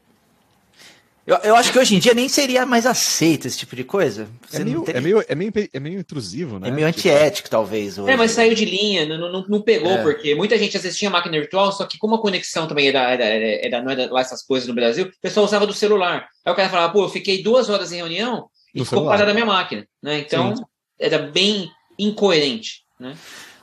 Eu, 1.26 1.36
eu 1.38 1.56
acho 1.56 1.72
que 1.72 1.78
hoje 1.78 1.96
em 1.96 1.98
dia 1.98 2.14
nem 2.14 2.28
seria 2.28 2.64
mais 2.64 2.86
aceito 2.86 3.48
esse 3.48 3.58
tipo 3.58 3.74
de 3.74 3.82
coisa. 3.82 4.28
É 4.52 4.60
meio, 4.60 4.84
é, 4.86 5.00
meio, 5.00 5.24
é, 5.26 5.34
meio, 5.34 5.52
é 5.72 5.80
meio 5.80 5.98
intrusivo, 5.98 6.60
né? 6.60 6.68
É 6.68 6.70
meio 6.70 6.86
antiético, 6.86 7.50
talvez. 7.50 7.98
Hoje. 7.98 8.12
É, 8.12 8.16
mas 8.16 8.30
saiu 8.30 8.54
de 8.54 8.64
linha, 8.64 9.04
não, 9.06 9.32
não, 9.32 9.44
não 9.48 9.60
pegou, 9.60 9.90
é. 9.90 10.02
porque 10.02 10.36
muita 10.36 10.56
gente 10.56 10.76
às 10.76 10.84
vezes 10.84 10.96
tinha 10.96 11.10
máquina 11.10 11.36
virtual, 11.36 11.72
só 11.72 11.84
que 11.84 11.98
como 11.98 12.14
a 12.14 12.20
conexão 12.20 12.68
também 12.68 12.86
era, 12.86 13.10
era, 13.10 13.24
era, 13.24 13.82
não 13.82 13.90
era 13.90 14.08
lá 14.08 14.20
essas 14.20 14.40
coisas 14.44 14.68
no 14.68 14.74
Brasil, 14.74 15.06
o 15.06 15.20
pessoal 15.20 15.44
usava 15.44 15.66
do 15.66 15.74
celular. 15.74 16.28
Aí 16.44 16.52
o 16.52 16.56
cara 16.56 16.68
falava, 16.68 16.92
pô, 16.92 17.02
eu 17.02 17.08
fiquei 17.08 17.42
duas 17.42 17.68
horas 17.68 17.90
em 17.90 17.96
reunião 17.96 18.48
e 18.72 18.84
ficou 18.84 18.98
celular. 18.98 19.10
parada 19.10 19.32
a 19.32 19.34
minha 19.34 19.46
máquina. 19.46 19.84
Né? 20.00 20.20
Então, 20.20 20.54
Sim. 20.54 20.62
era 20.96 21.18
bem 21.18 21.68
incoerente. 21.98 22.82
Né? 23.00 23.16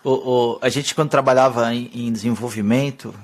O, 0.03 0.11
o, 0.11 0.59
a 0.61 0.67
gente, 0.67 0.93
quando 0.93 1.09
trabalhava 1.09 1.73
em, 1.73 1.89
em 1.93 2.11
desenvolvimento, 2.11 3.15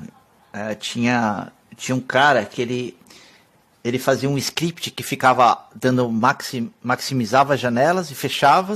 é, 0.53 0.75
tinha, 0.75 1.51
tinha 1.75 1.93
um 1.93 1.99
cara 1.99 2.45
que 2.45 2.61
ele, 2.61 2.97
ele 3.83 3.97
fazia 3.97 4.29
um 4.29 4.37
script 4.37 4.91
que 4.91 5.03
ficava 5.03 5.57
dando 5.75 6.09
maxim, 6.09 6.71
maximizava 6.83 7.53
as 7.53 7.59
janelas 7.59 8.11
e 8.11 8.15
fechava 8.15 8.75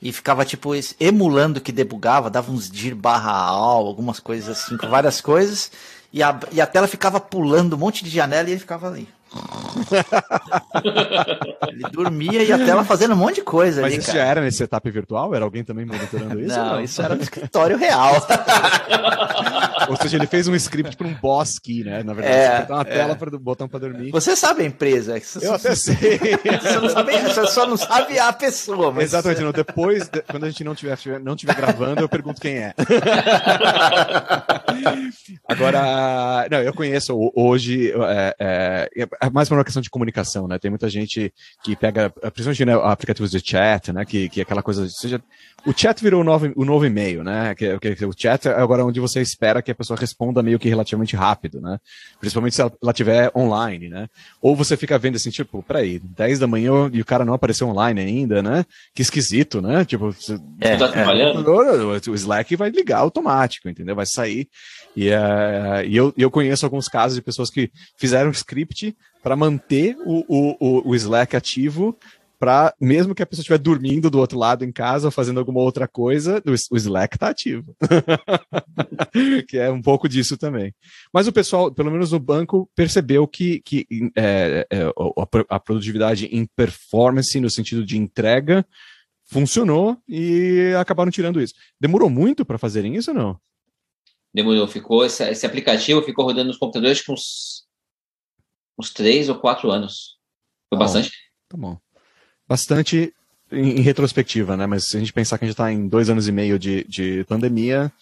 e 0.00 0.12
ficava 0.12 0.44
tipo 0.44 0.72
emulando 0.98 1.60
que 1.60 1.72
debugava, 1.72 2.28
dava 2.28 2.50
uns 2.50 2.70
dir 2.70 2.94
barra 2.94 3.30
al, 3.30 3.86
algumas 3.86 4.18
coisas 4.18 4.58
assim, 4.58 4.76
várias 4.76 5.20
coisas, 5.20 5.70
e 6.12 6.22
a, 6.22 6.38
e 6.50 6.60
a 6.60 6.66
tela 6.66 6.88
ficava 6.88 7.20
pulando 7.20 7.74
um 7.74 7.78
monte 7.78 8.04
de 8.04 8.10
janela 8.10 8.48
e 8.48 8.52
ele 8.52 8.60
ficava 8.60 8.88
ali. 8.88 9.08
ele 11.68 11.84
dormia 11.90 12.42
e 12.42 12.52
a 12.52 12.58
tela 12.58 12.84
fazendo 12.84 13.14
um 13.14 13.16
monte 13.16 13.36
de 13.36 13.42
coisa 13.42 13.80
Mas 13.80 13.92
ali, 13.92 14.00
isso 14.00 14.12
cara. 14.12 14.18
já 14.18 14.30
era 14.30 14.42
nesse 14.42 14.58
setup 14.58 14.90
virtual? 14.90 15.34
Era 15.34 15.44
alguém 15.44 15.64
também 15.64 15.86
monitorando 15.86 16.38
isso? 16.40 16.56
Não, 16.56 16.72
não? 16.72 16.82
isso 16.82 17.00
era 17.00 17.14
no 17.14 17.22
escritório 17.22 17.78
real. 17.78 18.14
ou 19.88 19.96
seja, 19.96 20.18
ele 20.18 20.26
fez 20.26 20.46
um 20.48 20.54
script 20.54 20.96
para 20.96 21.06
um 21.06 21.14
boss 21.14 21.58
key, 21.58 21.84
né? 21.84 22.02
Na 22.02 22.12
verdade, 22.12 22.36
é, 22.36 22.66
você 22.66 22.72
uma 22.72 22.82
é. 22.82 22.84
tela 22.84 23.16
para 23.16 23.34
o 23.34 23.38
botão 23.38 23.66
para 23.68 23.80
dormir. 23.80 24.10
Você 24.10 24.36
sabe 24.36 24.62
a 24.62 24.66
empresa. 24.66 25.18
Você 25.18 25.46
eu 25.46 25.54
até 25.54 25.74
sei. 25.82 26.18
Você, 26.60 26.80
não 26.80 26.90
sabe, 26.90 27.18
você 27.18 27.46
só 27.46 27.66
não 27.66 27.76
sabe 27.76 28.18
a 28.18 28.32
pessoa. 28.32 28.92
Mas... 28.92 29.04
Exatamente. 29.04 29.42
Não, 29.42 29.52
depois, 29.52 30.10
quando 30.30 30.44
a 30.44 30.50
gente 30.50 30.64
não 30.64 30.72
estiver 30.72 30.98
não 31.22 31.34
tiver 31.34 31.54
gravando, 31.54 32.02
eu 32.02 32.08
pergunto 32.08 32.40
quem 32.40 32.58
é. 32.58 32.74
Agora, 35.48 36.46
não, 36.50 36.58
eu 36.58 36.74
conheço 36.74 37.32
hoje, 37.34 37.92
é, 37.92 38.36
é, 38.38 38.90
é, 39.22 39.30
mais 39.30 39.48
uma 39.48 39.62
questão 39.62 39.80
de 39.80 39.88
comunicação, 39.88 40.48
né? 40.48 40.58
Tem 40.58 40.68
muita 40.68 40.90
gente 40.90 41.32
que 41.62 41.76
pega, 41.76 42.10
principalmente 42.10 42.64
né, 42.64 42.74
aplicativos 42.74 43.30
de 43.30 43.38
chat, 43.38 43.92
né? 43.92 44.04
Que, 44.04 44.28
que 44.28 44.40
é 44.40 44.42
aquela 44.42 44.64
coisa, 44.64 44.88
seja, 44.88 45.22
o 45.64 45.72
chat 45.72 46.02
virou 46.02 46.22
o 46.22 46.24
novo, 46.24 46.52
o 46.56 46.64
novo 46.64 46.84
e-mail, 46.84 47.22
né? 47.22 47.54
Que, 47.54 47.78
que, 47.78 48.04
o 48.04 48.12
chat 48.16 48.48
é 48.48 48.60
agora 48.60 48.84
onde 48.84 48.98
você 48.98 49.20
espera 49.20 49.62
que 49.62 49.70
a 49.70 49.74
pessoa 49.76 49.96
responda 49.96 50.42
meio 50.42 50.58
que 50.58 50.68
relativamente 50.68 51.14
rápido, 51.14 51.60
né? 51.60 51.78
Principalmente 52.18 52.56
se 52.56 52.62
ela, 52.62 52.72
ela 52.82 52.92
tiver 52.92 53.30
online, 53.32 53.88
né? 53.88 54.08
Ou 54.40 54.56
você 54.56 54.76
fica 54.76 54.98
vendo 54.98 55.14
assim, 55.14 55.30
tipo, 55.30 55.62
peraí, 55.62 56.00
10 56.00 56.40
da 56.40 56.48
manhã 56.48 56.90
e 56.92 57.00
o 57.00 57.04
cara 57.04 57.24
não 57.24 57.34
apareceu 57.34 57.68
online 57.68 58.00
ainda, 58.00 58.42
né? 58.42 58.64
Que 58.92 59.02
esquisito, 59.02 59.62
né? 59.62 59.84
Tipo, 59.84 60.12
você 60.12 60.36
é, 60.60 60.76
tá 60.76 60.88
trabalhando? 60.88 61.46
o 61.48 62.14
Slack 62.14 62.56
vai 62.56 62.70
ligar 62.70 62.98
automático, 62.98 63.68
entendeu? 63.68 63.94
Vai 63.94 64.06
sair. 64.06 64.48
E, 64.96 65.10
uh, 65.10 65.86
e 65.86 65.96
eu, 65.96 66.12
eu 66.18 66.30
conheço 66.30 66.66
alguns 66.66 66.88
casos 66.88 67.14
de 67.14 67.22
pessoas 67.22 67.50
que 67.50 67.70
fizeram 67.96 68.30
script 68.32 68.96
para 69.22 69.36
manter 69.36 69.96
o, 70.04 70.24
o, 70.58 70.90
o 70.90 70.94
Slack 70.94 71.36
ativo 71.36 71.96
para 72.42 72.74
mesmo 72.80 73.14
que 73.14 73.22
a 73.22 73.26
pessoa 73.26 73.42
estiver 73.42 73.58
dormindo 73.58 74.10
do 74.10 74.18
outro 74.18 74.36
lado 74.36 74.64
em 74.64 74.72
casa 74.72 75.06
ou 75.06 75.12
fazendo 75.12 75.38
alguma 75.38 75.60
outra 75.60 75.86
coisa, 75.86 76.42
o 76.72 76.76
Slack 76.76 77.14
está 77.14 77.28
ativo. 77.28 77.76
que 79.46 79.58
é 79.58 79.70
um 79.70 79.80
pouco 79.80 80.08
disso 80.08 80.36
também. 80.36 80.74
Mas 81.12 81.28
o 81.28 81.32
pessoal, 81.32 81.70
pelo 81.70 81.92
menos 81.92 82.10
no 82.10 82.18
banco, 82.18 82.68
percebeu 82.74 83.28
que, 83.28 83.60
que 83.60 83.86
é, 84.16 84.66
é, 84.68 84.92
a 85.48 85.60
produtividade 85.60 86.26
em 86.32 86.44
performance, 86.44 87.38
no 87.38 87.48
sentido 87.48 87.86
de 87.86 87.96
entrega, 87.96 88.66
funcionou 89.24 89.96
e 90.08 90.74
acabaram 90.76 91.12
tirando 91.12 91.40
isso. 91.40 91.54
Demorou 91.80 92.10
muito 92.10 92.44
para 92.44 92.58
fazerem 92.58 92.96
isso 92.96 93.12
ou 93.12 93.16
não? 93.16 93.40
Demorou, 94.34 94.66
ficou 94.66 95.06
esse, 95.06 95.22
esse 95.30 95.46
aplicativo 95.46 96.02
ficou 96.02 96.24
rodando 96.24 96.48
nos 96.48 96.58
computadores 96.58 97.02
com 97.02 97.12
uns, 97.12 97.62
uns 98.78 98.92
três 98.92 99.28
ou 99.28 99.36
quatro 99.36 99.70
anos. 99.70 100.16
Foi 100.68 100.78
tá 100.78 100.84
bastante. 100.84 101.10
Tá 101.48 101.56
bom. 101.56 101.78
Bastante 102.48 103.14
em, 103.50 103.78
em, 103.78 103.80
retrospectiva, 103.80 104.56
né? 104.56 104.66
Mas 104.66 104.88
se 104.88 104.96
a 104.96 105.00
gente 105.00 105.12
pensar 105.12 105.38
que 105.38 105.44
a 105.44 105.46
gente 105.46 105.54
está 105.54 105.70
em 105.70 105.86
dois 105.86 106.08
anos 106.08 106.26
e 106.28 106.32
meio 106.32 106.58
de, 106.58 106.84
de 106.84 107.24
pandemia, 107.24 107.92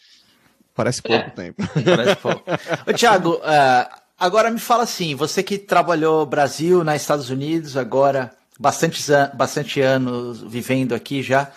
parece 0.75 1.03
pouco 1.03 1.27
é, 1.27 1.31
tempo. 1.31 1.63
Parece 1.85 2.17
pouco. 2.17 2.43
Ô, 2.87 2.93
Thiago, 2.95 3.35
uh, 3.35 4.01
agora 4.19 4.51
me 4.51 4.61
fala 4.61 4.85
assim, 4.85 5.15
você 5.15 5.43
que 5.43 5.59
trabalhou 5.59 6.25
Brasil, 6.25 6.83
nos 6.85 6.95
Estados 6.95 7.29
Unidos, 7.31 7.77
agora 7.77 8.31
bastante, 8.59 9.03
bastante 9.35 9.81
anos 9.81 10.41
vivendo 10.43 10.95
aqui 10.95 11.23
já, 11.23 11.51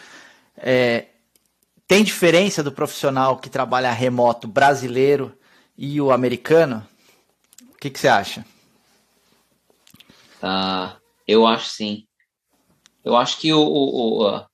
é, 0.58 1.06
tem 1.88 2.04
diferença 2.04 2.63
do 2.63 2.71
profissional 2.71 3.38
que 3.38 3.49
trabalha 3.49 3.91
remoto 3.91 4.47
brasileiro 4.47 5.38
e 5.78 5.99
o 6.02 6.12
americano? 6.12 6.86
O 7.73 7.78
que, 7.78 7.89
que 7.89 7.99
você 7.99 8.08
acha? 8.08 8.45
Ah, 10.43 10.97
eu 11.25 11.47
acho 11.47 11.69
sim. 11.69 12.06
Eu 13.03 13.15
acho 13.15 13.39
que 13.39 13.53
o, 13.53 13.60
o, 13.62 14.27
o 14.27 14.45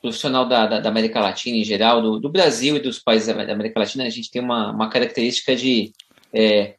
profissional 0.00 0.46
da, 0.46 0.66
da, 0.66 0.80
da, 0.80 0.88
América 0.88 1.20
Latina 1.20 1.56
em 1.56 1.64
geral, 1.64 2.00
do, 2.00 2.20
do, 2.20 2.28
Brasil 2.28 2.76
e 2.76 2.80
dos 2.80 3.00
países 3.00 3.26
da 3.26 3.42
América 3.42 3.80
Latina, 3.80 4.04
a 4.04 4.10
gente 4.10 4.30
tem 4.30 4.40
uma, 4.40 4.70
uma 4.70 4.88
característica 4.88 5.56
de 5.56 5.92
é, 6.32 6.76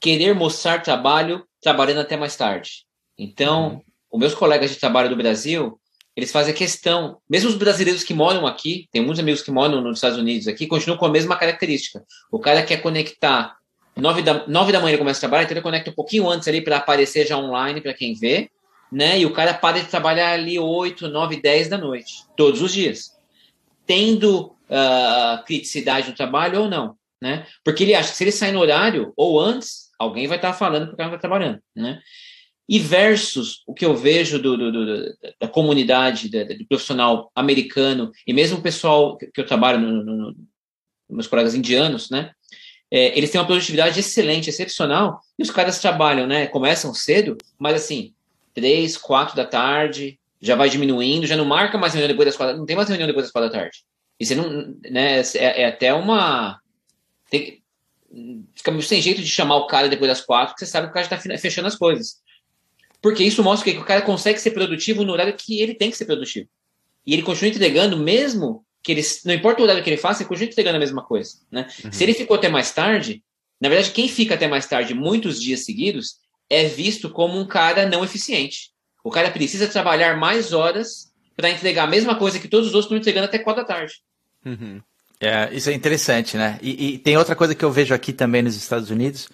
querer 0.00 0.34
mostrar 0.34 0.82
trabalho 0.82 1.44
trabalhando 1.60 2.00
até 2.00 2.16
mais 2.16 2.34
tarde. 2.36 2.86
Então, 3.18 3.74
uhum. 3.74 3.82
os 4.12 4.20
meus 4.20 4.34
colegas 4.34 4.70
de 4.70 4.76
trabalho 4.76 5.10
do 5.10 5.16
Brasil, 5.16 5.78
eles 6.16 6.32
fazem 6.32 6.54
questão, 6.54 7.18
mesmo 7.28 7.50
os 7.50 7.56
brasileiros 7.56 8.02
que 8.02 8.14
moram 8.14 8.46
aqui, 8.46 8.88
tem 8.90 9.02
muitos 9.02 9.20
amigos 9.20 9.42
que 9.42 9.50
moram 9.50 9.82
nos 9.82 9.98
Estados 9.98 10.18
Unidos 10.18 10.48
aqui, 10.48 10.66
continuam 10.66 10.98
com 10.98 11.06
a 11.06 11.10
mesma 11.10 11.36
característica. 11.36 12.02
O 12.32 12.38
cara 12.38 12.62
quer 12.62 12.78
conectar, 12.78 13.56
nove 14.00 14.22
da, 14.22 14.46
nove 14.46 14.72
da 14.72 14.80
manhã 14.80 14.92
ele 14.92 14.98
começa 14.98 15.18
a 15.18 15.20
trabalhar, 15.20 15.44
então 15.44 15.54
ele 15.54 15.62
conecta 15.62 15.90
um 15.90 15.94
pouquinho 15.94 16.28
antes 16.28 16.46
ali 16.48 16.60
para 16.60 16.76
aparecer 16.76 17.26
já 17.26 17.36
online 17.36 17.80
para 17.80 17.94
quem 17.94 18.14
vê, 18.14 18.50
né? 18.90 19.18
E 19.18 19.26
o 19.26 19.32
cara 19.32 19.54
para 19.54 19.80
de 19.80 19.86
trabalhar 19.86 20.32
ali 20.32 20.58
8, 20.58 21.08
9, 21.08 21.40
10 21.40 21.68
da 21.68 21.78
noite, 21.78 22.24
todos 22.36 22.60
os 22.62 22.72
dias. 22.72 23.12
Tendo 23.86 24.54
uh, 24.70 25.44
criticidade 25.44 26.08
no 26.08 26.16
trabalho 26.16 26.62
ou 26.62 26.68
não, 26.68 26.96
né? 27.20 27.46
Porque 27.64 27.82
ele 27.82 27.94
acha 27.94 28.10
que 28.10 28.16
se 28.16 28.24
ele 28.24 28.32
sai 28.32 28.52
no 28.52 28.60
horário 28.60 29.12
ou 29.16 29.40
antes, 29.40 29.90
alguém 29.98 30.26
vai 30.26 30.38
estar 30.38 30.52
falando 30.52 30.88
que 30.88 30.94
o 30.94 30.96
cara 30.96 31.10
está 31.10 31.18
trabalhando, 31.18 31.60
né? 31.76 32.00
E 32.68 32.78
versus 32.78 33.62
o 33.66 33.74
que 33.74 33.84
eu 33.84 33.96
vejo 33.96 34.38
do, 34.38 34.56
do, 34.56 34.70
do 34.70 35.16
da 35.40 35.48
comunidade, 35.48 36.28
do, 36.28 36.44
do, 36.44 36.66
profissional 36.68 37.30
americano, 37.34 38.12
e 38.26 38.32
mesmo 38.32 38.58
o 38.58 38.62
pessoal 38.62 39.18
que, 39.18 39.28
eu 39.36 39.46
trabalho, 39.46 39.80
no, 39.80 40.04
no, 40.04 40.16
no, 40.16 40.36
meus 41.10 41.26
colegas 41.26 41.54
indianos, 41.54 42.10
né? 42.10 42.30
É, 42.90 43.16
eles 43.16 43.30
têm 43.30 43.40
uma 43.40 43.46
produtividade 43.46 44.00
excelente, 44.00 44.50
excepcional, 44.50 45.20
e 45.38 45.42
os 45.42 45.50
caras 45.50 45.78
trabalham, 45.78 46.26
né? 46.26 46.46
Começam 46.46 46.92
cedo, 46.92 47.38
mas 47.58 47.76
assim, 47.76 48.12
três, 48.52 48.96
quatro 48.96 49.36
da 49.36 49.44
tarde, 49.44 50.18
já 50.40 50.56
vai 50.56 50.68
diminuindo, 50.68 51.26
já 51.26 51.36
não 51.36 51.44
marca 51.44 51.78
mais 51.78 51.92
reunião 51.92 52.08
depois 52.08 52.26
das 52.26 52.36
quatro, 52.36 52.56
não 52.56 52.66
tem 52.66 52.74
mais 52.74 52.88
reunião 52.88 53.06
depois 53.06 53.26
das 53.26 53.32
quatro 53.32 53.50
da 53.50 53.58
tarde. 53.58 53.84
E 54.18 54.26
você 54.26 54.34
não, 54.34 54.74
né? 54.90 55.20
É, 55.20 55.62
é 55.62 55.66
até 55.66 55.94
uma. 55.94 56.60
Tem, 57.30 57.62
fica 58.54 58.82
sem 58.82 59.00
jeito 59.00 59.22
de 59.22 59.28
chamar 59.28 59.56
o 59.56 59.66
cara 59.66 59.88
depois 59.88 60.10
das 60.10 60.20
quatro, 60.20 60.54
porque 60.54 60.66
você 60.66 60.72
sabe 60.72 60.86
que 60.86 60.90
o 60.90 60.94
cara 60.94 61.06
já 61.06 61.16
está 61.16 61.38
fechando 61.38 61.68
as 61.68 61.76
coisas. 61.76 62.20
Porque 63.00 63.24
isso 63.24 63.42
mostra 63.42 63.72
que 63.72 63.78
o 63.78 63.84
cara 63.84 64.02
consegue 64.02 64.38
ser 64.38 64.50
produtivo 64.50 65.04
no 65.04 65.12
horário 65.12 65.34
que 65.34 65.60
ele 65.60 65.74
tem 65.74 65.90
que 65.90 65.96
ser 65.96 66.04
produtivo. 66.04 66.48
E 67.06 67.14
ele 67.14 67.22
continua 67.22 67.50
entregando, 67.50 67.96
mesmo 67.96 68.64
que 68.82 68.92
ele. 68.92 69.02
Não 69.24 69.34
importa 69.34 69.60
o 69.60 69.64
horário 69.64 69.82
que 69.82 69.90
ele 69.90 69.96
faça, 69.96 70.22
ele 70.22 70.28
continua 70.28 70.50
entregando 70.50 70.76
a 70.76 70.80
mesma 70.80 71.02
coisa. 71.02 71.38
Né? 71.50 71.66
Uhum. 71.84 71.92
Se 71.92 72.02
ele 72.02 72.14
ficou 72.14 72.36
até 72.36 72.48
mais 72.48 72.72
tarde, 72.72 73.22
na 73.60 73.68
verdade, 73.68 73.90
quem 73.92 74.08
fica 74.08 74.34
até 74.34 74.48
mais 74.48 74.66
tarde 74.66 74.94
muitos 74.94 75.40
dias 75.40 75.64
seguidos 75.64 76.16
é 76.48 76.64
visto 76.64 77.10
como 77.10 77.38
um 77.38 77.46
cara 77.46 77.86
não 77.86 78.04
eficiente. 78.04 78.70
O 79.04 79.10
cara 79.10 79.30
precisa 79.30 79.68
trabalhar 79.68 80.16
mais 80.16 80.52
horas 80.52 81.12
para 81.36 81.50
entregar 81.50 81.84
a 81.84 81.86
mesma 81.86 82.16
coisa 82.16 82.38
que 82.38 82.48
todos 82.48 82.68
os 82.68 82.74
outros 82.74 82.86
estão 82.86 82.98
entregando 82.98 83.26
até 83.26 83.38
quatro 83.38 83.62
da 83.62 83.68
tarde. 83.68 83.94
Uhum. 84.44 84.80
É, 85.20 85.52
isso 85.52 85.68
é 85.70 85.74
interessante, 85.74 86.36
né? 86.36 86.58
E, 86.62 86.94
e, 86.94 86.98
tem 86.98 87.16
outra 87.16 87.36
coisa 87.36 87.54
que 87.54 87.64
eu 87.64 87.70
vejo 87.70 87.94
aqui 87.94 88.12
também 88.12 88.42
nos 88.42 88.56
Estados 88.56 88.90
Unidos, 88.90 89.28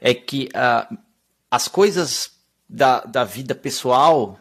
é 0.00 0.14
que 0.14 0.48
uh, 0.54 0.96
as 1.50 1.66
coisas 1.66 2.30
da, 2.68 3.00
da 3.00 3.24
vida 3.24 3.54
pessoal, 3.54 4.40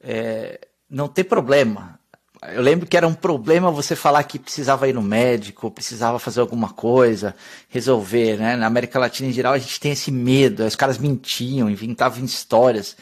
é, 0.00 0.60
não 0.88 1.08
tem 1.08 1.24
problema. 1.24 1.98
Eu 2.52 2.60
lembro 2.60 2.86
que 2.86 2.96
era 2.96 3.06
um 3.06 3.14
problema 3.14 3.70
você 3.70 3.96
falar 3.96 4.22
que 4.24 4.38
precisava 4.38 4.88
ir 4.88 4.92
no 4.92 5.02
médico, 5.02 5.70
precisava 5.70 6.18
fazer 6.18 6.40
alguma 6.40 6.68
coisa, 6.70 7.34
resolver, 7.68 8.36
né? 8.36 8.56
Na 8.56 8.66
América 8.66 8.98
Latina 8.98 9.30
em 9.30 9.32
geral 9.32 9.54
a 9.54 9.58
gente 9.58 9.80
tem 9.80 9.92
esse 9.92 10.10
medo, 10.10 10.64
os 10.64 10.76
caras 10.76 10.98
mentiam, 10.98 11.70
inventavam 11.70 12.24
histórias. 12.24 12.96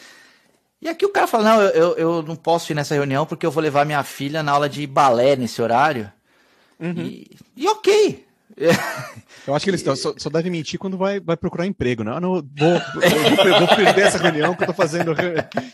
E 0.81 0.89
aqui 0.89 1.05
o 1.05 1.11
cara 1.11 1.27
fala, 1.27 1.45
não, 1.45 1.63
eu, 1.63 1.97
eu 1.97 2.23
não 2.23 2.37
posso 2.37 2.73
ir 2.73 2.75
nessa 2.75 2.95
reunião 2.95 3.25
porque 3.25 3.47
eu 3.47 3.51
vou 3.51 3.63
levar 3.63 3.87
minha 3.87 4.03
filha 4.03 4.43
na 4.43 4.53
aula 4.53 4.69
de 4.69 4.87
balé 4.87 5.37
nesse 5.37 5.61
horário. 5.61 6.11
Uhum. 6.79 6.95
E, 6.99 7.37
e 7.57 7.69
ok, 7.69 8.27
Eu 9.47 9.55
acho 9.55 9.65
que 9.65 9.71
eles 9.71 9.83
só, 9.83 10.15
só 10.17 10.31
devem 10.31 10.53
mentir 10.53 10.79
quando 10.79 10.97
vai, 10.97 11.19
vai 11.19 11.37
procurar 11.37 11.67
emprego, 11.67 12.05
né? 12.05 12.13
Ah, 12.15 12.21
não, 12.21 12.35
vou, 12.35 12.43
vou, 12.43 13.59
vou, 13.59 13.77
perder 13.77 14.03
essa 14.03 14.19
reunião 14.19 14.55
que 14.55 14.63
eu 14.63 14.69
tô 14.69 14.73
fazendo 14.73 15.13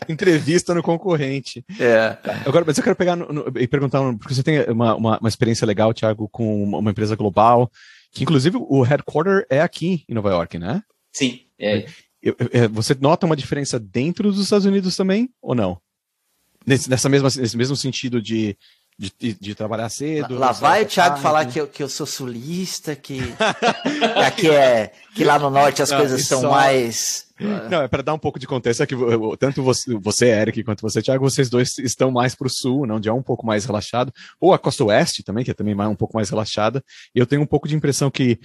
entrevista 0.07 0.73
no 0.73 0.81
concorrente. 0.81 1.63
É. 1.79 2.17
Agora, 2.47 2.65
mas 2.65 2.77
eu 2.77 2.83
quero 2.83 2.95
pegar 2.95 3.15
no, 3.15 3.31
no, 3.31 3.53
e 3.59 3.67
perguntar, 3.67 4.01
porque 4.17 4.33
você 4.33 4.41
tem 4.41 4.61
uma, 4.69 4.95
uma, 4.95 5.19
uma, 5.19 5.29
experiência 5.29 5.67
legal, 5.67 5.93
Thiago, 5.93 6.27
com 6.29 6.63
uma 6.63 6.89
empresa 6.89 7.15
global, 7.15 7.71
que 8.11 8.23
inclusive 8.23 8.57
o 8.57 8.81
headquarter 8.81 9.45
é 9.49 9.61
aqui 9.61 10.03
em 10.09 10.15
Nova 10.15 10.31
York, 10.31 10.57
né? 10.57 10.81
Sim. 11.13 11.41
É. 11.59 11.85
Você 12.71 12.97
nota 12.99 13.27
uma 13.27 13.35
diferença 13.35 13.79
dentro 13.79 14.31
dos 14.31 14.41
Estados 14.41 14.65
Unidos 14.65 14.95
também, 14.95 15.29
ou 15.41 15.53
não? 15.53 15.79
nesse, 16.65 16.89
nessa 16.89 17.09
mesma, 17.09 17.29
nesse 17.35 17.57
mesmo 17.57 17.75
sentido 17.75 18.21
de, 18.21 18.57
de, 18.99 19.33
de, 19.39 19.55
trabalhar 19.55 19.87
cedo. 19.87 20.37
Lá, 20.37 20.51
vai 20.51 20.83
o 20.83 20.85
Thiago 20.85 21.11
tarde. 21.11 21.23
falar 21.23 21.45
que 21.45 21.61
eu, 21.61 21.67
que 21.67 21.81
eu 21.81 21.87
sou 21.87 22.05
sulista, 22.05 22.97
que, 22.97 23.21
aqui 24.25 24.49
é 24.49 24.91
que 25.15 25.23
lá 25.23 25.39
no 25.39 25.49
norte 25.49 25.81
as 25.81 25.89
não, 25.89 25.99
coisas 25.99 26.25
são 26.25 26.41
só... 26.41 26.51
mais. 26.51 27.25
Não, 27.69 27.81
é 27.81 27.87
para 27.87 28.03
dar 28.03 28.13
um 28.13 28.19
pouco 28.19 28.37
de 28.37 28.45
contexto, 28.45 28.83
é 28.83 28.85
que 28.85 28.95
tanto 29.39 29.63
você, 29.63 29.95
você, 29.95 30.25
Eric, 30.27 30.61
quanto 30.65 30.81
você, 30.81 31.01
Thiago, 31.01 31.23
vocês 31.23 31.49
dois 31.49 31.77
estão 31.77 32.11
mais 32.11 32.35
para 32.35 32.47
o 32.47 32.49
sul, 32.49 32.85
não, 32.85 32.99
de 32.99 33.07
é 33.07 33.13
um 33.13 33.23
pouco 33.23 33.45
mais 33.45 33.63
relaxado, 33.63 34.11
ou 34.41 34.53
a 34.53 34.59
costa 34.59 34.83
oeste 34.83 35.23
também, 35.23 35.45
que 35.45 35.51
é 35.51 35.53
também 35.53 35.73
um 35.73 35.95
pouco 35.95 36.17
mais 36.17 36.29
relaxada, 36.29 36.83
e 37.15 37.19
eu 37.19 37.25
tenho 37.25 37.41
um 37.41 37.45
pouco 37.45 37.69
de 37.69 37.77
impressão 37.77 38.11
que 38.11 38.37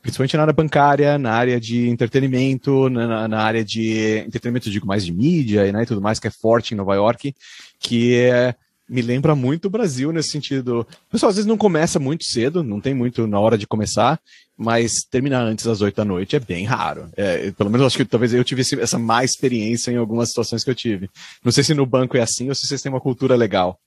principalmente 0.00 0.36
na 0.36 0.42
área 0.44 0.54
bancária, 0.54 1.18
na 1.18 1.32
área 1.32 1.60
de 1.60 1.88
entretenimento, 1.88 2.88
na, 2.88 3.28
na 3.28 3.42
área 3.42 3.62
de 3.62 4.24
entretenimento, 4.26 4.70
digo 4.70 4.86
mais 4.86 5.04
de 5.04 5.12
mídia 5.12 5.70
né, 5.70 5.82
e 5.82 5.86
tudo 5.86 6.00
mais, 6.00 6.18
que 6.18 6.28
é 6.28 6.30
forte 6.30 6.72
em 6.72 6.76
Nova 6.76 6.94
York, 6.94 7.34
que 7.78 8.14
é, 8.16 8.54
me 8.88 9.02
lembra 9.02 9.34
muito 9.34 9.66
o 9.66 9.70
Brasil 9.70 10.12
nesse 10.12 10.30
sentido. 10.30 10.80
O 10.80 11.10
pessoal 11.10 11.30
às 11.30 11.36
vezes 11.36 11.46
não 11.46 11.58
começa 11.58 11.98
muito 11.98 12.24
cedo, 12.24 12.62
não 12.62 12.80
tem 12.80 12.94
muito 12.94 13.26
na 13.26 13.38
hora 13.38 13.58
de 13.58 13.66
começar, 13.66 14.20
mas 14.56 15.04
terminar 15.10 15.42
antes 15.42 15.64
das 15.64 15.80
oito 15.80 15.96
da 15.96 16.04
noite 16.04 16.36
é 16.36 16.40
bem 16.40 16.64
raro. 16.64 17.08
É, 17.16 17.50
pelo 17.50 17.70
menos 17.70 17.86
acho 17.86 17.96
que 17.96 18.04
talvez 18.04 18.32
eu 18.32 18.44
tive 18.44 18.62
essa 18.80 18.98
má 18.98 19.22
experiência 19.22 19.90
em 19.90 19.96
algumas 19.96 20.28
situações 20.28 20.64
que 20.64 20.70
eu 20.70 20.74
tive. 20.74 21.10
Não 21.44 21.52
sei 21.52 21.62
se 21.62 21.74
no 21.74 21.84
banco 21.84 22.16
é 22.16 22.22
assim 22.22 22.48
ou 22.48 22.54
se 22.54 22.66
vocês 22.66 22.80
têm 22.80 22.90
uma 22.90 23.00
cultura 23.00 23.36
legal. 23.36 23.78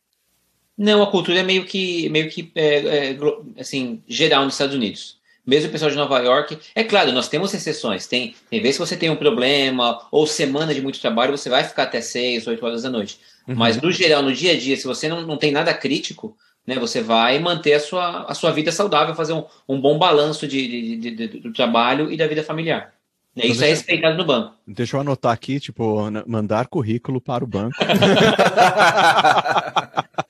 Não, 0.78 1.04
a 1.04 1.12
cultura 1.12 1.40
é 1.40 1.44
meio 1.44 1.66
que, 1.66 2.10
meio 2.10 2.30
que 2.30 2.52
é, 2.56 3.12
é, 3.12 3.18
assim, 3.60 4.02
geral 4.08 4.46
nos 4.46 4.54
Estados 4.54 4.76
Unidos 4.76 5.21
mesmo 5.46 5.70
o 5.70 5.72
pessoal 5.72 5.92
de 5.92 5.98
Nova 5.98 6.20
York. 6.20 6.58
É 6.76 6.84
claro, 6.84 7.12
nós 7.12 7.28
temos 7.28 7.54
exceções. 7.54 8.08
Tem, 8.08 8.36
tem 8.50 8.62
vezes 8.62 8.78
que 8.78 8.86
você 8.86 8.98
tem 8.98 9.10
um 9.10 9.16
problema, 9.16 10.08
ou 10.12 10.28
semana 10.28 10.74
de 10.74 10.82
muito 10.82 11.00
trabalho, 11.00 11.38
você 11.38 11.50
vai 11.50 11.64
ficar 11.64 11.84
até 11.84 12.02
6, 12.02 12.48
8 12.48 12.66
horas 12.66 12.84
da 12.84 12.90
noite. 12.90 13.20
Uhum. 13.48 13.56
Mas, 13.56 13.82
no 13.82 13.92
geral, 13.92 14.22
no 14.22 14.34
dia 14.34 14.54
a 14.54 14.58
dia, 14.58 14.78
se 14.78 14.86
você 14.86 15.08
não, 15.08 15.22
não 15.22 15.38
tem 15.38 15.52
nada 15.52 15.74
crítico, 15.74 16.36
né, 16.66 16.76
você 16.76 17.02
vai 17.02 17.40
manter 17.40 17.74
a 17.74 17.80
sua, 17.80 18.24
a 18.24 18.34
sua 18.34 18.52
vida 18.52 18.72
saudável, 18.72 19.16
fazer 19.16 19.34
um, 19.34 19.44
um 19.68 19.82
bom 19.82 19.98
balanço 19.98 20.48
de, 20.48 20.98
de, 20.98 21.12
de, 21.12 21.28
do 21.28 21.52
trabalho 21.52 22.12
e 22.12 22.18
da 22.18 22.28
vida 22.28 22.44
familiar. 22.44 22.94
Então, 23.36 23.50
Isso 23.50 23.64
é 23.64 23.66
deixa, 23.66 23.66
é 23.66 23.70
respeitado 23.70 24.18
no 24.18 24.26
banco. 24.26 24.54
Deixa 24.68 24.98
eu 24.98 25.02
anotar 25.02 25.32
aqui, 25.32 25.60
tipo, 25.60 26.00
mandar 26.28 26.68
currículo 26.68 27.22
para 27.22 27.44
o 27.44 27.48
banco. 27.48 27.78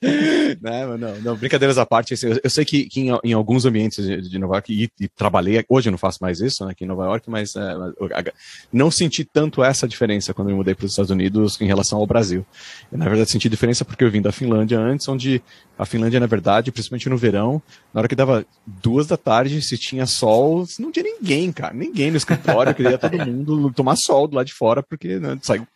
né, 0.60 0.96
não, 0.98 1.20
não, 1.20 1.36
brincadeiras 1.36 1.78
à 1.78 1.86
parte, 1.86 2.14
eu, 2.22 2.40
eu 2.42 2.50
sei 2.50 2.64
que, 2.64 2.86
que 2.86 3.00
em, 3.00 3.10
em, 3.22 3.32
alguns 3.32 3.64
ambientes 3.64 4.04
de, 4.04 4.28
de 4.28 4.38
Nova 4.38 4.56
York, 4.56 4.72
e, 4.72 4.90
e, 5.04 5.08
trabalhei, 5.08 5.64
hoje 5.68 5.88
eu 5.88 5.92
não 5.92 5.98
faço 5.98 6.18
mais 6.20 6.40
isso 6.40 6.64
né, 6.64 6.72
aqui 6.72 6.84
em 6.84 6.88
Nova 6.88 7.04
York, 7.04 7.30
mas 7.30 7.54
é, 7.54 7.74
não 8.72 8.90
senti 8.90 9.24
tanto 9.24 9.62
essa 9.62 9.86
diferença 9.86 10.34
quando 10.34 10.50
eu 10.50 10.56
mudei 10.56 10.74
para 10.74 10.84
os 10.84 10.90
Estados 10.90 11.10
Unidos 11.12 11.60
em 11.60 11.66
relação 11.66 12.00
ao 12.00 12.06
Brasil. 12.06 12.44
Eu, 12.90 12.98
na 12.98 13.08
verdade, 13.08 13.30
senti 13.30 13.48
diferença 13.48 13.84
porque 13.84 14.02
eu 14.02 14.10
vim 14.10 14.20
da 14.20 14.32
Finlândia 14.32 14.78
antes, 14.78 15.06
onde 15.08 15.40
a 15.78 15.86
Finlândia, 15.86 16.18
na 16.18 16.26
verdade, 16.26 16.72
principalmente 16.72 17.08
no 17.08 17.16
verão, 17.16 17.62
na 17.94 18.00
hora 18.00 18.08
que 18.08 18.16
dava 18.16 18.44
duas 18.66 19.06
da 19.06 19.16
tarde, 19.16 19.62
se 19.62 19.78
tinha 19.78 20.04
sol, 20.06 20.64
não 20.80 20.90
tinha 20.90 21.04
ninguém, 21.04 21.52
cara, 21.52 21.72
ninguém 21.72 22.10
no 22.10 22.16
escritório, 22.16 22.74
queria 22.74 22.98
todo 22.98 23.16
mundo 23.18 23.72
tomar 23.72 23.96
sol 23.96 24.26
do 24.26 24.34
lado 24.34 24.46
de 24.46 24.54
fora, 24.54 24.82
porque 24.82 25.20
né, 25.20 25.38
saiu, 25.42 25.66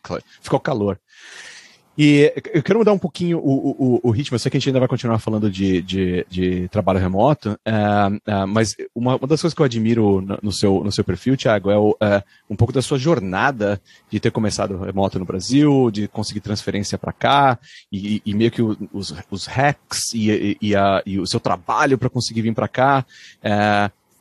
ficou 0.41 0.59
calor. 0.59 0.99
E 1.97 2.31
eu 2.53 2.61
quero 2.61 2.77
mudar 2.77 2.93
um 2.93 2.99
pouquinho 2.99 3.39
o, 3.39 3.69
o, 3.69 3.99
o, 4.03 4.11
ritmo. 4.11 4.35
Eu 4.35 4.39
sei 4.39 4.51
que 4.51 4.57
a 4.57 4.59
gente 4.59 4.69
ainda 4.69 4.79
vai 4.79 4.87
continuar 4.87 5.17
falando 5.17 5.49
de, 5.49 5.81
de, 5.81 6.25
de 6.29 6.67
trabalho 6.67 6.99
remoto, 6.99 7.59
uh, 7.67 8.15
uh, 8.15 8.47
mas 8.47 8.75
uma, 8.93 9.15
uma, 9.15 9.27
das 9.27 9.41
coisas 9.41 9.55
que 9.55 9.61
eu 9.61 9.65
admiro 9.65 10.21
no, 10.21 10.37
no 10.43 10.51
seu, 10.51 10.83
no 10.83 10.91
seu 10.91 11.03
perfil, 11.03 11.35
Thiago, 11.35 11.71
é 11.71 11.77
o, 11.77 11.89
uh, 11.91 12.21
um 12.47 12.55
pouco 12.55 12.71
da 12.71 12.83
sua 12.83 12.99
jornada 12.99 13.81
de 14.11 14.19
ter 14.19 14.29
começado 14.29 14.77
remoto 14.77 15.17
no 15.17 15.25
Brasil, 15.25 15.89
de 15.89 16.07
conseguir 16.07 16.39
transferência 16.39 16.99
para 16.99 17.11
cá, 17.11 17.57
e, 17.91 18.21
e, 18.23 18.33
meio 18.35 18.51
que 18.51 18.61
os, 18.61 19.15
os 19.31 19.47
hacks 19.47 20.13
e, 20.13 20.55
e, 20.61 20.75
a, 20.75 21.01
e 21.03 21.19
o 21.19 21.25
seu 21.25 21.39
trabalho 21.39 21.97
para 21.97 22.11
conseguir 22.11 22.43
vir 22.43 22.53
para 22.53 22.67
cá. 22.67 23.05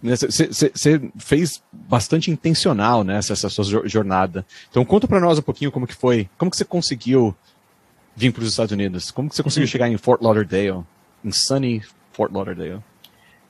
Você 0.02 1.10
fez 1.18 1.62
bastante 1.72 2.30
intencional 2.30 3.02
né, 3.04 3.18
essa 3.18 3.48
sua 3.50 3.86
jornada. 3.86 4.46
Então 4.70 4.84
conta 4.84 5.06
para 5.06 5.20
nós 5.20 5.38
um 5.38 5.42
pouquinho 5.42 5.72
como 5.72 5.86
que 5.86 5.94
foi, 5.94 6.28
como 6.38 6.50
que 6.50 6.56
você 6.56 6.64
conseguiu 6.64 7.34
vir 8.16 8.32
para 8.32 8.42
os 8.42 8.48
Estados 8.48 8.72
Unidos? 8.72 9.10
Como 9.10 9.28
que 9.28 9.36
você 9.36 9.42
conseguiu 9.42 9.66
uhum. 9.66 9.70
chegar 9.70 9.88
em 9.88 9.96
Fort 9.96 10.22
Lauderdale, 10.22 10.82
em 11.24 11.30
sunny 11.30 11.82
Fort 12.12 12.32
Lauderdale? 12.32 12.80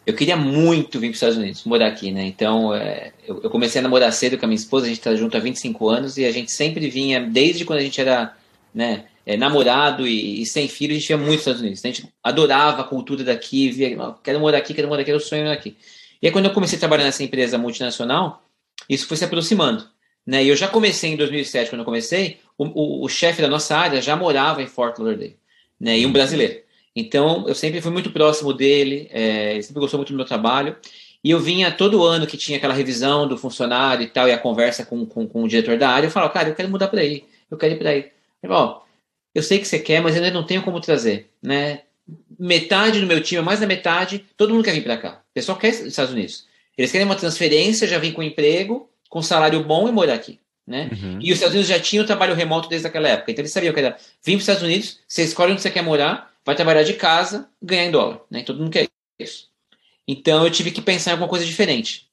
Eu 0.04 0.14
queria 0.14 0.36
muito 0.36 1.00
vir 1.00 1.08
para 1.08 1.12
os 1.12 1.16
Estados 1.16 1.36
Unidos, 1.36 1.64
morar 1.64 1.88
aqui, 1.88 2.12
né? 2.12 2.24
Então, 2.24 2.74
é, 2.74 3.12
eu, 3.26 3.42
eu, 3.42 3.50
comecei 3.50 3.80
a 3.80 3.82
namorar 3.82 4.12
cedo 4.12 4.38
com 4.38 4.44
a 4.44 4.48
minha 4.48 4.56
esposa, 4.56 4.86
a 4.86 4.88
gente 4.88 4.98
está 4.98 5.14
junto 5.14 5.36
há 5.36 5.40
25 5.40 5.88
anos 5.88 6.16
e 6.16 6.24
a 6.24 6.30
gente 6.30 6.52
sempre 6.52 6.88
vinha, 6.88 7.20
desde 7.20 7.64
quando 7.64 7.80
a 7.80 7.82
gente 7.82 8.00
era 8.00 8.36
né, 8.72 9.06
é, 9.24 9.36
namorado 9.36 10.06
e, 10.06 10.42
e, 10.42 10.46
sem 10.46 10.68
filho, 10.68 10.92
a 10.92 10.98
gente 10.98 11.10
ia 11.10 11.16
muito 11.16 11.28
para 11.28 11.34
os 11.34 11.40
Estados 11.40 11.60
Unidos. 11.60 11.84
A 11.84 11.88
gente 11.88 12.08
adorava 12.22 12.82
a 12.82 12.84
cultura 12.84 13.24
daqui, 13.24 13.68
via, 13.70 14.14
quero 14.22 14.38
morar 14.38 14.58
aqui, 14.58 14.74
quero 14.74 14.86
morar 14.86 15.02
aqui, 15.02 15.10
era 15.10 15.18
o 15.18 15.20
sonho 15.20 15.50
aqui. 15.50 15.76
E 16.22 16.28
aí, 16.28 16.32
quando 16.32 16.44
eu 16.44 16.52
comecei 16.52 16.76
a 16.76 16.80
trabalhar 16.80 17.04
nessa 17.04 17.24
empresa 17.24 17.58
multinacional, 17.58 18.44
isso 18.88 19.08
foi 19.08 19.16
se 19.16 19.24
aproximando. 19.24 19.88
Né? 20.24 20.44
E 20.44 20.48
eu 20.48 20.56
já 20.56 20.68
comecei 20.68 21.12
em 21.12 21.16
2007, 21.16 21.70
quando 21.70 21.80
eu 21.80 21.84
comecei, 21.84 22.38
o, 22.58 22.64
o, 22.64 23.04
o 23.04 23.08
chefe 23.08 23.42
da 23.42 23.48
nossa 23.48 23.76
área 23.76 24.00
já 24.00 24.16
morava 24.16 24.62
em 24.62 24.66
Fort 24.66 24.98
Lauderdale, 24.98 25.36
né? 25.78 25.98
E 25.98 26.06
um 26.06 26.12
brasileiro. 26.12 26.60
Então, 26.94 27.46
eu 27.46 27.54
sempre 27.54 27.80
fui 27.82 27.92
muito 27.92 28.10
próximo 28.10 28.54
dele, 28.54 29.08
é, 29.12 29.52
ele 29.52 29.62
sempre 29.62 29.80
gostou 29.80 29.98
muito 29.98 30.12
do 30.12 30.16
meu 30.16 30.24
trabalho. 30.24 30.76
E 31.22 31.30
eu 31.30 31.40
vinha 31.40 31.70
todo 31.70 32.04
ano 32.04 32.26
que 32.26 32.36
tinha 32.36 32.56
aquela 32.56 32.72
revisão 32.72 33.26
do 33.26 33.36
funcionário 33.36 34.04
e 34.04 34.06
tal, 34.06 34.28
e 34.28 34.32
a 34.32 34.38
conversa 34.38 34.86
com, 34.86 35.04
com, 35.04 35.26
com 35.26 35.42
o 35.42 35.48
diretor 35.48 35.76
da 35.76 35.90
área, 35.90 36.06
eu 36.06 36.10
falava, 36.10 36.32
cara, 36.32 36.48
eu 36.48 36.54
quero 36.54 36.68
mudar 36.68 36.88
para 36.88 37.00
aí, 37.00 37.24
eu 37.50 37.58
quero 37.58 37.74
ir 37.74 37.78
para 37.78 37.90
aí. 37.90 37.98
Ele 38.42 38.52
falou, 38.52 38.84
eu 39.34 39.42
sei 39.42 39.58
que 39.58 39.66
você 39.66 39.78
quer, 39.78 40.00
mas 40.00 40.14
ainda 40.14 40.30
não 40.30 40.44
tenho 40.44 40.62
como 40.62 40.80
trazer, 40.80 41.28
né? 41.42 41.80
Metade 42.38 43.00
do 43.00 43.06
meu 43.06 43.20
time, 43.20 43.42
mais 43.42 43.60
da 43.60 43.66
metade, 43.66 44.24
todo 44.36 44.54
mundo 44.54 44.64
quer 44.64 44.72
vir 44.72 44.84
para 44.84 44.96
cá. 44.96 45.20
O 45.30 45.34
pessoal 45.34 45.58
quer 45.58 45.72
nos 45.72 45.88
Estados 45.88 46.12
Unidos. 46.12 46.46
Eles 46.78 46.92
querem 46.92 47.06
uma 47.06 47.16
transferência, 47.16 47.88
já 47.88 47.98
vem 47.98 48.12
com 48.12 48.22
emprego, 48.22 48.88
com 49.10 49.20
salário 49.20 49.62
bom 49.64 49.88
e 49.88 49.92
morar 49.92 50.14
aqui. 50.14 50.38
Né? 50.66 50.90
Uhum. 50.92 51.18
E 51.20 51.30
os 51.30 51.36
Estados 51.36 51.54
Unidos 51.54 51.68
já 51.68 51.78
tinham 51.78 52.04
trabalho 52.04 52.34
remoto 52.34 52.68
desde 52.68 52.86
aquela 52.88 53.08
época. 53.08 53.30
Então 53.30 53.42
eles 53.42 53.52
sabiam 53.52 53.72
que 53.72 53.78
era 53.78 53.96
vir 54.22 54.32
para 54.32 54.36
os 54.36 54.42
Estados 54.42 54.62
Unidos, 54.62 54.98
você 55.06 55.22
escolhe 55.22 55.52
onde 55.52 55.62
você 55.62 55.70
quer 55.70 55.82
morar, 55.82 56.32
vai 56.44 56.56
trabalhar 56.56 56.82
de 56.82 56.94
casa, 56.94 57.48
ganhar 57.62 57.84
em 57.84 57.90
dólar. 57.90 58.20
Né? 58.30 58.42
Todo 58.42 58.58
mundo 58.58 58.70
quer 58.70 58.88
isso. 59.18 59.48
Então 60.08 60.44
eu 60.44 60.50
tive 60.50 60.70
que 60.70 60.82
pensar 60.82 61.10
em 61.10 61.12
alguma 61.12 61.28
coisa 61.28 61.44
diferente. 61.44 62.06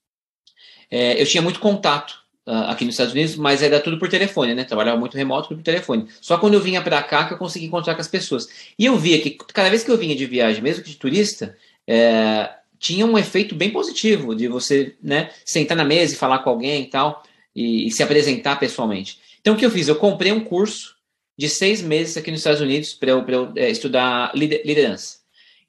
É, 0.90 1.20
eu 1.20 1.26
tinha 1.26 1.42
muito 1.42 1.60
contato 1.60 2.24
uh, 2.46 2.70
aqui 2.70 2.86
nos 2.86 2.94
Estados 2.94 3.14
Unidos, 3.14 3.36
mas 3.36 3.64
era 3.64 3.80
tudo 3.80 3.98
por 3.98 4.08
telefone, 4.08 4.54
né? 4.54 4.64
Trabalhava 4.64 5.00
muito 5.00 5.18
remoto, 5.18 5.50
tudo 5.50 5.58
por 5.58 5.64
telefone. 5.64 6.08
Só 6.22 6.38
quando 6.38 6.54
eu 6.54 6.62
vinha 6.62 6.82
para 6.82 7.02
cá 7.02 7.26
que 7.26 7.34
eu 7.34 7.38
conseguia 7.38 7.68
encontrar 7.68 7.96
com 7.96 8.02
as 8.02 8.08
pessoas. 8.08 8.48
E 8.78 8.86
eu 8.86 8.98
via 8.98 9.20
que 9.20 9.32
cada 9.32 9.70
vez 9.70 9.84
que 9.84 9.90
eu 9.90 9.98
vinha 9.98 10.16
de 10.16 10.26
viagem, 10.26 10.62
mesmo 10.62 10.84
que 10.84 10.92
de 10.92 10.98
turista, 10.98 11.58
é, 11.88 12.50
tinha 12.78 13.06
um 13.06 13.18
efeito 13.18 13.56
bem 13.56 13.72
positivo 13.72 14.36
de 14.36 14.48
você 14.48 14.96
né, 15.02 15.32
sentar 15.46 15.76
na 15.76 15.86
mesa 15.86 16.14
e 16.14 16.18
falar 16.18 16.40
com 16.40 16.50
alguém 16.50 16.84
e 16.84 16.88
tal 16.88 17.24
e, 17.56 17.88
e 17.88 17.92
se 17.92 18.04
apresentar 18.04 18.58
pessoalmente. 18.58 19.20
Então, 19.40 19.54
o 19.54 19.58
que 19.58 19.66
eu 19.66 19.72
fiz? 19.72 19.88
Eu 19.88 19.96
comprei 19.96 20.32
um 20.32 20.44
curso 20.44 20.96
de 21.38 21.50
seis 21.50 21.82
meses 21.82 22.16
aqui 22.16 22.32
nos 22.32 22.40
Estados 22.40 22.62
Unidos 22.62 22.94
para 22.94 23.12
eu, 23.12 23.26
eu 23.28 23.54
é, 23.56 23.70
estudar 23.70 24.32
liderança. 24.36 25.18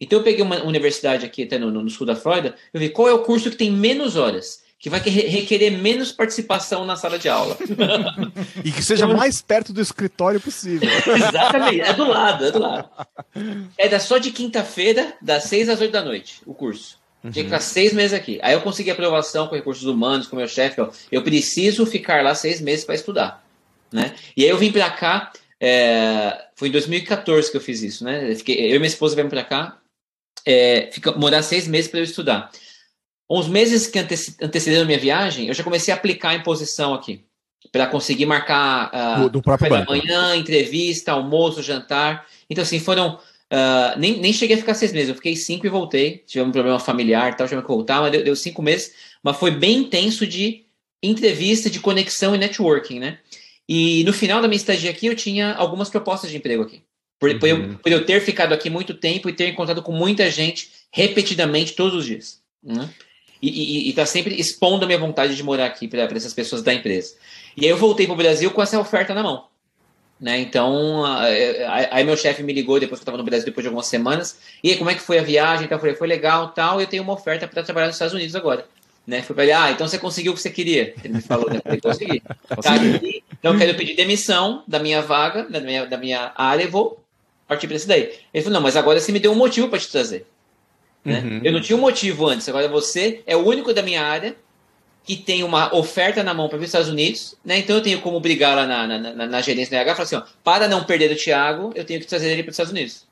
Então, 0.01 0.18
eu 0.18 0.24
peguei 0.24 0.43
uma 0.43 0.62
universidade 0.62 1.24
aqui, 1.24 1.45
até 1.45 1.59
no, 1.59 1.70
no 1.70 1.91
sul 1.91 2.07
da 2.07 2.16
Flórida, 2.16 2.55
eu 2.72 2.80
vi 2.80 2.89
qual 2.89 3.09
é 3.09 3.12
o 3.12 3.22
curso 3.22 3.51
que 3.51 3.57
tem 3.57 3.70
menos 3.70 4.16
horas, 4.16 4.62
que 4.78 4.91
vai 4.91 5.01
requerer 5.01 5.70
menos 5.70 6.12
participação 6.12 6.85
na 6.85 6.95
sala 6.95 7.18
de 7.18 7.28
aula. 7.28 7.57
e 8.62 8.70
que 8.70 8.82
seja 8.82 9.07
mais 9.07 9.41
perto 9.41 9.72
do 9.72 9.80
escritório 9.80 10.41
possível. 10.41 10.89
Exatamente, 11.16 11.80
é 11.80 11.93
do 11.95 12.07
lado, 12.07 12.45
é 12.45 12.51
do 12.51 12.59
lado. 12.59 12.91
É 13.78 13.89
da 13.89 13.99
só 13.99 14.18
de 14.18 14.30
quinta-feira, 14.30 15.14
das 15.22 15.45
seis 15.45 15.68
às 15.68 15.80
oito 15.80 15.93
da 15.93 16.05
noite, 16.05 16.43
o 16.45 16.53
curso. 16.53 16.99
Uhum. 17.25 17.31
Tinha 17.31 17.45
que 17.45 17.51
ficar 17.51 17.61
seis 17.61 17.95
meses 17.95 18.12
aqui. 18.12 18.39
Aí 18.43 18.53
eu 18.53 18.61
consegui 18.61 18.91
aprovação 18.91 19.49
com 19.49 19.55
recursos 19.55 19.85
humanos, 19.85 20.27
com 20.27 20.37
meu 20.37 20.47
chefe. 20.47 20.87
Eu 21.11 21.22
preciso 21.22 21.87
ficar 21.87 22.22
lá 22.22 22.35
seis 22.35 22.61
meses 22.61 22.85
para 22.85 22.95
estudar. 22.95 23.43
Né? 23.91 24.14
E 24.37 24.45
aí 24.45 24.51
eu 24.51 24.59
vim 24.59 24.70
para 24.70 24.91
cá, 24.91 25.33
é, 25.59 26.47
foi 26.55 26.68
em 26.68 26.72
2014 26.72 27.51
que 27.51 27.57
eu 27.57 27.61
fiz 27.62 27.83
isso. 27.83 28.05
Né? 28.05 28.31
Eu, 28.31 28.37
fiquei, 28.37 28.70
eu 28.70 28.77
e 28.77 28.79
minha 28.79 28.87
esposa 28.87 29.14
viemos 29.14 29.33
para 29.33 29.43
cá, 29.43 29.79
é, 30.45 30.91
fica, 30.93 31.12
morar 31.12 31.43
seis 31.43 31.66
meses 31.66 31.91
para 31.91 32.01
eu 32.01 32.05
estudar. 32.05 32.51
Uns 33.31 33.49
meses 33.49 33.87
que 33.87 33.99
anteci, 33.99 34.37
antecederam 34.43 34.83
a 34.83 34.87
minha 34.87 34.99
viagem, 34.99 35.49
eu 35.49 35.55
já 35.55 35.64
comecei 35.64 35.95
a 35.95 35.97
aplicar 35.97 36.31
a 36.31 36.35
imposição 36.35 36.93
aqui. 36.93 37.25
Para 37.72 37.87
conseguir 37.87 38.27
marcar 38.27 38.91
uh, 38.93 39.22
do, 39.22 39.31
do 39.31 39.43
próprio 39.43 39.70
banco. 39.70 39.91
manhã, 39.91 40.37
entrevista, 40.37 41.12
almoço, 41.12 41.62
jantar. 41.62 42.27
Então, 42.49 42.62
assim, 42.62 42.79
foram 42.79 43.18
Uh, 43.53 43.99
nem, 43.99 44.18
nem 44.18 44.32
cheguei 44.32 44.57
a 44.57 44.59
ficar 44.59 44.74
seis 44.74 44.92
meses, 44.92 45.11
eu 45.11 45.14
fiquei 45.14 45.36
cinco 45.36 45.66
e 45.66 45.70
voltei. 45.70 46.24
Tive 46.26 46.45
um 46.45 46.53
problema 46.53 46.78
familiar 46.78 47.36
tal, 47.36 47.47
tive 47.47 47.62
que 47.62 47.68
voltar, 47.68 48.01
mas 48.01 48.12
deu, 48.12 48.24
deu, 48.24 48.36
cinco 48.36 48.62
meses. 48.62 48.92
Mas 49.22 49.36
foi 49.36 49.51
bem 49.51 49.78
intenso 49.78 50.26
de 50.26 50.64
entrevista, 51.03 51.68
de 51.68 51.80
conexão 51.80 52.34
e 52.34 52.38
networking, 52.38 52.99
né? 52.99 53.18
E 53.68 54.05
no 54.05 54.12
final 54.12 54.42
da 54.42 54.49
minha 54.49 54.57
estadia 54.57 54.90
aqui, 54.90 55.07
eu 55.07 55.16
tinha 55.16 55.55
algumas 55.55 55.88
propostas 55.88 56.30
de 56.30 56.36
emprego 56.36 56.62
aqui. 56.62 56.82
Por, 57.18 57.30
uhum. 57.30 57.38
por, 57.38 57.49
eu, 57.49 57.78
por 57.78 57.92
eu 57.92 58.05
ter 58.05 58.20
ficado 58.20 58.53
aqui 58.53 58.68
muito 58.68 58.95
tempo 58.95 59.28
e 59.28 59.32
ter 59.32 59.49
encontrado 59.49 59.82
com 59.82 59.92
muita 59.92 60.30
gente 60.30 60.70
repetidamente 60.90 61.72
todos 61.72 61.95
os 61.95 62.05
dias. 62.05 62.42
Né? 62.62 62.88
E 63.40 63.90
está 63.90 64.07
sempre 64.07 64.34
expondo 64.40 64.84
a 64.84 64.86
minha 64.86 64.99
vontade 64.99 65.36
de 65.36 65.42
morar 65.42 65.66
aqui 65.66 65.86
para 65.86 66.05
essas 66.05 66.32
pessoas 66.32 66.62
da 66.62 66.72
empresa. 66.72 67.14
E 67.57 67.64
aí 67.64 67.70
eu 67.70 67.76
voltei 67.76 68.07
para 68.07 68.14
o 68.14 68.16
Brasil 68.16 68.51
com 68.51 68.62
essa 68.62 68.78
oferta 68.80 69.14
na 69.14 69.22
mão. 69.22 69.47
Né? 70.25 70.41
Então, 70.41 71.05
aí 71.91 72.03
meu 72.03 72.16
chefe 72.16 72.43
me 72.43 72.51
ligou 72.51 72.81
depois 72.81 72.99
que 72.99 73.03
eu 73.03 73.05
estava 73.05 73.18
no 73.18 73.25
Brasil, 73.25 73.45
depois 73.45 73.62
de 73.62 73.68
algumas 73.68 73.85
semanas. 73.85 74.39
E 74.62 74.70
aí, 74.70 74.79
como 74.79 74.89
é 74.89 74.95
que 74.95 75.03
foi 75.03 75.18
a 75.18 75.22
viagem? 75.22 75.66
Então, 75.66 75.77
eu 75.77 75.81
falei, 75.81 75.95
foi 75.97 76.09
legal 76.09 76.49
tal. 76.49 76.81
E 76.81 76.85
eu 76.85 76.87
tenho 76.87 77.03
uma 77.03 77.12
oferta 77.12 77.47
para 77.47 77.62
trabalhar 77.62 77.89
nos 77.89 77.97
Estados 77.97 78.14
Unidos 78.14 78.35
agora. 78.35 78.66
Né? 79.07 79.20
Fui 79.20 79.35
para 79.35 79.45
ele, 79.45 79.53
ah, 79.53 79.70
então 79.70 79.87
você 79.87 79.99
conseguiu 79.99 80.33
o 80.33 80.35
que 80.35 80.41
você 80.41 80.49
queria. 80.49 80.95
Ele 81.05 81.12
me 81.12 81.20
falou, 81.20 81.51
né? 81.51 81.59
Eu 81.59 81.62
falei, 81.62 81.81
consegui. 81.83 82.22
Tá 82.62 82.75
aqui, 82.75 83.22
então 83.39 83.53
eu 83.53 83.59
quero 83.59 83.77
pedir 83.77 83.95
demissão 83.97 84.64
da 84.66 84.79
minha 84.79 85.03
vaga, 85.03 85.43
da 85.43 85.61
minha, 85.61 85.85
da 85.85 85.99
minha 85.99 86.33
área 86.35 86.64
e 86.64 86.68
vou 86.68 87.05
partir 87.47 87.66
para 87.66 87.77
esse 87.77 87.87
daí. 87.87 88.14
Ele 88.33 88.43
falou, 88.43 88.55
não, 88.55 88.62
mas 88.62 88.79
agora 88.79 88.99
você 88.99 89.12
me 89.12 89.20
deu 89.20 89.31
um 89.31 89.35
motivo 89.35 89.68
para 89.68 89.79
te 89.79 89.91
trazer. 89.91 90.25
Né? 91.05 91.20
Uhum. 91.20 91.41
Eu 91.45 91.53
não 91.53 91.61
tinha 91.61 91.77
um 91.77 91.83
motivo 91.83 92.27
antes, 92.27 92.49
agora 92.49 92.66
você 92.66 93.20
é 93.27 93.37
o 93.37 93.47
único 93.47 93.75
da 93.75 93.83
minha 93.83 94.03
área 94.03 94.35
que 95.05 95.17
tem 95.17 95.45
uma 95.45 95.75
oferta 95.75 96.23
na 96.23 96.33
mão 96.33 96.49
para 96.49 96.59
os 96.59 96.65
Estados 96.65 96.89
Unidos, 96.89 97.37
né? 97.45 97.59
Então 97.59 97.77
eu 97.77 97.83
tenho 97.83 98.01
como 98.01 98.19
brigar 98.21 98.57
lá 98.57 98.67
na, 98.67 98.87
na, 98.87 98.99
na, 98.99 99.27
na 99.27 99.43
gerência 99.43 99.73
da 99.73 99.77
RH 99.79 99.95
falar 99.95 100.05
assim: 100.05 100.17
ó, 100.17 100.23
para 100.43 100.67
não 100.67 100.85
perder 100.85 101.13
o 101.13 101.17
Thiago, 101.17 101.73
eu 101.75 101.85
tenho 101.85 102.01
que 102.01 102.07
trazer 102.07 102.31
ele 102.31 102.43
para 102.43 102.51
os 102.51 102.55
Estados 102.55 102.73
Unidos. 102.73 103.05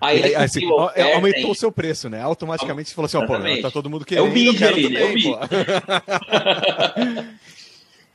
Aí 0.00 0.20
ele 0.20 0.36
assim, 0.36 0.64
oferta, 0.66 1.16
aumentou 1.16 1.50
o 1.50 1.56
seu 1.56 1.72
preço, 1.72 2.08
né? 2.08 2.22
Automaticamente 2.22 2.88
você 2.88 2.94
falou 2.94 3.06
assim: 3.06 3.16
ó, 3.16 3.26
pô, 3.26 3.34
tá 3.60 3.70
todo 3.70 3.90
mundo 3.90 4.04
querendo. 4.04 4.26
É 4.26 4.28
o 4.28 4.32
bid 4.32 4.64
ali, 4.64 4.88
né? 4.88 5.02
É 5.02 5.06
o 5.06 5.14
bid. 5.14 5.26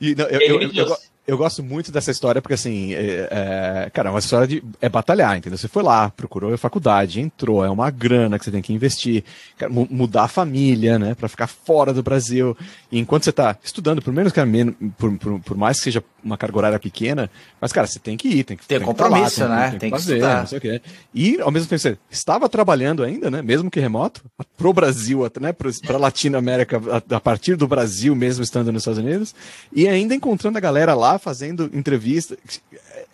e, 0.00 0.14
não, 0.14 0.24
eu, 0.26 0.40
eu, 0.40 0.62
eu, 0.72 0.96
eu, 1.26 1.36
gosto 1.36 1.62
muito 1.62 1.90
dessa 1.90 2.10
história 2.10 2.40
porque, 2.40 2.54
assim, 2.54 2.94
é, 2.94 3.28
é, 3.30 3.90
cara, 3.92 4.08
é 4.08 4.12
uma 4.12 4.18
história 4.18 4.46
de 4.46 4.62
é 4.80 4.88
batalhar, 4.88 5.36
entendeu? 5.36 5.58
Você 5.58 5.68
foi 5.68 5.82
lá, 5.82 6.10
procurou 6.10 6.52
a 6.52 6.58
faculdade, 6.58 7.20
entrou, 7.20 7.64
é 7.64 7.70
uma 7.70 7.90
grana 7.90 8.38
que 8.38 8.44
você 8.44 8.50
tem 8.50 8.62
que 8.62 8.72
investir, 8.72 9.24
cara, 9.56 9.72
mudar 9.72 10.24
a 10.24 10.28
família, 10.28 10.98
né, 10.98 11.14
para 11.14 11.28
ficar 11.28 11.46
fora 11.46 11.92
do 11.92 12.02
Brasil. 12.02 12.56
E 12.90 12.98
enquanto 12.98 13.24
você 13.24 13.32
tá 13.32 13.56
estudando, 13.62 14.02
por 14.02 14.12
menos, 14.12 14.32
menos, 14.46 14.74
por, 14.98 15.16
por, 15.18 15.40
por, 15.40 15.56
mais 15.56 15.78
que 15.78 15.84
seja 15.84 16.04
uma 16.22 16.36
carga 16.36 16.58
horária 16.58 16.78
pequena, 16.78 17.30
mas, 17.60 17.72
cara, 17.72 17.86
você 17.86 17.98
tem 17.98 18.16
que 18.16 18.28
ir, 18.28 18.44
tem 18.44 18.56
que 18.56 18.66
ter 18.66 18.82
compromisso, 18.82 19.40
lá, 19.42 19.46
tem, 19.46 19.56
né? 19.56 19.70
Tem, 19.70 19.78
tem 19.78 19.90
que, 19.90 19.96
fazer, 19.96 20.14
estudar. 20.16 20.40
não 20.40 20.46
sei 20.46 20.58
o 20.58 20.60
quê. 20.60 20.82
E, 21.14 21.40
ao 21.40 21.50
mesmo 21.50 21.68
tempo, 21.68 21.80
você 21.80 21.98
estava 22.10 22.48
trabalhando 22.48 23.02
ainda, 23.02 23.30
né, 23.30 23.42
mesmo 23.42 23.70
que 23.70 23.80
remoto, 23.80 24.22
pro 24.56 24.72
Brasil, 24.72 25.20
né, 25.40 25.52
pra 25.52 25.96
Latinoamérica, 25.96 26.80
a, 26.90 27.16
a 27.16 27.20
partir 27.20 27.56
do 27.56 27.66
Brasil, 27.66 28.14
mesmo 28.14 28.42
estando 28.42 28.70
nos 28.70 28.82
Estados 28.82 28.98
Unidos, 28.98 29.34
e 29.72 29.88
ainda 29.88 30.14
encontrando 30.14 30.58
a 30.58 30.60
galera 30.60 30.94
lá 30.94 31.13
fazendo 31.18 31.70
entrevista. 31.72 32.36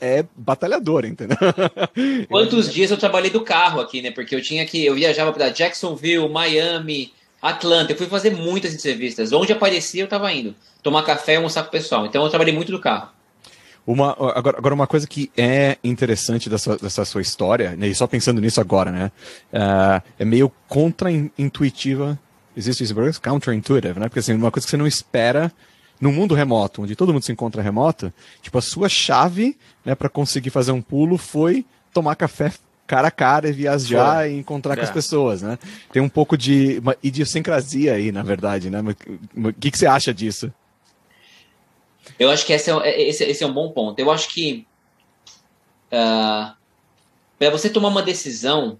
É 0.00 0.24
batalhador, 0.36 1.04
entendeu? 1.04 1.36
Quantos 2.28 2.72
dias 2.72 2.90
eu 2.90 2.96
trabalhei 2.96 3.30
do 3.30 3.42
carro 3.42 3.80
aqui, 3.80 4.00
né? 4.00 4.10
Porque 4.10 4.34
eu 4.34 4.42
tinha 4.42 4.64
que. 4.66 4.84
Eu 4.84 4.94
viajava 4.94 5.32
para 5.32 5.50
Jacksonville, 5.50 6.28
Miami, 6.28 7.12
Atlanta. 7.40 7.92
Eu 7.92 7.96
fui 7.96 8.06
fazer 8.06 8.30
muitas 8.30 8.74
entrevistas. 8.74 9.32
Onde 9.32 9.52
aparecia, 9.52 10.02
eu 10.02 10.04
estava 10.04 10.32
indo. 10.32 10.54
Tomar 10.82 11.02
café 11.02 11.34
e 11.34 11.36
almoçar 11.36 11.62
com 11.62 11.68
o 11.68 11.72
pessoal. 11.72 12.06
Então 12.06 12.22
eu 12.22 12.30
trabalhei 12.30 12.54
muito 12.54 12.72
do 12.72 12.80
carro. 12.80 13.10
Uma, 13.86 14.12
agora, 14.12 14.58
agora, 14.58 14.74
uma 14.74 14.86
coisa 14.86 15.06
que 15.06 15.30
é 15.36 15.76
interessante 15.82 16.48
dessa, 16.48 16.76
dessa 16.76 17.04
sua 17.04 17.22
história, 17.22 17.74
né, 17.76 17.88
e 17.88 17.94
só 17.94 18.06
pensando 18.06 18.40
nisso 18.40 18.60
agora, 18.60 18.90
né? 18.92 19.10
Uh, 19.52 20.02
é 20.18 20.24
meio 20.24 20.52
contra-intuitiva. 20.68 22.18
Existe 22.56 22.84
isso, 22.84 22.94
counterintuitive, 23.22 23.98
né? 23.98 24.08
Porque 24.08 24.18
assim, 24.18 24.34
uma 24.34 24.50
coisa 24.50 24.66
que 24.66 24.70
você 24.70 24.76
não 24.76 24.86
espera 24.86 25.50
no 26.00 26.10
mundo 26.10 26.34
remoto, 26.34 26.82
onde 26.82 26.96
todo 26.96 27.12
mundo 27.12 27.24
se 27.24 27.32
encontra 27.32 27.62
remoto, 27.62 28.12
tipo, 28.40 28.56
a 28.56 28.62
sua 28.62 28.88
chave, 28.88 29.56
né, 29.84 29.94
para 29.94 30.08
conseguir 30.08 30.50
fazer 30.50 30.72
um 30.72 30.80
pulo 30.80 31.18
foi 31.18 31.64
tomar 31.92 32.16
café 32.16 32.52
cara 32.86 33.06
a 33.06 33.10
cara 33.10 33.48
e 33.48 33.52
viajar 33.52 34.22
foi. 34.22 34.32
e 34.32 34.38
encontrar 34.38 34.72
é. 34.72 34.76
com 34.76 34.82
as 34.82 34.90
é. 34.90 34.92
pessoas, 34.92 35.42
né? 35.42 35.58
Tem 35.92 36.02
um 36.02 36.08
pouco 36.08 36.36
de 36.36 36.78
uma 36.78 36.96
idiosincrasia 37.00 37.94
aí, 37.94 38.10
na 38.10 38.22
verdade, 38.22 38.68
né? 38.68 38.80
O 39.36 39.52
que, 39.52 39.70
que 39.70 39.78
você 39.78 39.86
acha 39.86 40.12
disso? 40.12 40.52
Eu 42.18 42.30
acho 42.30 42.44
que 42.44 42.52
esse 42.52 42.68
é, 42.68 43.02
esse, 43.02 43.22
esse 43.22 43.44
é 43.44 43.46
um 43.46 43.52
bom 43.52 43.70
ponto. 43.70 43.98
Eu 44.00 44.10
acho 44.10 44.28
que 44.28 44.66
uh, 45.92 45.96
ah, 45.96 46.56
para 47.38 47.50
você 47.50 47.70
tomar 47.70 47.88
uma 47.88 48.02
decisão 48.02 48.76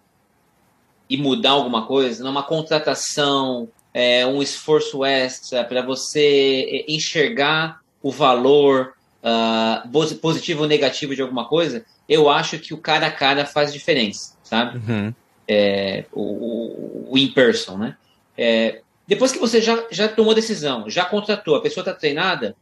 e 1.08 1.16
mudar 1.16 1.50
alguma 1.50 1.86
coisa, 1.86 2.24
numa 2.24 2.42
contratação, 2.42 3.68
é, 3.92 4.26
um 4.26 4.42
esforço 4.42 5.04
extra 5.04 5.64
para 5.64 5.82
você 5.82 6.84
é, 6.88 6.92
enxergar 6.92 7.80
o 8.02 8.10
valor 8.10 8.94
uh, 9.22 10.16
positivo 10.16 10.62
ou 10.62 10.68
negativo 10.68 11.14
de 11.14 11.22
alguma 11.22 11.46
coisa, 11.46 11.84
eu 12.08 12.28
acho 12.28 12.58
que 12.58 12.72
o 12.72 12.78
cara 12.78 13.06
a 13.06 13.10
cara 13.10 13.44
faz 13.44 13.72
diferença, 13.72 14.36
sabe? 14.42 14.78
Uhum. 14.78 15.14
É, 15.46 16.04
o, 16.12 16.22
o, 16.22 17.12
o 17.12 17.18
in-person, 17.18 17.76
né? 17.76 17.96
É, 18.38 18.80
depois 19.06 19.32
que 19.32 19.38
você 19.38 19.60
já, 19.60 19.84
já 19.90 20.08
tomou 20.08 20.34
decisão, 20.34 20.88
já 20.88 21.04
contratou, 21.04 21.56
a 21.56 21.60
pessoa 21.60 21.82
está 21.82 21.92
treinada, 21.92 22.54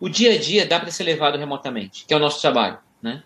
o 0.00 0.08
dia 0.08 0.32
a 0.32 0.38
dia 0.38 0.66
dá 0.66 0.80
para 0.80 0.90
ser 0.90 1.04
levado 1.04 1.38
remotamente, 1.38 2.04
que 2.06 2.14
é 2.14 2.16
o 2.16 2.20
nosso 2.20 2.40
trabalho, 2.40 2.78
né? 3.00 3.22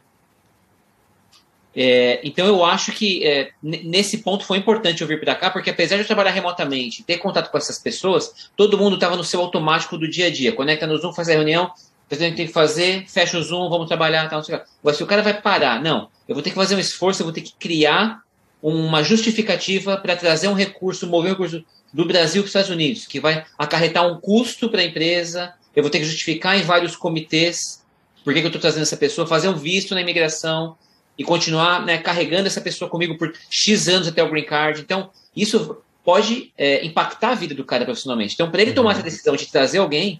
É, 1.74 2.20
então 2.24 2.46
eu 2.46 2.64
acho 2.64 2.90
que 2.92 3.24
é, 3.24 3.50
nesse 3.62 4.18
ponto 4.18 4.44
foi 4.44 4.58
importante 4.58 5.02
eu 5.02 5.06
vir 5.06 5.20
para 5.20 5.34
cá, 5.34 5.50
porque 5.50 5.70
apesar 5.70 5.96
de 5.96 6.02
eu 6.02 6.06
trabalhar 6.06 6.32
remotamente, 6.32 7.04
ter 7.04 7.18
contato 7.18 7.50
com 7.50 7.56
essas 7.56 7.78
pessoas, 7.78 8.50
todo 8.56 8.76
mundo 8.76 8.94
estava 8.94 9.16
no 9.16 9.22
seu 9.22 9.40
automático 9.40 9.96
do 9.96 10.08
dia 10.08 10.26
a 10.26 10.30
dia. 10.30 10.52
Conecta 10.52 10.86
no 10.86 10.96
Zoom, 10.96 11.12
faz 11.12 11.28
a 11.28 11.32
reunião, 11.32 11.66
o 11.66 12.08
presidente 12.08 12.36
tem 12.36 12.46
que 12.46 12.52
fazer, 12.52 13.04
fecha 13.08 13.38
o 13.38 13.42
Zoom, 13.42 13.68
vamos 13.68 13.86
trabalhar, 13.86 14.28
tal, 14.28 14.42
não 14.48 14.60
Mas 14.82 14.96
se 14.96 15.02
o 15.02 15.06
cara 15.06 15.22
vai 15.22 15.40
parar, 15.40 15.80
não, 15.80 16.08
eu 16.28 16.34
vou 16.34 16.42
ter 16.42 16.50
que 16.50 16.56
fazer 16.56 16.74
um 16.74 16.80
esforço, 16.80 17.22
eu 17.22 17.26
vou 17.26 17.32
ter 17.32 17.42
que 17.42 17.54
criar 17.58 18.20
uma 18.60 19.02
justificativa 19.02 19.96
para 19.96 20.16
trazer 20.16 20.48
um 20.48 20.54
recurso, 20.54 21.06
mover 21.06 21.30
um 21.30 21.34
recurso 21.34 21.64
do 21.92 22.04
Brasil 22.04 22.42
para 22.42 22.46
os 22.46 22.50
Estados 22.50 22.70
Unidos, 22.70 23.06
que 23.06 23.20
vai 23.20 23.44
acarretar 23.56 24.06
um 24.06 24.20
custo 24.20 24.68
para 24.68 24.80
a 24.80 24.84
empresa, 24.84 25.54
eu 25.74 25.82
vou 25.82 25.90
ter 25.90 25.98
que 26.00 26.04
justificar 26.04 26.58
em 26.58 26.62
vários 26.62 26.96
comitês 26.96 27.80
por 28.24 28.34
que, 28.34 28.40
que 28.40 28.46
eu 28.46 28.48
estou 28.48 28.60
trazendo 28.60 28.82
essa 28.82 28.96
pessoa, 28.96 29.26
fazer 29.26 29.48
um 29.48 29.56
visto 29.56 29.94
na 29.94 30.00
imigração, 30.00 30.76
e 31.20 31.22
continuar 31.22 31.84
né, 31.84 31.98
carregando 31.98 32.46
essa 32.46 32.62
pessoa 32.62 32.90
comigo 32.90 33.18
por 33.18 33.30
X 33.50 33.88
anos 33.88 34.08
até 34.08 34.22
o 34.24 34.30
green 34.30 34.46
card. 34.46 34.80
Então, 34.80 35.10
isso 35.36 35.76
pode 36.02 36.50
é, 36.56 36.82
impactar 36.82 37.32
a 37.32 37.34
vida 37.34 37.54
do 37.54 37.62
cara 37.62 37.84
profissionalmente. 37.84 38.32
Então, 38.32 38.50
para 38.50 38.62
ele 38.62 38.72
tomar 38.72 38.92
essa 38.92 39.02
decisão 39.02 39.36
de 39.36 39.44
trazer 39.46 39.76
alguém, 39.76 40.18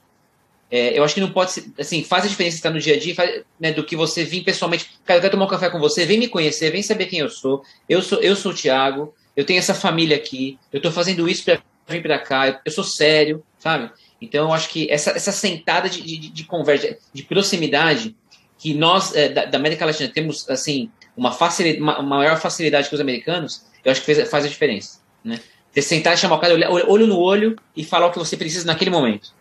é, 0.71 0.99
eu 0.99 1.03
acho 1.03 1.15
que 1.15 1.21
não 1.23 1.31
pode 1.31 1.53
ser, 1.53 1.65
assim, 1.79 2.05
faz 2.05 2.27
a 2.27 2.29
diferença 2.29 2.57
estar 2.57 2.69
no 2.69 2.79
dia 2.79 2.97
a 2.97 2.99
dia 2.99 3.15
faz, 3.15 3.41
né, 3.59 3.73
do 3.73 3.83
que 3.83 3.97
você 3.97 4.25
vir 4.25 4.45
pessoalmente. 4.45 4.91
Cara, 5.03 5.17
eu 5.17 5.23
quero 5.23 5.33
tomar 5.33 5.47
um 5.47 5.49
café 5.49 5.71
com 5.71 5.79
você, 5.79 6.05
vem 6.05 6.19
me 6.19 6.29
conhecer, 6.29 6.71
vem 6.71 6.83
saber 6.83 7.07
quem 7.07 7.21
eu 7.21 7.31
sou. 7.31 7.65
Eu 7.89 8.03
sou, 8.03 8.21
eu 8.21 8.37
sou 8.37 8.53
o 8.53 8.55
Thiago, 8.55 9.15
eu 9.35 9.47
tenho 9.47 9.59
essa 9.59 9.73
família 9.73 10.19
aqui, 10.19 10.59
eu 10.71 10.77
estou 10.77 10.93
fazendo 10.93 11.27
isso 11.27 11.47
para 11.47 11.63
vir 11.89 12.03
para 12.03 12.19
cá, 12.19 12.47
eu, 12.47 12.57
eu, 12.63 12.73
sou 12.73 12.85
sério, 12.85 13.43
sabe? 13.59 13.91
Então, 14.21 14.49
eu 14.49 14.53
acho 14.53 14.69
que 14.69 14.87
essa, 14.91 15.13
essa 15.13 15.33
sentada 15.33 15.89
de, 15.89 16.03
de, 16.03 16.29
de 16.29 16.45
conversa, 16.45 16.95
de 17.11 17.23
proximidade, 17.23 18.15
que 18.61 18.75
nós, 18.75 19.17
é, 19.17 19.31
da, 19.31 19.47
da, 19.47 19.59
América 19.59 19.87
Latina, 19.87 20.11
temos, 20.13 20.49
assim, 20.51 20.91
uma, 21.17 21.33
facilidade, 21.33 21.83
uma 21.83 22.03
maior 22.03 22.39
facilidade 22.39 22.91
que 22.91 22.95
os 22.95 23.01
americanos, 23.01 23.65
eu 23.83 23.91
acho 23.91 24.03
que 24.03 24.15
fez, 24.15 24.29
faz 24.29 24.45
a 24.45 24.49
diferença, 24.49 25.01
né? 25.25 25.41
Você 25.73 25.81
sentar 25.81 26.19
chamar 26.19 26.37
o 26.37 26.39
cara, 26.41 26.55
olho 26.87 27.07
no 27.07 27.19
olho 27.19 27.57
e 27.77 27.85
falar 27.85 28.09
o 28.09 28.11
que 28.11 28.19
você 28.19 28.37
precisa 28.37 28.67
naquele 28.67 28.91
momento. 28.91 29.33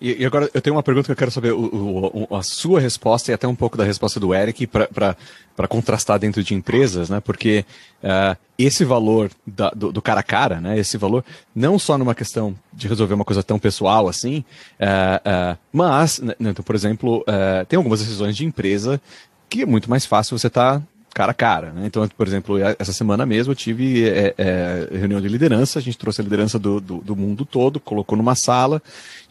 E, 0.00 0.22
e, 0.22 0.26
agora 0.26 0.50
eu 0.52 0.60
tenho 0.60 0.76
uma 0.76 0.82
pergunta 0.82 1.06
que 1.06 1.12
eu 1.12 1.16
quero 1.16 1.30
saber 1.30 1.52
o, 1.52 2.26
o, 2.30 2.36
a 2.36 2.42
sua 2.42 2.80
resposta 2.80 3.30
e 3.30 3.34
até 3.34 3.48
um 3.48 3.54
pouco 3.54 3.78
da 3.78 3.84
resposta 3.84 4.20
do 4.20 4.34
Eric 4.34 4.66
para 4.66 5.68
contrastar 5.68 6.18
dentro 6.18 6.42
de 6.42 6.54
empresas, 6.54 7.08
né? 7.08 7.20
Porque 7.20 7.64
uh, 8.02 8.36
esse 8.58 8.84
valor 8.84 9.30
da, 9.46 9.70
do, 9.70 9.92
do, 9.92 10.02
cara 10.02 10.20
a 10.20 10.22
cara, 10.22 10.60
né? 10.60 10.78
Esse 10.78 10.98
valor 10.98 11.24
não 11.54 11.78
só 11.78 11.96
numa 11.96 12.14
questão 12.14 12.54
de 12.72 12.88
resolver 12.88 13.14
uma 13.14 13.24
coisa 13.24 13.42
tão 13.42 13.58
pessoal 13.58 14.06
assim, 14.06 14.44
uh, 14.80 15.54
uh, 15.54 15.58
mas, 15.72 16.18
né, 16.18 16.34
então, 16.40 16.64
por 16.64 16.74
exemplo, 16.74 17.24
tem 17.68 17.76
algumas 17.76 18.00
decisões 18.00 18.36
de 18.36 18.44
empresa 18.44 19.00
que 19.48 19.62
é 19.62 19.66
muito 19.66 19.88
mais 19.88 20.04
fácil 20.04 20.38
você 20.38 20.48
estar 20.48 20.80
tá 20.80 20.86
cara 21.16 21.30
a 21.32 21.34
cara. 21.34 21.72
Né? 21.72 21.86
Então, 21.86 22.06
por 22.08 22.26
exemplo, 22.26 22.58
essa 22.78 22.92
semana 22.92 23.24
mesmo 23.24 23.52
eu 23.52 23.56
tive 23.56 24.06
é, 24.06 24.34
é, 24.36 24.88
reunião 24.92 25.18
de 25.18 25.28
liderança, 25.28 25.78
a 25.78 25.82
gente 25.82 25.96
trouxe 25.96 26.20
a 26.20 26.24
liderança 26.24 26.58
do, 26.58 26.78
do, 26.78 26.98
do, 26.98 27.16
mundo 27.16 27.46
todo, 27.46 27.80
colocou 27.80 28.18
numa 28.18 28.34
sala, 28.34 28.82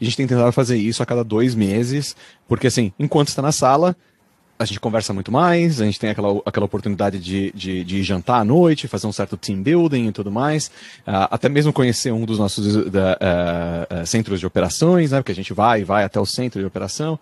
e 0.02 0.04
a 0.04 0.06
gente 0.06 0.18
tem 0.18 0.26
tentado 0.26 0.52
fazer 0.52 0.78
isso 0.78 1.04
a 1.04 1.06
cada 1.06 1.24
dois 1.24 1.54
meses, 1.54 2.16
porque 2.48 2.66
assim, 2.66 2.92
enquanto 2.98 3.28
está 3.28 3.40
na 3.40 3.52
sala, 3.52 3.96
a 4.58 4.66
gente 4.66 4.80
conversa 4.80 5.14
muito 5.14 5.32
mais, 5.32 5.80
a 5.80 5.86
gente 5.86 6.00
tem 6.00 6.10
aquela, 6.10 6.42
aquela 6.44 6.66
oportunidade 6.66 7.20
de, 7.20 7.52
de, 7.54 7.84
de 7.84 8.02
jantar 8.02 8.40
à 8.40 8.44
noite, 8.44 8.88
fazer 8.88 9.06
um 9.06 9.12
certo 9.12 9.38
team 9.38 9.62
building 9.62 10.08
e 10.08 10.12
tudo 10.12 10.32
mais, 10.32 10.72
uh, 11.06 11.30
até 11.30 11.48
mesmo 11.48 11.72
conhecer 11.72 12.12
um 12.12 12.26
dos 12.26 12.40
nossos 12.40 12.90
da, 12.90 13.14
uh, 13.92 14.02
uh, 14.02 14.08
centros 14.08 14.40
de 14.40 14.48
operações, 14.48 15.12
né, 15.12 15.20
porque 15.20 15.34
a 15.34 15.36
gente 15.36 15.54
vai 15.54 15.82
e 15.82 15.84
vai 15.84 16.04
até 16.04 16.20
o 16.20 16.26
centro 16.26 16.60
de 16.60 16.66
operação. 16.66 17.20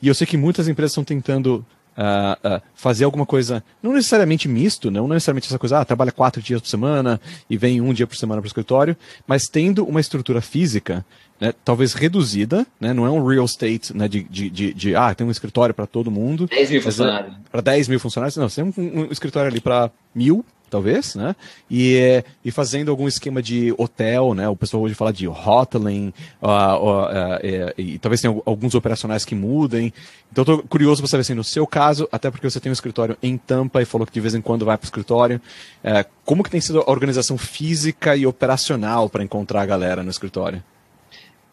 E 0.00 0.08
eu 0.08 0.14
sei 0.14 0.26
que 0.26 0.36
muitas 0.36 0.66
empresas 0.66 0.92
estão 0.92 1.04
tentando 1.04 1.66
Uh, 1.92 2.56
uh, 2.56 2.62
fazer 2.74 3.04
alguma 3.04 3.26
coisa, 3.26 3.62
não 3.82 3.92
necessariamente 3.92 4.48
misto, 4.48 4.90
não 4.90 5.06
necessariamente 5.06 5.46
essa 5.46 5.58
coisa, 5.58 5.78
ah, 5.78 5.84
trabalha 5.84 6.10
quatro 6.10 6.40
dias 6.40 6.58
por 6.58 6.66
semana 6.66 7.20
e 7.50 7.56
vem 7.58 7.82
um 7.82 7.92
dia 7.92 8.06
por 8.06 8.16
semana 8.16 8.40
para 8.40 8.46
o 8.46 8.48
escritório, 8.48 8.96
mas 9.26 9.46
tendo 9.46 9.84
uma 9.84 10.00
estrutura 10.00 10.40
física, 10.40 11.04
né, 11.38 11.52
talvez 11.64 11.92
reduzida, 11.92 12.66
né, 12.80 12.94
não 12.94 13.04
é 13.04 13.10
um 13.10 13.26
real 13.26 13.44
estate 13.44 13.94
né, 13.94 14.08
de, 14.08 14.22
de, 14.22 14.48
de, 14.48 14.72
de 14.72 14.96
ah, 14.96 15.14
tem 15.14 15.26
um 15.26 15.30
escritório 15.30 15.74
para 15.74 15.86
todo 15.86 16.10
mundo. 16.10 16.46
10 16.46 16.70
mil 16.70 16.78
é 16.78 16.82
funcionários. 16.82 17.34
Para 17.50 17.60
10 17.60 17.88
mil 17.88 18.00
funcionários, 18.00 18.36
não, 18.36 18.48
você 18.48 18.62
tem 18.62 18.72
um, 18.74 19.00
um 19.00 19.12
escritório 19.12 19.50
ali 19.50 19.60
para 19.60 19.90
mil, 20.14 20.44
talvez, 20.72 21.14
né? 21.14 21.36
E, 21.70 22.24
e 22.42 22.50
fazendo 22.50 22.90
algum 22.90 23.06
esquema 23.06 23.42
de 23.42 23.74
hotel, 23.76 24.32
né? 24.32 24.48
O 24.48 24.56
pessoal 24.56 24.82
hoje 24.82 24.94
fala 24.94 25.12
de 25.12 25.28
hoteling, 25.28 26.14
uh, 26.40 26.48
uh, 26.48 27.02
uh, 27.04 27.76
e, 27.76 27.94
e, 27.94 27.98
talvez 27.98 28.22
tenha 28.22 28.34
alguns 28.46 28.74
operacionais 28.74 29.22
que 29.22 29.34
mudem. 29.34 29.92
Então, 30.32 30.42
estou 30.42 30.62
curioso 30.62 31.02
para 31.02 31.10
saber 31.10 31.20
assim, 31.20 31.34
no 31.34 31.44
seu 31.44 31.66
caso, 31.66 32.08
até 32.10 32.30
porque 32.30 32.48
você 32.48 32.58
tem 32.58 32.70
um 32.70 32.72
escritório 32.72 33.18
em 33.22 33.36
Tampa 33.36 33.82
e 33.82 33.84
falou 33.84 34.06
que 34.06 34.12
de 34.14 34.20
vez 34.20 34.34
em 34.34 34.40
quando 34.40 34.64
vai 34.64 34.78
para 34.78 34.86
o 34.86 34.88
escritório, 34.88 35.38
é, 35.84 36.06
como 36.24 36.42
que 36.42 36.50
tem 36.50 36.60
sido 36.60 36.80
a 36.80 36.90
organização 36.90 37.36
física 37.36 38.16
e 38.16 38.26
operacional 38.26 39.10
para 39.10 39.22
encontrar 39.22 39.60
a 39.60 39.66
galera 39.66 40.02
no 40.02 40.10
escritório? 40.10 40.64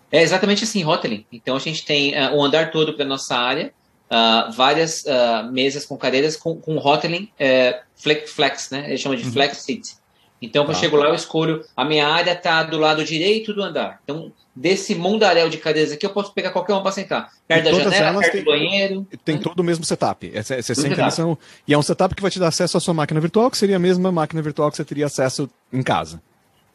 É 0.10 0.24
exatamente 0.24 0.64
assim, 0.64 0.86
hoteling. 0.86 1.26
Então, 1.30 1.58
a 1.58 1.60
gente 1.60 1.86
tem 1.86 2.14
uh, 2.14 2.36
o 2.36 2.44
andar 2.44 2.72
todo 2.72 2.94
para 2.94 3.04
nossa 3.04 3.36
área, 3.36 3.74
uh, 4.10 4.52
várias 4.52 5.04
uh, 5.04 5.52
mesas 5.52 5.86
com 5.86 5.98
cadeiras 5.98 6.36
com, 6.36 6.56
com 6.56 6.78
hoteling 6.78 7.30
uh, 7.40 7.80
flex, 7.96 8.32
flex, 8.32 8.70
né? 8.72 8.86
Eles 8.88 9.02
chamam 9.02 9.18
de 9.18 9.26
uhum. 9.26 9.32
flex 9.32 9.58
seat. 9.58 10.00
Então, 10.42 10.64
quando 10.64 10.76
ah. 10.76 10.78
eu 10.78 10.82
chego 10.82 10.96
lá, 10.96 11.08
eu 11.08 11.16
escolho. 11.16 11.66
A 11.76 11.84
minha 11.84 12.08
área 12.08 12.32
está 12.32 12.64
do 12.64 12.78
lado 12.78 13.04
direito 13.04 13.54
do 13.54 13.62
andar. 13.62 14.00
Então, 14.04 14.32
desse 14.56 14.96
mundaréu 14.96 15.50
de 15.50 15.58
cadeiras 15.58 15.92
aqui, 15.92 16.06
eu 16.06 16.12
posso 16.12 16.34
pegar 16.34 16.52
qualquer 16.52 16.74
uma 16.74 16.82
para 16.82 16.94
sentar. 16.94 17.30
Perto 17.48 17.66
da 17.66 17.72
janela, 17.74 18.20
perto 18.20 18.32
tem, 18.32 18.44
do 18.44 18.46
banheiro. 18.46 19.08
Tem 19.26 19.36
né? 19.36 19.42
todo 19.44 19.60
o 19.60 19.64
mesmo 19.64 19.84
setup. 19.84 20.32
É, 20.34 20.42
você 20.42 20.76
senta 20.76 21.36
e 21.68 21.74
é 21.74 21.78
um 21.78 21.82
setup 21.82 22.16
que 22.16 22.22
vai 22.22 22.32
te 22.32 22.40
dar 22.40 22.48
acesso 22.48 22.78
à 22.78 22.80
sua 22.80 22.94
máquina 22.94 23.20
virtual, 23.20 23.52
que 23.52 23.58
seria 23.58 23.76
a 23.76 23.80
mesma 23.80 24.12
máquina 24.12 24.42
virtual 24.42 24.72
que 24.72 24.78
você 24.78 24.86
teria 24.86 25.08
acesso 25.08 25.50
em 25.74 25.84
casa. 25.84 26.22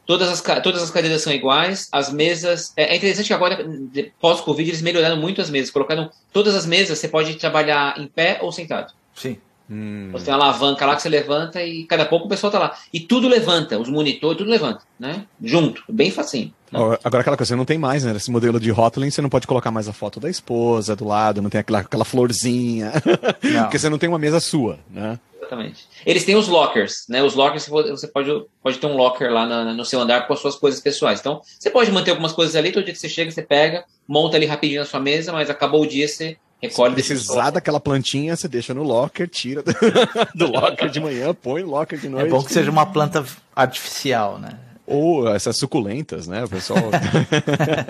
Todas 0.06 0.28
as, 0.28 0.40
todas 0.62 0.82
as 0.82 0.90
cadeiras 0.90 1.22
são 1.22 1.32
iguais, 1.32 1.88
as 1.90 2.12
mesas. 2.12 2.72
É, 2.76 2.92
é 2.92 2.96
interessante 2.96 3.26
que 3.26 3.32
agora, 3.32 3.66
pós-Covid, 4.20 4.70
eles 4.70 4.82
melhoraram 4.82 5.16
muito 5.16 5.40
as 5.40 5.50
mesas. 5.50 5.70
Colocaram 5.70 6.10
todas 6.32 6.54
as 6.54 6.66
mesas, 6.66 6.98
você 6.98 7.08
pode 7.08 7.34
trabalhar 7.34 7.98
em 7.98 8.06
pé 8.06 8.38
ou 8.42 8.52
sentado. 8.52 8.92
Sim. 9.14 9.38
Hum. 9.70 10.10
Você 10.12 10.26
tem 10.26 10.34
uma 10.34 10.44
alavanca 10.44 10.84
lá 10.84 10.94
que 10.94 11.00
você 11.00 11.08
levanta 11.08 11.62
e 11.62 11.84
cada 11.84 12.04
pouco 12.04 12.26
o 12.26 12.28
pessoal 12.28 12.50
tá 12.52 12.58
lá. 12.58 12.76
E 12.92 13.00
tudo 13.00 13.28
levanta, 13.28 13.78
os 13.78 13.88
monitores, 13.88 14.36
tudo 14.36 14.50
levanta, 14.50 14.82
né? 14.98 15.24
Junto, 15.42 15.82
bem 15.88 16.10
facinho. 16.10 16.52
Né? 16.70 16.78
Agora 17.02 17.20
aquela 17.22 17.36
coisa, 17.36 17.48
você 17.48 17.56
não 17.56 17.64
tem 17.64 17.78
mais, 17.78 18.04
né? 18.04 18.14
Esse 18.14 18.30
modelo 18.30 18.60
de 18.60 18.70
Hotline, 18.70 19.10
você 19.10 19.22
não 19.22 19.30
pode 19.30 19.46
colocar 19.46 19.70
mais 19.70 19.88
a 19.88 19.92
foto 19.92 20.20
da 20.20 20.28
esposa 20.28 20.94
do 20.94 21.06
lado, 21.06 21.40
não 21.40 21.48
tem 21.48 21.60
aquela, 21.60 21.78
aquela 21.78 22.04
florzinha. 22.04 22.92
Porque 23.62 23.78
você 23.78 23.88
não 23.88 23.98
tem 23.98 24.08
uma 24.08 24.18
mesa 24.18 24.38
sua, 24.38 24.78
né? 24.90 25.18
Exatamente. 25.44 25.86
Eles 26.04 26.24
têm 26.24 26.36
os 26.36 26.48
lockers, 26.48 27.04
né? 27.08 27.22
Os 27.22 27.34
lockers 27.34 27.68
você 27.68 28.08
pode, 28.08 28.30
pode 28.62 28.78
ter 28.78 28.86
um 28.86 28.96
locker 28.96 29.30
lá 29.30 29.46
no 29.72 29.84
seu 29.84 30.00
andar 30.00 30.26
com 30.26 30.32
as 30.32 30.40
suas 30.40 30.56
coisas 30.56 30.80
pessoais. 30.80 31.20
Então, 31.20 31.40
você 31.58 31.70
pode 31.70 31.90
manter 31.92 32.10
algumas 32.10 32.32
coisas 32.32 32.56
ali, 32.56 32.72
todo 32.72 32.84
dia 32.84 32.92
que 32.92 32.98
você 32.98 33.08
chega, 33.08 33.30
você 33.30 33.42
pega, 33.42 33.84
monta 34.08 34.36
ali 34.36 34.46
rapidinho 34.46 34.80
na 34.80 34.86
sua 34.86 35.00
mesa, 35.00 35.32
mas 35.32 35.50
acabou 35.50 35.82
o 35.82 35.86
dia, 35.86 36.08
você 36.08 36.36
recolhe. 36.60 37.02
Se 37.02 37.08
precisar 37.08 37.50
daquela 37.50 37.78
plantinha, 37.78 38.34
você 38.34 38.48
deixa 38.48 38.72
no 38.72 38.82
locker, 38.82 39.28
tira 39.28 39.62
do, 39.62 39.72
do 40.34 40.52
locker 40.52 40.88
de 40.88 41.00
manhã, 41.00 41.34
põe 41.34 41.62
no 41.62 41.70
locker 41.70 41.98
de 41.98 42.08
noite. 42.08 42.26
É 42.26 42.30
bom 42.30 42.42
que 42.42 42.52
seja 42.52 42.70
uma 42.70 42.86
planta 42.86 43.24
artificial, 43.54 44.38
né? 44.38 44.58
Ou 44.86 45.34
essas 45.34 45.56
suculentas, 45.56 46.26
né, 46.26 46.44
o 46.44 46.48
pessoal. 46.48 46.78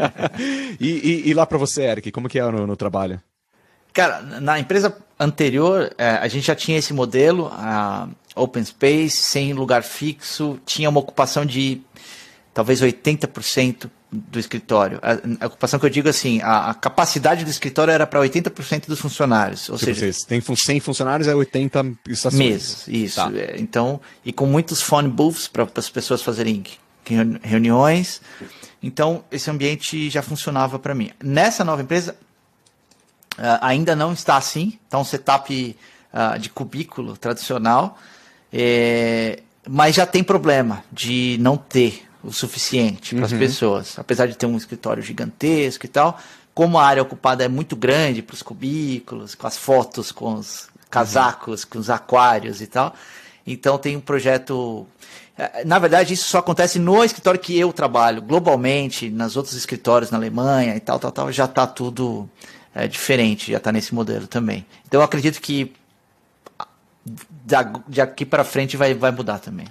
e, 0.81 0.89
e, 0.89 1.29
e, 1.29 1.35
lá 1.35 1.45
para 1.45 1.59
você, 1.59 1.83
Eric, 1.83 2.13
como 2.13 2.29
que 2.29 2.39
é 2.39 2.51
no, 2.51 2.67
no 2.67 2.77
trabalho? 2.77 3.21
Cara, 3.95 4.21
na 4.41 4.59
empresa 4.59 4.95
anterior, 5.19 5.95
é, 5.97 6.09
a 6.09 6.27
gente 6.27 6.49
já 6.49 6.55
tinha 6.55 6.77
esse 6.77 6.93
modelo, 6.93 7.47
a 7.53 8.09
open 8.35 8.65
space, 8.65 9.17
sem 9.17 9.53
lugar 9.53 9.85
fixo, 9.85 10.59
tinha 10.67 10.91
uma 10.91 10.99
ocupação 10.99 11.47
de 11.47 11.81
talvez 12.53 12.83
80% 12.83 13.89
do 14.11 14.39
escritório. 14.39 14.99
A, 15.01 15.45
a, 15.45 15.47
ocupação 15.47 15.79
que 15.79 15.87
eu 15.87 15.91
digo 15.91 16.09
assim, 16.09 16.41
a, 16.43 16.71
a 16.71 16.75
capacidade 16.75 17.45
do 17.45 17.51
escritório 17.51 17.93
era 17.93 18.05
para 18.05 18.21
80% 18.21 18.87
dos 18.87 19.01
funcionários. 19.01 19.69
Ou 19.69 19.77
tipo 19.77 19.87
seja, 19.87 20.01
vocês 20.01 20.25
tem 20.25 20.41
100 20.41 20.81
funcionários, 20.81 21.29
é 21.29 21.35
80 21.35 21.95
estações. 22.09 22.39
Mesas, 22.39 22.89
isso. 22.89 23.17
Tá. 23.17 23.31
É, 23.33 23.57
então, 23.59 24.01
e 24.25 24.33
com 24.33 24.47
muitos 24.47 24.83
phone 24.83 25.09
booths 25.09 25.47
para 25.47 25.69
as 25.77 25.89
pessoas 25.89 26.21
fazerem 26.21 26.65
reuniões. 27.43 28.21
Então, 28.83 29.25
esse 29.31 29.51
ambiente 29.51 30.11
já 30.11 30.23
funcionava 30.23 30.79
para 30.79 30.95
mim. 30.95 31.11
Nessa 31.23 31.65
nova 31.65 31.83
empresa, 31.83 32.17
Uh, 33.39 33.59
ainda 33.61 33.97
não 33.97 34.13
está 34.13 34.37
assim, 34.37 34.79
está 34.85 34.99
um 34.99 35.05
setup 35.05 35.77
uh, 36.13 36.39
de 36.39 36.49
cubículo 36.51 37.17
tradicional, 37.17 37.99
é, 38.53 39.41
mas 39.69 39.97
já 39.97 40.07
tem 40.07 40.23
problema 40.23 40.85
de 40.93 41.37
não 41.41 41.57
ter 41.57 42.07
o 42.23 42.33
suficiente 42.33 43.15
para 43.15 43.27
as 43.27 43.33
uhum. 43.33 43.39
pessoas, 43.39 43.99
apesar 43.99 44.27
de 44.27 44.37
ter 44.37 44.47
um 44.47 44.57
escritório 44.57 45.03
gigantesco 45.03 45.85
e 45.85 45.89
tal. 45.89 46.19
Como 46.55 46.79
a 46.79 46.87
área 46.87 47.03
ocupada 47.03 47.45
é 47.45 47.49
muito 47.49 47.75
grande 47.75 48.23
para 48.23 48.35
os 48.35 48.43
cubículos, 48.43 49.35
com 49.35 49.47
as 49.47 49.59
fotos, 49.59 50.13
com 50.13 50.35
os 50.35 50.69
casacos, 50.89 51.65
uhum. 51.65 51.71
com 51.71 51.79
os 51.81 51.91
aquários 51.91 52.61
e 52.61 52.69
tal, 52.69 52.95
então 53.47 53.77
tem 53.77 53.97
um 53.97 54.01
projeto. 54.01 54.87
Eh, 55.37 55.65
na 55.65 55.79
verdade, 55.79 56.15
isso 56.15 56.29
só 56.29 56.39
acontece 56.39 56.79
no 56.79 57.05
escritório 57.05 57.41
que 57.41 57.59
eu 57.59 57.73
trabalho. 57.73 58.23
Globalmente, 58.23 59.11
nas 59.11 59.37
outros 59.37 59.55
escritórios 59.55 60.11
na 60.11 60.17
Alemanha 60.17 60.77
e 60.77 60.81
tal, 60.81 60.99
tal, 60.99 61.13
tal, 61.13 61.33
já 61.33 61.45
está 61.45 61.67
tudo 61.67 62.29
é, 62.75 62.89
diferente, 62.89 63.53
já 63.53 63.59
está 63.59 63.71
nesse 63.71 63.95
modelo 63.95 64.27
também. 64.27 64.67
Então 64.87 65.01
eu 65.01 65.05
acredito 65.05 65.41
que 65.41 65.73
de 67.87 68.01
aqui 68.01 68.25
para 68.25 68.45
frente 68.45 68.77
vai, 68.77 68.95
vai 68.95 69.11
mudar 69.11 69.39
também. 69.39 69.67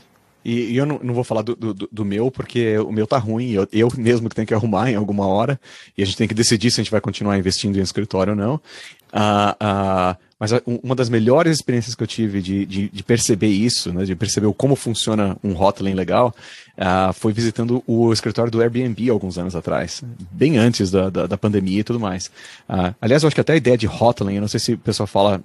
E, 0.46 0.74
e 0.74 0.78
eu 0.78 0.86
não, 0.86 1.00
não, 1.02 1.14
vou 1.14 1.24
falar 1.24 1.42
do, 1.42 1.56
do, 1.56 1.74
do, 1.74 2.06
meu, 2.06 2.30
porque 2.30 2.78
o 2.80 2.92
meu 2.92 3.08
tá 3.08 3.18
ruim, 3.18 3.52
eu, 3.52 3.68
eu 3.72 3.88
mesmo 3.98 4.30
que 4.30 4.36
tenho 4.36 4.48
que 4.48 4.54
arrumar 4.54 4.92
em 4.92 4.96
alguma 4.96 5.26
hora, 5.26 5.60
e 5.98 6.04
a 6.04 6.06
gente 6.06 6.18
tem 6.18 6.28
que 6.28 6.34
decidir 6.34 6.70
se 6.70 6.82
a 6.82 6.84
gente 6.84 6.92
vai 6.92 7.00
continuar 7.00 7.38
investindo 7.38 7.78
em 7.78 7.82
escritório 7.82 8.32
ou 8.32 8.38
não. 8.38 8.56
Uh, 9.14 10.16
uh, 10.16 10.18
mas 10.44 10.52
uma 10.66 10.94
das 10.94 11.08
melhores 11.08 11.56
experiências 11.56 11.96
que 11.96 12.04
eu 12.04 12.08
tive 12.08 12.42
de, 12.42 12.66
de, 12.66 12.90
de 12.90 13.02
perceber 13.02 13.48
isso, 13.48 13.94
né, 13.94 14.04
de 14.04 14.14
perceber 14.14 14.54
como 14.56 14.76
funciona 14.76 15.38
um 15.42 15.56
hotline 15.56 15.96
legal, 15.96 16.36
uh, 16.78 17.14
foi 17.14 17.32
visitando 17.32 17.82
o 17.88 18.12
escritório 18.12 18.52
do 18.52 18.62
Airbnb 18.62 19.10
alguns 19.10 19.38
anos 19.38 19.56
atrás, 19.56 20.04
bem 20.30 20.58
antes 20.58 20.92
da, 20.92 21.10
da, 21.10 21.28
da 21.28 21.38
pandemia 21.38 21.80
e 21.80 21.84
tudo 21.86 21.98
mais. 21.98 22.28
Uh, 22.68 22.94
aliás, 23.00 23.24
eu 23.24 23.28
acho 23.28 23.36
que 23.36 23.40
até 23.40 23.54
a 23.54 23.56
ideia 23.56 23.78
de 23.78 23.88
hotline, 23.88 24.36
eu 24.36 24.42
não 24.42 24.50
sei 24.50 24.60
se 24.60 24.74
o 24.74 24.78
pessoal 24.78 25.08
fala, 25.08 25.42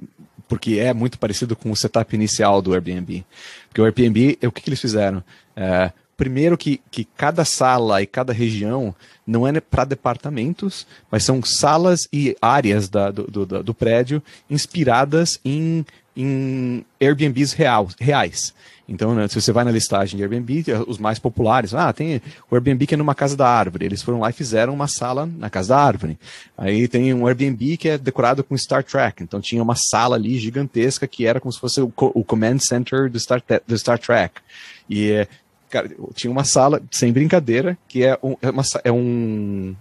porque 0.48 0.80
é 0.80 0.92
muito 0.92 1.16
parecido 1.16 1.54
com 1.54 1.70
o 1.70 1.76
setup 1.76 2.12
inicial 2.16 2.60
do 2.60 2.74
Airbnb. 2.74 3.24
Porque 3.68 3.80
o 3.80 3.84
Airbnb, 3.84 4.36
o 4.42 4.50
que, 4.50 4.62
que 4.62 4.68
eles 4.68 4.80
fizeram? 4.80 5.18
Uh, 5.56 5.92
primeiro 6.18 6.58
que, 6.58 6.80
que 6.90 7.04
cada 7.16 7.44
sala 7.44 8.02
e 8.02 8.06
cada 8.06 8.32
região 8.32 8.92
não 9.24 9.46
é 9.46 9.60
para 9.60 9.84
departamentos, 9.84 10.84
mas 11.10 11.22
são 11.22 11.40
salas 11.42 12.08
e 12.12 12.36
áreas 12.42 12.88
da, 12.88 13.12
do, 13.12 13.22
do, 13.46 13.62
do, 13.62 13.74
prédio 13.74 14.20
inspiradas 14.50 15.38
em, 15.44 15.86
em 16.16 16.84
Airbnbs 17.00 17.52
real, 17.52 17.88
reais. 18.00 18.52
Então, 18.88 19.14
né, 19.14 19.28
se 19.28 19.40
você 19.40 19.52
vai 19.52 19.64
na 19.64 19.70
listagem 19.70 20.16
de 20.16 20.22
Airbnb, 20.22 20.64
os 20.88 20.98
mais 20.98 21.20
populares, 21.20 21.72
ah, 21.72 21.92
tem 21.92 22.20
o 22.50 22.54
Airbnb 22.54 22.86
que 22.86 22.94
é 22.94 22.96
numa 22.96 23.14
casa 23.14 23.36
da 23.36 23.46
árvore. 23.46 23.84
Eles 23.84 24.02
foram 24.02 24.18
lá 24.18 24.30
e 24.30 24.32
fizeram 24.32 24.74
uma 24.74 24.88
sala 24.88 25.24
na 25.24 25.48
casa 25.48 25.68
da 25.68 25.78
árvore. 25.78 26.18
Aí 26.56 26.88
tem 26.88 27.14
um 27.14 27.26
Airbnb 27.28 27.76
que 27.76 27.90
é 27.90 27.98
decorado 27.98 28.42
com 28.42 28.56
Star 28.56 28.82
Trek. 28.82 29.22
Então 29.22 29.40
tinha 29.40 29.62
uma 29.62 29.76
sala 29.76 30.16
ali 30.16 30.36
gigantesca 30.38 31.06
que 31.06 31.26
era 31.26 31.38
como 31.38 31.52
se 31.52 31.60
fosse 31.60 31.80
o, 31.80 31.92
o 31.96 32.24
command 32.24 32.58
center 32.58 33.08
do 33.08 33.20
Star, 33.20 33.40
do 33.66 33.78
Star 33.78 33.98
Trek. 33.98 34.40
E 34.88 35.28
Cara, 35.70 35.90
tinha 36.14 36.30
uma 36.30 36.44
sala, 36.44 36.82
sem 36.90 37.12
brincadeira, 37.12 37.76
que 37.88 38.04
é 38.04 38.18
um, 38.22 38.36
é, 38.40 38.50
uma, 38.50 38.62
é 38.84 38.92
um 38.92 39.74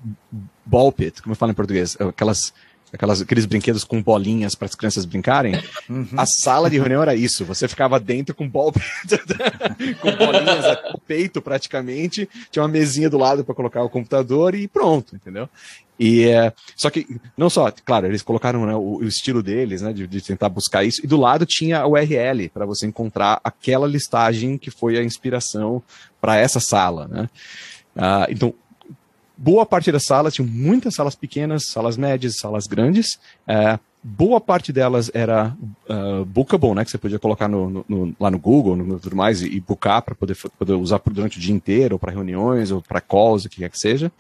ball 0.65 0.91
pit, 0.91 1.21
como 1.21 1.31
eu 1.31 1.38
falo 1.38 1.51
em 1.51 1.55
português, 1.55 1.95
é 1.99 2.03
aquelas, 2.03 2.53
aquelas, 2.91 3.21
aqueles 3.21 3.45
brinquedos 3.45 3.83
com 3.83 4.01
bolinhas 4.01 4.53
para 4.53 4.65
as 4.65 4.75
crianças 4.75 5.05
brincarem. 5.05 5.53
Uhum. 5.89 6.07
A 6.17 6.25
sala 6.25 6.69
de 6.69 6.77
reunião 6.77 7.01
era 7.01 7.15
isso. 7.15 7.45
Você 7.45 7.67
ficava 7.67 7.99
dentro 7.99 8.35
com 8.35 8.49
pit, 8.49 8.81
com 10.01 10.11
bolinhas 10.15 10.65
no 10.91 10.99
peito 10.99 11.41
praticamente. 11.41 12.27
Tinha 12.51 12.63
uma 12.63 12.69
mesinha 12.69 13.09
do 13.09 13.17
lado 13.17 13.45
para 13.45 13.55
colocar 13.55 13.81
o 13.83 13.89
computador 13.89 14.55
e 14.55 14.67
pronto, 14.67 15.15
entendeu? 15.15 15.49
E 15.99 16.25
é, 16.25 16.53
só 16.75 16.89
que 16.89 17.07
não 17.35 17.49
só, 17.49 17.71
claro, 17.83 18.05
eles 18.05 18.21
colocaram 18.21 18.65
né, 18.65 18.75
o, 18.75 18.97
o, 18.97 19.03
estilo 19.03 19.41
deles, 19.41 19.81
né, 19.81 19.91
de, 19.91 20.05
de, 20.05 20.21
tentar 20.21 20.49
buscar 20.49 20.83
isso. 20.83 21.03
E 21.03 21.07
do 21.07 21.17
lado 21.17 21.45
tinha 21.45 21.79
a 21.79 21.87
URL 21.87 22.49
para 22.49 22.65
você 22.65 22.85
encontrar 22.85 23.39
aquela 23.43 23.87
listagem 23.87 24.57
que 24.57 24.69
foi 24.69 24.97
a 24.97 25.03
inspiração 25.03 25.81
para 26.21 26.37
essa 26.37 26.59
sala, 26.59 27.07
né? 27.07 27.29
Ah, 27.95 28.27
então, 28.29 28.53
boa 29.35 29.65
parte 29.65 29.91
da 29.91 29.99
sala 29.99 30.29
tinha 30.29 30.47
muitas 30.47 30.93
salas 30.93 31.15
pequenas, 31.15 31.67
salas 31.67 31.97
médias, 31.97 32.37
salas 32.37 32.67
grandes. 32.67 33.19
É, 33.47 33.79
boa 34.03 34.39
parte 34.39 34.71
delas 34.71 35.11
era 35.13 35.55
uh, 35.89 36.23
bookable, 36.25 36.73
né, 36.73 36.85
que 36.85 36.91
você 36.91 36.97
podia 36.97 37.19
colocar 37.19 37.47
no, 37.47 37.69
no, 37.69 37.85
no, 37.87 38.15
lá 38.19 38.31
no 38.31 38.39
Google, 38.39 38.75
no, 38.75 38.99
tudo 38.99 39.15
mais, 39.15 39.41
e, 39.41 39.47
e 39.47 39.61
para 39.61 40.15
poder, 40.15 40.37
poder 40.57 40.73
usar 40.73 41.01
durante 41.11 41.37
o 41.37 41.41
dia 41.41 41.53
inteiro, 41.53 41.95
ou 41.95 41.99
para 41.99 42.11
reuniões, 42.11 42.71
ou 42.71 42.81
para 42.81 43.01
calls, 43.01 43.45
o 43.45 43.49
que 43.49 43.57
quer 43.57 43.69
que 43.69 43.79
seja. 43.79 44.11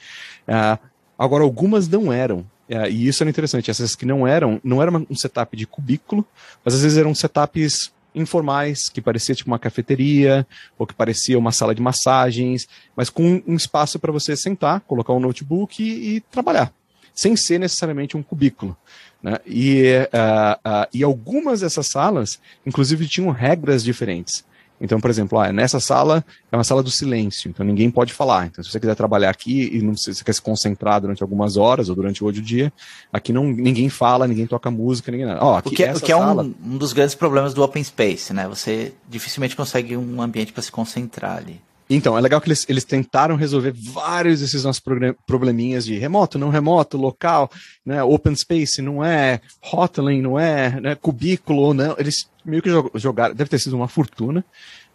Uh, 0.47 0.77
Agora, 1.17 1.43
algumas 1.43 1.87
não 1.87 2.11
eram. 2.11 2.45
É, 2.69 2.89
e 2.89 3.07
isso 3.07 3.23
era 3.23 3.29
interessante. 3.29 3.71
Essas 3.71 3.95
que 3.95 4.05
não 4.05 4.27
eram, 4.27 4.59
não 4.63 4.81
era 4.81 4.91
um 4.91 5.15
setup 5.15 5.55
de 5.55 5.65
cubículo, 5.65 6.25
mas 6.63 6.75
às 6.75 6.81
vezes 6.81 6.97
eram 6.97 7.15
setups 7.15 7.91
informais, 8.13 8.89
que 8.89 9.01
parecia 9.01 9.35
tipo 9.35 9.49
uma 9.49 9.59
cafeteria, 9.59 10.45
ou 10.77 10.85
que 10.85 10.93
parecia 10.93 11.37
uma 11.37 11.51
sala 11.51 11.73
de 11.73 11.81
massagens, 11.81 12.67
mas 12.95 13.09
com 13.09 13.41
um 13.45 13.55
espaço 13.55 13.99
para 13.99 14.11
você 14.11 14.35
sentar, 14.35 14.81
colocar 14.81 15.13
um 15.13 15.19
notebook 15.19 15.81
e, 15.81 16.15
e, 16.15 16.21
trabalhar, 16.21 16.73
sem 17.13 17.35
ser 17.35 17.59
necessariamente 17.59 18.17
um 18.17 18.23
cubículo. 18.23 18.75
Né? 19.21 19.37
E, 19.45 19.83
uh, 20.13 20.69
uh, 20.69 20.87
e 20.93 21.03
algumas 21.03 21.61
dessas 21.61 21.87
salas, 21.89 22.39
inclusive, 22.65 23.07
tinham 23.07 23.31
regras 23.31 23.83
diferentes. 23.83 24.43
Então, 24.79 24.99
por 24.99 25.09
exemplo, 25.09 25.39
ah, 25.39 25.51
nessa 25.51 25.79
sala 25.79 26.23
é 26.51 26.55
uma 26.55 26.63
sala 26.63 26.83
do 26.83 26.91
silêncio, 26.91 27.49
então 27.49 27.65
ninguém 27.65 27.89
pode 27.89 28.13
falar. 28.13 28.47
Então, 28.47 28.63
se 28.63 28.71
você 28.71 28.79
quiser 28.79 28.95
trabalhar 28.95 29.29
aqui 29.29 29.69
e 29.73 29.81
não 29.81 29.95
você 29.95 30.23
quer 30.23 30.33
se 30.33 30.41
concentrar 30.41 31.01
durante 31.01 31.23
algumas 31.23 31.57
horas 31.57 31.89
ou 31.89 31.95
durante 31.95 32.23
o 32.23 32.31
dia, 32.31 32.71
aqui 33.11 33.33
não 33.33 33.45
ninguém 33.45 33.89
fala, 33.89 34.27
ninguém 34.27 34.45
toca 34.45 34.69
música, 34.69 35.11
ninguém 35.11 35.25
nada. 35.25 35.43
Oh, 35.43 35.55
aqui, 35.55 35.69
o 35.69 35.71
que, 35.71 35.83
é, 35.83 35.93
o 35.93 35.99
que 35.99 36.11
sala... 36.11 36.43
é 36.43 36.45
um, 36.45 36.73
um, 36.73 36.77
dos 36.77 36.93
grandes 36.93 37.15
problemas 37.15 37.53
do 37.53 37.63
open 37.63 37.83
space, 37.83 38.33
né? 38.33 38.47
Você 38.47 38.93
dificilmente 39.09 39.55
consegue 39.55 39.97
um 39.97 40.21
ambiente 40.21 40.53
para 40.53 40.61
se 40.61 40.71
concentrar 40.71 41.37
ali. 41.37 41.59
Então, 41.89 42.17
é 42.17 42.21
legal 42.21 42.41
que 42.41 42.49
eles, 42.49 42.65
eles 42.67 42.83
tentaram 42.83 43.35
resolver 43.35 43.71
vários 43.71 44.41
desses 44.41 44.63
nossos 44.63 44.83
probleminhas 45.25 45.85
de 45.85 45.97
remoto, 45.97 46.37
não 46.37 46.49
remoto, 46.49 46.97
local, 46.97 47.49
né, 47.85 48.03
open 48.03 48.35
space, 48.35 48.81
não 48.81 49.03
é, 49.03 49.39
hotline, 49.71 50.21
não 50.21 50.37
é, 50.37 50.81
né, 50.81 50.95
cubículo, 50.95 51.73
não. 51.73 51.95
Eles 51.97 52.29
meio 52.43 52.61
que 52.61 52.69
jogaram, 52.95 53.33
deve 53.33 53.49
ter 53.49 53.59
sido 53.59 53.75
uma 53.75 53.87
fortuna. 53.87 54.43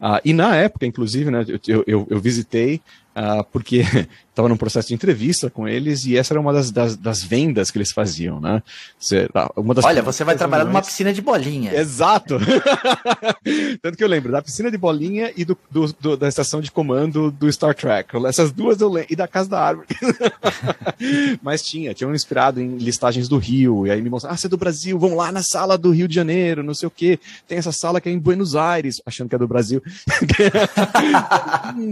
Uh, 0.00 0.20
e 0.24 0.32
na 0.32 0.56
época, 0.56 0.84
inclusive, 0.84 1.30
né, 1.30 1.46
eu, 1.66 1.84
eu, 1.86 2.06
eu 2.10 2.20
visitei 2.20 2.80
uh, 3.16 3.44
porque 3.52 3.84
estava 4.32 4.48
num 4.48 4.56
processo 4.56 4.88
de 4.88 4.94
entrevista 4.94 5.50
com 5.50 5.68
eles 5.68 6.06
e 6.06 6.16
essa 6.16 6.32
era 6.32 6.40
uma 6.40 6.52
das, 6.52 6.70
das, 6.70 6.96
das 6.96 7.22
vendas 7.22 7.70
que 7.70 7.76
eles 7.76 7.92
faziam, 7.92 8.40
né? 8.40 8.62
Você, 8.98 9.28
uma 9.56 9.74
das 9.74 9.84
Olha, 9.84 10.02
você 10.02 10.24
vai 10.24 10.36
trabalhar 10.36 10.64
numa 10.64 10.80
piscina 10.80 11.12
de 11.12 11.20
bolinha. 11.20 11.74
Exato! 11.74 12.38
Tanto 13.82 13.98
que 13.98 14.02
eu 14.02 14.08
lembro 14.08 14.32
da 14.32 14.40
piscina 14.40 14.70
de 14.70 14.78
bolinha 14.78 15.30
e 15.36 15.44
do, 15.44 15.56
do, 15.70 15.92
do, 16.00 16.16
da 16.16 16.28
estação 16.28 16.62
de 16.62 16.70
comando 16.70 17.30
do 17.30 17.52
Star 17.52 17.74
Trek. 17.74 18.10
Essas 18.26 18.50
duas 18.52 18.80
eu 18.80 18.88
lembro. 18.88 19.12
E 19.12 19.16
da 19.16 19.28
Casa 19.28 19.50
da 19.50 19.60
Árvore. 19.60 19.88
Mas 21.42 21.62
tinha, 21.62 21.92
tinha 21.92 22.08
um 22.08 22.14
inspirado 22.14 22.60
em 22.60 22.78
listagens 22.78 23.28
do 23.28 23.36
Rio. 23.36 23.86
E 23.86 23.90
aí 23.90 24.00
me 24.00 24.08
mostraram, 24.08 24.34
ah, 24.34 24.36
você 24.38 24.46
é 24.46 24.50
do 24.50 24.56
Brasil, 24.56 24.98
vão 24.98 25.14
lá 25.14 25.30
na 25.30 25.42
sala 25.42 25.76
do 25.76 25.90
Rio 25.90 26.08
de 26.08 26.14
Janeiro, 26.14 26.62
não 26.62 26.74
sei 26.74 26.86
o 26.86 26.90
quê. 26.90 27.18
Tem 27.46 27.58
essa 27.58 27.72
sala 27.72 28.00
que 28.00 28.08
é 28.08 28.12
em 28.12 28.18
Buenos 28.18 28.56
Aires, 28.56 29.02
achando 29.04 29.28
que 29.28 29.34
é 29.34 29.38
do 29.38 29.48
Brasil. 29.48 29.82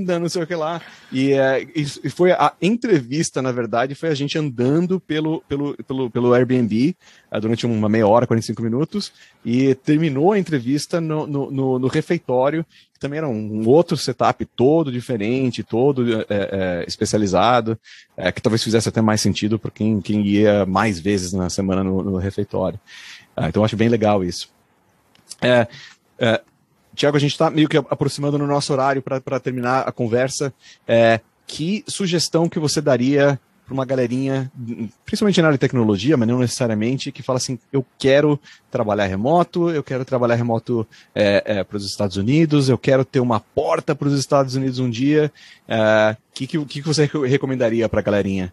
não 0.06 0.28
sei 0.28 0.42
o 0.42 0.46
que 0.46 0.54
lá. 0.54 0.80
E, 1.12 1.32
é, 1.32 1.66
e 1.74 1.84
foi 2.08 2.30
a 2.30 2.52
entrevista, 2.62 3.42
na 3.42 3.50
verdade, 3.50 3.94
foi 3.94 4.10
a 4.10 4.14
gente 4.14 4.38
andando 4.38 5.00
pelo, 5.00 5.42
pelo, 5.48 5.76
pelo, 5.84 6.10
pelo 6.10 6.32
Airbnb 6.32 6.96
uh, 7.32 7.40
durante 7.40 7.66
uma 7.66 7.88
meia 7.88 8.06
hora, 8.06 8.26
45 8.26 8.62
minutos, 8.62 9.12
e 9.44 9.74
terminou 9.74 10.32
a 10.32 10.38
entrevista 10.38 11.00
no, 11.00 11.26
no, 11.26 11.50
no, 11.50 11.78
no 11.80 11.88
refeitório, 11.88 12.64
que 12.94 13.00
também 13.00 13.18
era 13.18 13.28
um, 13.28 13.66
outro 13.66 13.96
setup 13.96 14.44
todo 14.44 14.92
diferente, 14.92 15.64
todo 15.64 16.20
é, 16.20 16.26
é, 16.28 16.84
especializado, 16.86 17.76
é, 18.16 18.30
que 18.30 18.40
talvez 18.40 18.62
fizesse 18.62 18.88
até 18.88 19.00
mais 19.00 19.20
sentido 19.20 19.58
para 19.58 19.70
quem, 19.70 20.00
quem 20.00 20.24
ia 20.24 20.64
mais 20.64 21.00
vezes 21.00 21.32
na 21.32 21.50
semana 21.50 21.82
no, 21.82 22.02
no 22.04 22.16
refeitório. 22.18 22.78
Uh, 23.36 23.46
então, 23.46 23.64
acho 23.64 23.76
bem 23.76 23.88
legal 23.88 24.22
isso. 24.22 24.48
É, 25.42 25.66
é, 26.18 26.40
Tiago, 27.00 27.16
a 27.16 27.20
gente 27.20 27.32
está 27.32 27.48
meio 27.48 27.66
que 27.66 27.78
aproximando 27.78 28.36
no 28.36 28.46
nosso 28.46 28.74
horário 28.74 29.00
para 29.00 29.40
terminar 29.40 29.88
a 29.88 29.92
conversa. 29.92 30.52
É, 30.86 31.20
que 31.46 31.82
sugestão 31.88 32.46
que 32.46 32.58
você 32.58 32.78
daria 32.78 33.40
para 33.64 33.72
uma 33.72 33.86
galerinha, 33.86 34.52
principalmente 35.06 35.40
na 35.40 35.48
área 35.48 35.56
de 35.56 35.60
tecnologia, 35.60 36.14
mas 36.18 36.28
não 36.28 36.40
necessariamente, 36.40 37.10
que 37.10 37.22
fala 37.22 37.38
assim: 37.38 37.58
eu 37.72 37.82
quero 37.98 38.38
trabalhar 38.70 39.06
remoto, 39.06 39.70
eu 39.70 39.82
quero 39.82 40.04
trabalhar 40.04 40.34
remoto 40.34 40.86
é, 41.14 41.42
é, 41.46 41.64
para 41.64 41.78
os 41.78 41.86
Estados 41.86 42.18
Unidos, 42.18 42.68
eu 42.68 42.76
quero 42.76 43.02
ter 43.02 43.20
uma 43.20 43.40
porta 43.40 43.94
para 43.94 44.06
os 44.06 44.18
Estados 44.18 44.54
Unidos 44.54 44.78
um 44.78 44.90
dia. 44.90 45.32
O 45.66 45.72
é, 45.72 46.16
que, 46.34 46.46
que, 46.46 46.64
que 46.66 46.82
você 46.82 47.08
recomendaria 47.26 47.88
para 47.88 48.00
a 48.00 48.02
galerinha? 48.02 48.52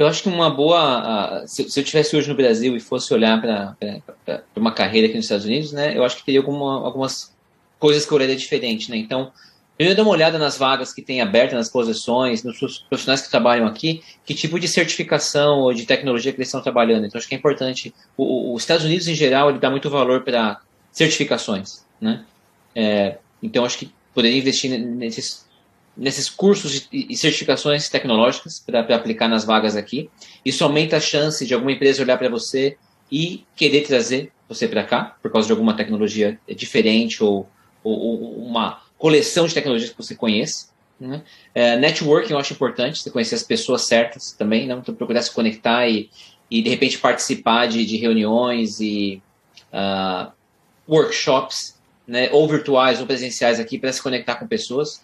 Eu 0.00 0.06
acho 0.06 0.22
que 0.22 0.30
uma 0.30 0.48
boa. 0.48 1.44
Se, 1.46 1.68
se, 1.68 1.78
eu 1.78 1.82
estivesse 1.82 2.16
hoje 2.16 2.26
no 2.26 2.34
Brasil 2.34 2.74
e 2.74 2.80
fosse 2.80 3.12
olhar 3.12 3.38
para 3.38 3.76
uma 4.56 4.72
carreira 4.72 5.06
aqui 5.06 5.14
nos 5.14 5.26
Estados 5.26 5.44
Unidos, 5.44 5.72
né, 5.72 5.94
eu 5.94 6.02
acho 6.02 6.16
que 6.16 6.24
teria 6.24 6.40
alguma, 6.40 6.82
algumas 6.86 7.36
coisas 7.78 8.06
que 8.06 8.10
eu 8.10 8.16
olharia 8.16 8.34
diferente. 8.34 8.90
Né? 8.90 8.96
Então, 8.96 9.30
primeiro 9.76 9.94
dá 9.94 10.02
uma 10.02 10.10
olhada 10.10 10.38
nas 10.38 10.56
vagas 10.56 10.90
que 10.90 11.02
tem 11.02 11.20
abertas, 11.20 11.52
nas 11.52 11.68
posições, 11.68 12.42
nos 12.42 12.78
profissionais 12.88 13.20
que 13.20 13.28
trabalham 13.28 13.66
aqui, 13.66 14.02
que 14.24 14.32
tipo 14.32 14.58
de 14.58 14.66
certificação 14.68 15.58
ou 15.58 15.74
de 15.74 15.84
tecnologia 15.84 16.32
que 16.32 16.38
eles 16.38 16.48
estão 16.48 16.62
trabalhando. 16.62 17.04
Então, 17.04 17.18
acho 17.18 17.28
que 17.28 17.34
é 17.34 17.38
importante. 17.38 17.92
O, 18.16 18.54
os 18.54 18.62
Estados 18.62 18.86
Unidos, 18.86 19.06
em 19.06 19.14
geral, 19.14 19.50
ele 19.50 19.58
dá 19.58 19.68
muito 19.68 19.90
valor 19.90 20.22
para 20.22 20.62
certificações. 20.90 21.84
Né? 22.00 22.24
É, 22.74 23.18
então, 23.42 23.66
acho 23.66 23.76
que 23.76 23.92
poderia 24.14 24.38
investir 24.38 24.70
nesses 24.70 25.44
nesses 25.96 26.30
cursos 26.30 26.88
e 26.92 27.16
certificações 27.16 27.88
tecnológicas 27.88 28.58
para 28.58 28.80
aplicar 28.94 29.28
nas 29.28 29.44
vagas 29.44 29.76
aqui. 29.76 30.08
Isso 30.44 30.64
aumenta 30.64 30.96
a 30.96 31.00
chance 31.00 31.44
de 31.44 31.52
alguma 31.52 31.72
empresa 31.72 32.02
olhar 32.02 32.16
para 32.16 32.28
você 32.28 32.76
e 33.10 33.44
querer 33.56 33.82
trazer 33.82 34.32
você 34.48 34.66
para 34.66 34.84
cá, 34.84 35.16
por 35.22 35.30
causa 35.30 35.46
de 35.46 35.52
alguma 35.52 35.76
tecnologia 35.76 36.38
diferente 36.48 37.22
ou, 37.22 37.48
ou, 37.84 37.98
ou 37.98 38.44
uma 38.44 38.80
coleção 38.98 39.46
de 39.46 39.54
tecnologias 39.54 39.90
que 39.90 39.96
você 39.96 40.14
conhece. 40.14 40.68
Né? 40.98 41.22
É, 41.54 41.76
networking 41.76 42.32
eu 42.32 42.38
acho 42.38 42.52
importante, 42.52 43.00
você 43.00 43.10
conhecer 43.10 43.34
as 43.34 43.42
pessoas 43.42 43.82
certas 43.82 44.32
também, 44.32 44.66
não? 44.66 44.76
Né? 44.76 44.82
então 44.82 44.94
procurar 44.94 45.22
se 45.22 45.32
conectar 45.32 45.88
e, 45.88 46.10
e 46.50 46.62
de 46.62 46.68
repente 46.68 46.98
participar 46.98 47.66
de, 47.66 47.86
de 47.86 47.96
reuniões 47.96 48.80
e 48.80 49.22
uh, 49.72 50.30
workshops, 50.86 51.78
né? 52.06 52.28
ou 52.32 52.46
virtuais 52.46 53.00
ou 53.00 53.06
presenciais 53.06 53.58
aqui 53.58 53.78
para 53.78 53.92
se 53.92 54.02
conectar 54.02 54.34
com 54.34 54.46
pessoas. 54.46 55.02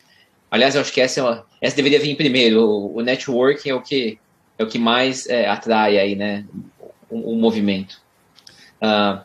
Aliás, 0.50 0.74
eu 0.74 0.80
acho 0.80 0.92
que 0.92 1.00
essa, 1.00 1.20
é 1.20 1.22
uma, 1.22 1.46
essa 1.60 1.76
deveria 1.76 2.00
vir 2.00 2.16
primeiro. 2.16 2.62
O, 2.62 2.96
o 2.98 3.02
networking 3.02 3.70
é 3.70 3.74
o 3.74 3.82
que, 3.82 4.18
é 4.58 4.64
o 4.64 4.66
que 4.66 4.78
mais 4.78 5.26
é, 5.26 5.48
atrai 5.48 5.98
aí, 5.98 6.14
né, 6.14 6.44
o, 7.10 7.32
o 7.32 7.36
movimento. 7.36 8.00
Uh, 8.80 9.24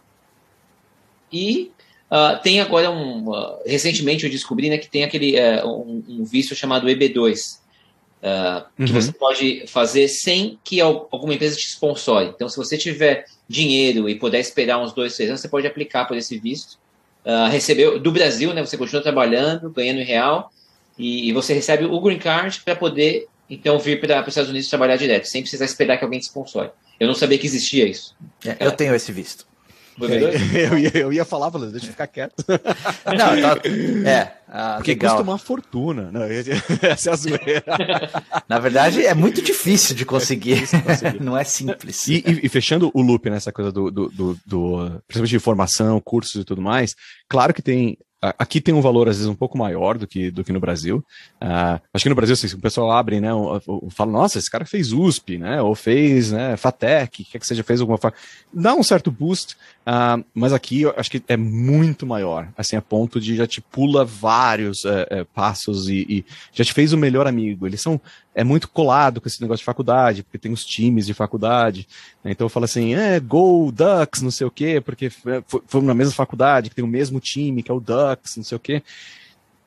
e 1.32 1.72
uh, 2.10 2.42
tem 2.42 2.60
agora 2.60 2.90
um. 2.92 3.30
Uh, 3.30 3.60
recentemente 3.66 4.26
eu 4.26 4.32
descobri 4.32 4.70
né, 4.70 4.78
que 4.78 4.90
tem 4.90 5.04
aquele 5.04 5.36
uh, 5.40 5.68
um, 5.68 6.04
um, 6.08 6.24
visto 6.24 6.56
chamado 6.56 6.88
EB2. 6.88 7.62
Uhum. 8.24 8.86
Que 8.86 8.92
você 8.92 9.12
pode 9.12 9.66
fazer 9.66 10.08
sem 10.08 10.60
que 10.64 10.80
alguma 10.80 11.34
empresa 11.34 11.56
te 11.56 11.66
sponsore. 11.68 12.28
Então, 12.28 12.48
se 12.48 12.56
você 12.56 12.78
tiver 12.78 13.26
dinheiro 13.48 14.08
e 14.08 14.14
puder 14.14 14.40
esperar 14.40 14.78
uns 14.78 14.94
dois, 14.94 15.16
três 15.16 15.28
anos, 15.28 15.42
você 15.42 15.50
pode 15.50 15.66
aplicar 15.66 16.06
por 16.06 16.16
esse 16.16 16.38
visto. 16.38 16.78
recebeu 17.50 18.00
do 18.00 18.12
Brasil, 18.12 18.54
né? 18.54 18.64
Você 18.64 18.78
continua 18.78 19.02
trabalhando, 19.02 19.72
ganhando 19.72 20.02
em 20.02 20.04
real, 20.04 20.52
e, 20.98 21.30
e 21.30 21.34
você 21.34 21.54
recebe 21.54 21.86
o 21.86 22.00
green 22.00 22.20
card 22.20 22.62
para 22.64 22.76
poder 22.76 23.28
então 23.50 23.78
vir 23.78 24.00
para 24.00 24.22
os 24.22 24.28
Estados 24.30 24.50
Unidos 24.50 24.70
trabalhar 24.70 24.96
direto, 24.96 25.26
sem 25.26 25.42
precisar 25.42 25.66
esperar 25.66 25.98
que 25.98 26.04
alguém 26.04 26.20
te 26.20 26.24
sponsore. 26.24 26.70
Eu 27.00 27.08
não 27.08 27.16
sabia 27.16 27.38
que 27.38 27.48
existia 27.48 27.88
isso. 27.88 28.16
É, 28.46 28.66
eu 28.66 28.72
tenho 28.72 28.96
esse 28.96 29.12
visto. 29.12 29.46
É, 30.00 30.68
eu, 30.72 30.78
ia, 30.78 30.92
eu 30.94 31.14
ia 31.14 31.26
falar, 31.26 31.50
deixa 31.50 31.88
eu 31.88 31.92
ficar 31.92 32.08
quieto. 32.08 32.46
Não, 32.48 33.42
tá, 33.42 34.10
é. 34.10 34.34
Ah, 34.48 34.76
Porque 34.78 34.92
legal. 34.92 35.16
custa 35.16 35.30
uma 35.30 35.38
fortuna. 35.38 36.12
Não, 36.12 36.24
essa 36.82 37.10
é 37.10 37.14
a 37.14 37.16
zoeira. 37.16 37.64
Na 38.48 38.60
verdade, 38.60 39.06
é 39.06 39.14
muito 39.14 39.42
difícil 39.42 39.96
de 39.96 40.06
conseguir. 40.06 40.54
É 40.54 40.56
difícil 40.56 40.82
conseguir. 40.82 41.22
Não 41.22 41.38
é 41.38 41.44
simples. 41.44 42.08
E, 42.08 42.24
e, 42.26 42.46
e, 42.46 42.50
fechando 42.50 42.90
o 42.94 43.02
loop 43.02 43.30
nessa 43.30 43.52
coisa 43.52 43.72
do, 43.72 43.92
do, 43.92 44.10
do, 44.10 44.38
do, 44.46 45.02
principalmente 45.08 45.32
de 45.32 45.40
formação, 45.40 46.00
cursos 46.00 46.42
e 46.42 46.46
tudo 46.46 46.62
mais, 46.62 46.96
claro 47.28 47.54
que 47.54 47.62
tem 47.62 47.98
aqui 48.22 48.62
tem 48.62 48.74
um 48.74 48.82
valor 48.82 49.10
às 49.10 49.18
vezes 49.18 49.30
um 49.30 49.36
pouco 49.36 49.58
maior 49.58 49.98
do 49.98 50.06
que, 50.06 50.30
do 50.30 50.44
que 50.44 50.54
no 50.54 50.60
Brasil. 50.60 51.04
Uh, 51.42 51.82
acho 51.92 52.04
que 52.04 52.10
no 52.10 52.16
Brasil, 52.16 52.34
assim, 52.34 52.56
o 52.56 52.60
pessoal 52.60 52.92
abre, 52.92 53.20
né, 53.20 53.30
fala, 53.90 54.12
nossa, 54.12 54.38
esse 54.38 54.50
cara 54.50 54.64
fez 54.64 54.94
USP, 54.94 55.40
né, 55.40 55.62
ou 55.62 55.74
fez, 55.74 56.32
né, 56.32 56.56
FATEC, 56.56 57.24
quer 57.26 57.40
que 57.40 57.48
seja, 57.48 57.64
fez 57.64 57.82
alguma 57.82 57.98
forma. 57.98 58.16
Dá 58.54 58.76
um 58.76 58.84
certo 58.84 59.10
boost, 59.10 59.56
uh, 59.88 60.24
mas 60.34 60.54
aqui 60.54 60.84
eu 60.84 60.94
acho 60.96 61.10
que 61.10 61.24
é 61.28 61.36
muito 61.36 62.06
maior, 62.06 62.48
assim, 62.56 62.76
a 62.76 62.82
ponto 62.82 63.20
de 63.20 63.36
já 63.36 63.48
te 63.48 63.60
pula 63.60 64.06
vários 64.06 64.84
uh, 64.86 65.26
passos 65.34 65.90
e, 65.90 66.06
e, 66.08 66.26
já 66.54 66.64
te 66.64 66.74
fez 66.74 66.94
o 66.94 66.98
melhor 66.98 67.26
amigo. 67.26 67.66
Eles 67.66 67.82
são, 67.82 68.00
é 68.34 68.44
muito 68.44 68.70
colado 68.70 69.20
com 69.20 69.28
esse 69.28 69.42
negócio 69.42 69.60
de 69.60 69.66
faculdade, 69.66 70.24
porque 70.24 70.38
tem 70.38 70.52
os 70.52 70.66
times 70.66 71.06
de 71.06 71.14
faculdade, 71.14 71.88
né, 72.24 72.32
então 72.32 72.46
eu 72.46 72.50
falo 72.50 72.66
assim, 72.66 72.96
é, 72.96 73.20
Go, 73.20 73.72
Ducks, 73.72 74.22
não 74.22 74.32
sei 74.32 74.48
o 74.48 74.52
quê, 74.52 74.80
porque 74.80 75.10
foi, 75.10 75.44
foi 75.68 75.82
na 75.82 75.94
mesma 75.94 76.14
faculdade, 76.14 76.70
que 76.70 76.76
tem 76.76 76.86
o 76.86 76.88
mesmo 76.88 77.20
time, 77.20 77.62
que 77.62 77.72
é 77.72 77.74
o 77.74 77.80
Ducks, 77.80 78.38
não 78.38 78.44
sei 78.44 78.56
o 78.56 78.60
quê. 78.60 78.82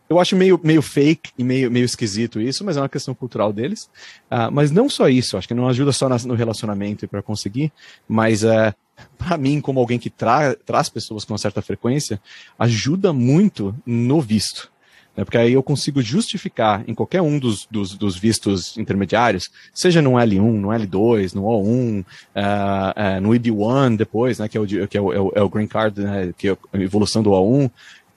Eu 0.09 0.21
acho 0.21 0.37
meio, 0.37 0.61
meio 0.63 0.83
fake 0.83 1.31
e 1.37 1.43
meio, 1.43 1.71
meio 1.71 1.85
esquisito 1.85 2.41
isso, 2.41 2.63
mas 2.63 2.77
é 2.77 2.81
uma 2.81 2.89
questão 2.91 3.15
cultural 3.15 3.53
deles. 3.53 3.85
Uh, 4.31 4.53
mas 4.53 4.71
não 4.71 4.89
só 4.89 5.09
isso, 5.09 5.37
acho 5.37 5.49
que 5.49 5.55
não 5.55 5.67
ajuda 5.67 5.93
só 5.93 6.09
no 6.09 6.35
relacionamento 6.35 7.09
para 7.09 7.23
conseguir, 7.23 7.73
mas 8.07 8.45
uh, 8.45 8.49
é, 8.49 8.75
para 9.17 9.39
mim, 9.39 9.61
como 9.61 9.81
alguém 9.81 9.99
que 9.99 10.11
tra 10.11 10.55
traz 10.55 10.91
pessoas 10.91 11.25
com 11.25 11.33
uma 11.33 11.39
certa 11.39 11.63
frequência, 11.63 12.21
ajuda 12.59 13.13
muito 13.13 13.75
no 13.87 14.21
visto. 14.21 14.71
Né? 15.17 15.25
Porque 15.25 15.39
aí 15.39 15.53
eu 15.53 15.63
consigo 15.63 16.03
justificar 16.03 16.85
em 16.89 16.95
qualquer 16.95 17.23
um 17.23 17.39
dos, 17.39 17.67
dos, 17.71 17.95
dos, 17.95 18.17
vistos 18.17 18.77
intermediários, 18.77 19.51
seja 19.73 20.03
no 20.03 20.13
L1, 20.13 20.41
no 20.41 20.69
L2, 20.69 21.35
no 21.35 21.43
O1, 21.43 22.01
uh, 22.01 22.05
uh, 22.05 23.21
no 23.21 23.31
EB1 23.31 23.97
depois, 23.97 24.39
né, 24.39 24.49
que 24.49 24.57
é 24.57 24.61
o, 24.61 24.67
que 24.67 24.99
é 24.99 24.99
é 24.99 25.01
o, 25.01 25.33
é 25.35 25.43
o 25.43 25.49
Green 25.49 25.67
Card, 25.67 26.01
né, 26.01 26.33
que 26.37 26.49
é 26.49 26.57
a 26.73 26.79
evolução 26.79 27.23
do 27.23 27.31
O1, 27.31 27.71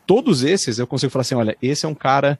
todos 0.05 0.43
esses 0.43 0.79
eu 0.79 0.87
consigo 0.87 1.11
falar 1.11 1.21
assim, 1.21 1.35
olha, 1.35 1.57
esse 1.61 1.85
é 1.85 1.89
um 1.89 1.95
cara 1.95 2.39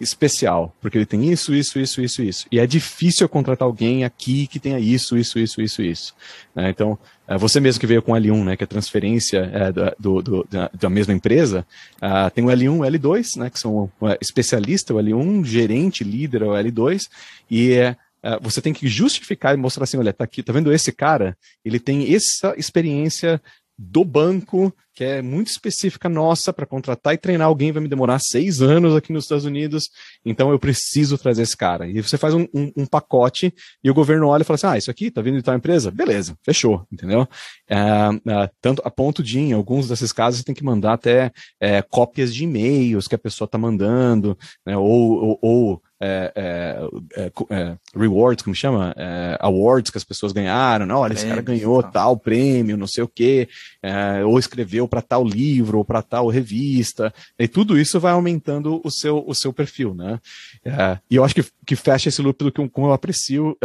especial, 0.00 0.74
porque 0.80 0.98
ele 0.98 1.06
tem 1.06 1.30
isso, 1.30 1.54
isso, 1.54 1.78
isso, 1.78 2.00
isso, 2.00 2.22
isso. 2.22 2.46
E 2.50 2.58
é 2.58 2.66
difícil 2.66 3.24
eu 3.24 3.28
contratar 3.28 3.66
alguém 3.66 4.04
aqui 4.04 4.46
que 4.46 4.58
tenha 4.58 4.78
isso, 4.78 5.16
isso, 5.16 5.38
isso, 5.38 5.60
isso, 5.60 5.82
isso. 5.82 6.14
Né? 6.54 6.70
Então, 6.70 6.98
é, 7.26 7.38
você 7.38 7.60
mesmo 7.60 7.80
que 7.80 7.86
veio 7.86 8.02
com 8.02 8.12
o 8.12 8.14
L1, 8.14 8.44
né, 8.44 8.56
que 8.56 8.64
é 8.64 8.66
transferência 8.66 9.50
é, 9.52 9.72
do, 9.98 10.20
do, 10.20 10.46
da, 10.50 10.70
da, 10.74 10.90
mesma 10.90 11.14
empresa, 11.14 11.66
uh, 11.96 12.30
tem 12.30 12.44
o 12.44 12.48
L1 12.48 12.64
e 12.64 12.68
o 12.68 12.80
L2, 12.80 13.36
né, 13.38 13.50
que 13.50 13.58
são 13.58 13.90
o 14.00 14.08
especialista, 14.20 14.92
o 14.92 14.98
L1, 14.98 15.44
gerente, 15.44 16.04
líder, 16.04 16.42
o 16.42 16.50
L2, 16.50 17.08
e 17.50 17.72
é, 17.72 17.96
você 18.40 18.62
tem 18.62 18.72
que 18.72 18.88
justificar 18.88 19.54
e 19.54 19.58
mostrar 19.58 19.84
assim, 19.84 19.98
olha, 19.98 20.12
tá 20.12 20.24
aqui, 20.24 20.42
tá 20.42 20.50
vendo 20.50 20.72
esse 20.72 20.90
cara? 20.90 21.36
Ele 21.62 21.78
tem 21.78 22.14
essa 22.14 22.54
experiência 22.56 23.40
do 23.76 24.04
banco, 24.04 24.72
que 24.94 25.02
é 25.02 25.20
muito 25.20 25.48
específica 25.48 26.08
nossa, 26.08 26.52
para 26.52 26.66
contratar 26.66 27.14
e 27.14 27.18
treinar 27.18 27.48
alguém 27.48 27.72
vai 27.72 27.82
me 27.82 27.88
demorar 27.88 28.20
seis 28.20 28.62
anos 28.62 28.94
aqui 28.94 29.12
nos 29.12 29.24
Estados 29.24 29.44
Unidos, 29.44 29.90
então 30.24 30.50
eu 30.50 30.58
preciso 30.58 31.18
trazer 31.18 31.42
esse 31.42 31.56
cara. 31.56 31.88
E 31.88 32.00
você 32.00 32.16
faz 32.16 32.32
um, 32.34 32.46
um, 32.54 32.72
um 32.76 32.86
pacote 32.86 33.52
e 33.82 33.90
o 33.90 33.94
governo 33.94 34.28
olha 34.28 34.42
e 34.42 34.44
fala 34.44 34.54
assim: 34.54 34.66
ah, 34.66 34.78
isso 34.78 34.90
aqui 34.90 35.10
tá 35.10 35.20
vindo 35.20 35.36
de 35.36 35.42
tal 35.42 35.56
empresa? 35.56 35.90
Beleza, 35.90 36.36
fechou, 36.44 36.86
entendeu? 36.92 37.26
É, 37.68 37.76
é, 37.76 38.50
tanto 38.60 38.80
a 38.84 38.90
ponto 38.90 39.22
de, 39.22 39.40
em 39.40 39.52
alguns 39.52 39.88
desses 39.88 40.12
casos, 40.12 40.40
você 40.40 40.44
tem 40.44 40.54
que 40.54 40.64
mandar 40.64 40.92
até 40.92 41.32
é, 41.60 41.82
cópias 41.82 42.32
de 42.32 42.44
e-mails 42.44 43.08
que 43.08 43.14
a 43.14 43.18
pessoa 43.18 43.48
tá 43.48 43.58
mandando, 43.58 44.38
né, 44.64 44.76
ou, 44.76 44.84
ou, 44.84 45.38
ou 45.42 45.82
rewards, 47.94 48.42
como 48.42 48.54
chama? 48.54 48.94
É, 48.96 49.36
awards 49.40 49.90
que 49.90 49.98
as 49.98 50.04
pessoas 50.04 50.32
ganharam. 50.32 50.86
Não, 50.86 50.98
olha, 50.98 51.14
esse 51.14 51.26
cara 51.26 51.42
ganhou 51.42 51.82
tá. 51.82 51.90
tal 51.90 52.16
prêmio, 52.16 52.76
não 52.76 52.86
sei 52.86 53.04
o 53.04 53.08
quê, 53.08 53.48
ou 54.26 54.38
escreveu 54.38 54.86
para 54.86 55.02
tal 55.02 55.24
livro, 55.24 55.78
ou 55.78 55.84
para 55.84 56.02
tal 56.02 56.28
revista. 56.28 57.12
E 57.38 57.48
tudo 57.48 57.78
isso 57.78 57.98
vai 58.00 58.12
aumentando 58.12 58.80
o 58.84 58.90
seu, 58.90 59.24
o 59.26 59.34
seu 59.34 59.52
perfil, 59.52 59.94
né? 59.94 60.20
e 61.10 61.16
eu 61.16 61.24
acho 61.24 61.34
que, 61.34 61.44
que 61.66 61.76
fecha 61.76 62.08
esse 62.08 62.22
loop 62.22 62.44
do 62.44 62.52
que 62.52 62.68
como 62.68 62.88
eu 62.88 62.92
aprecio 62.92 63.56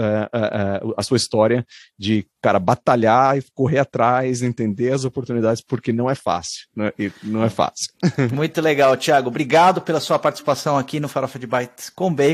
a 0.98 1.04
sua 1.04 1.18
história 1.18 1.66
de, 1.98 2.26
cara, 2.42 2.60
batalhar 2.60 3.38
e 3.38 3.44
correr 3.54 3.80
atrás, 3.80 4.42
entender 4.42 4.92
as 4.92 5.06
oportunidades, 5.06 5.62
porque 5.62 5.92
não 5.92 6.10
é 6.10 6.16
fácil. 6.16 6.68
Né? 6.76 6.92
Não 7.24 7.44
é 7.44 7.50
fácil. 7.50 7.92
Muito 8.34 8.62
legal, 8.62 8.96
Thiago. 8.96 9.30
Obrigado 9.30 9.82
pela 9.82 10.00
sua 10.00 10.20
participação 10.20 10.78
aqui 10.78 11.00
no 11.00 11.08
Farofa 11.08 11.40
de 11.40 11.48
Bytes 11.48 11.90
com 11.90 12.14
Bacon. 12.14 12.29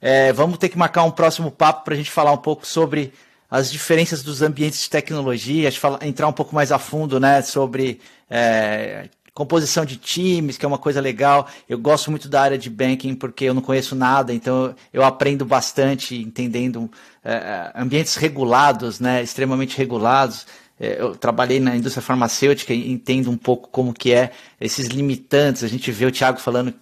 É, 0.00 0.32
vamos 0.32 0.58
ter 0.58 0.68
que 0.68 0.76
marcar 0.76 1.04
um 1.04 1.10
próximo 1.10 1.50
papo 1.50 1.84
para 1.84 1.94
a 1.94 1.96
gente 1.96 2.10
falar 2.10 2.32
um 2.32 2.38
pouco 2.38 2.66
sobre 2.66 3.12
as 3.50 3.70
diferenças 3.70 4.22
dos 4.22 4.42
ambientes 4.42 4.82
de 4.82 4.90
tecnologia, 4.90 5.70
entrar 6.02 6.26
um 6.26 6.32
pouco 6.32 6.54
mais 6.54 6.72
a 6.72 6.78
fundo 6.78 7.20
né, 7.20 7.40
sobre 7.40 8.00
é, 8.28 9.08
composição 9.32 9.84
de 9.84 9.96
times, 9.96 10.56
que 10.56 10.64
é 10.64 10.68
uma 10.68 10.78
coisa 10.78 11.00
legal. 11.00 11.48
Eu 11.68 11.78
gosto 11.78 12.10
muito 12.10 12.28
da 12.28 12.42
área 12.42 12.58
de 12.58 12.68
banking 12.68 13.14
porque 13.14 13.44
eu 13.44 13.54
não 13.54 13.62
conheço 13.62 13.94
nada, 13.94 14.34
então 14.34 14.74
eu 14.92 15.04
aprendo 15.04 15.44
bastante 15.44 16.16
entendendo 16.16 16.90
é, 17.24 17.72
ambientes 17.74 18.16
regulados, 18.16 19.00
né, 19.00 19.22
extremamente 19.22 19.76
regulados. 19.78 20.46
É, 20.78 21.00
eu 21.00 21.14
trabalhei 21.14 21.60
na 21.60 21.76
indústria 21.76 22.02
farmacêutica 22.02 22.74
e 22.74 22.90
entendo 22.90 23.30
um 23.30 23.36
pouco 23.36 23.68
como 23.68 23.94
que 23.94 24.12
é 24.12 24.32
esses 24.60 24.88
limitantes. 24.88 25.62
A 25.62 25.68
gente 25.68 25.90
vê 25.90 26.06
o 26.06 26.12
Thiago 26.12 26.40
falando 26.40 26.74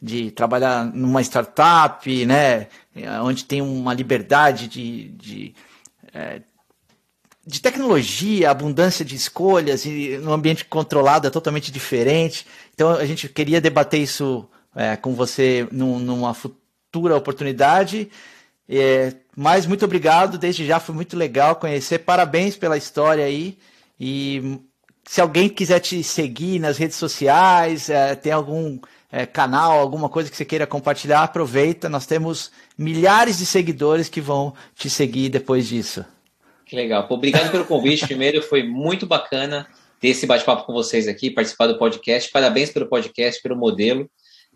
de 0.00 0.30
trabalhar 0.30 0.84
numa 0.84 1.20
startup, 1.20 2.26
né, 2.26 2.68
onde 3.22 3.44
tem 3.44 3.60
uma 3.60 3.92
liberdade 3.92 4.66
de, 4.66 5.08
de, 5.10 5.54
é, 6.12 6.40
de 7.46 7.60
tecnologia, 7.60 8.50
abundância 8.50 9.04
de 9.04 9.14
escolhas 9.14 9.84
e 9.84 10.18
no 10.22 10.32
ambiente 10.32 10.64
controlado 10.64 11.26
é 11.26 11.30
totalmente 11.30 11.70
diferente. 11.70 12.46
Então 12.74 12.90
a 12.90 13.04
gente 13.04 13.28
queria 13.28 13.60
debater 13.60 14.00
isso 14.00 14.48
é, 14.74 14.96
com 14.96 15.14
você 15.14 15.68
num, 15.70 15.98
numa 15.98 16.32
futura 16.32 17.16
oportunidade. 17.16 18.10
É, 18.68 19.14
mas 19.36 19.66
muito 19.66 19.84
obrigado, 19.84 20.38
desde 20.38 20.64
já 20.64 20.78
foi 20.78 20.94
muito 20.94 21.16
legal 21.16 21.56
conhecer. 21.56 21.98
Parabéns 21.98 22.56
pela 22.56 22.76
história 22.76 23.24
aí. 23.24 23.58
E 23.98 24.60
se 25.04 25.20
alguém 25.20 25.48
quiser 25.48 25.80
te 25.80 26.02
seguir 26.04 26.60
nas 26.60 26.78
redes 26.78 26.96
sociais, 26.96 27.90
é, 27.90 28.14
tem 28.14 28.32
algum 28.32 28.78
é, 29.12 29.26
canal, 29.26 29.78
alguma 29.78 30.08
coisa 30.08 30.30
que 30.30 30.36
você 30.36 30.44
queira 30.44 30.66
compartilhar, 30.66 31.22
aproveita. 31.22 31.88
Nós 31.88 32.06
temos 32.06 32.50
milhares 32.78 33.38
de 33.38 33.46
seguidores 33.46 34.08
que 34.08 34.20
vão 34.20 34.54
te 34.74 34.88
seguir 34.88 35.28
depois 35.28 35.66
disso. 35.66 36.04
Que 36.64 36.76
legal. 36.76 37.06
Obrigado 37.10 37.50
pelo 37.50 37.64
convite. 37.64 38.06
Primeiro, 38.08 38.42
foi 38.42 38.62
muito 38.62 39.06
bacana 39.06 39.66
ter 40.00 40.08
esse 40.08 40.26
bate-papo 40.26 40.64
com 40.64 40.72
vocês 40.72 41.08
aqui, 41.08 41.30
participar 41.30 41.66
do 41.66 41.78
podcast. 41.78 42.30
Parabéns 42.30 42.70
pelo 42.70 42.86
podcast, 42.86 43.42
pelo 43.42 43.56
modelo. 43.56 44.08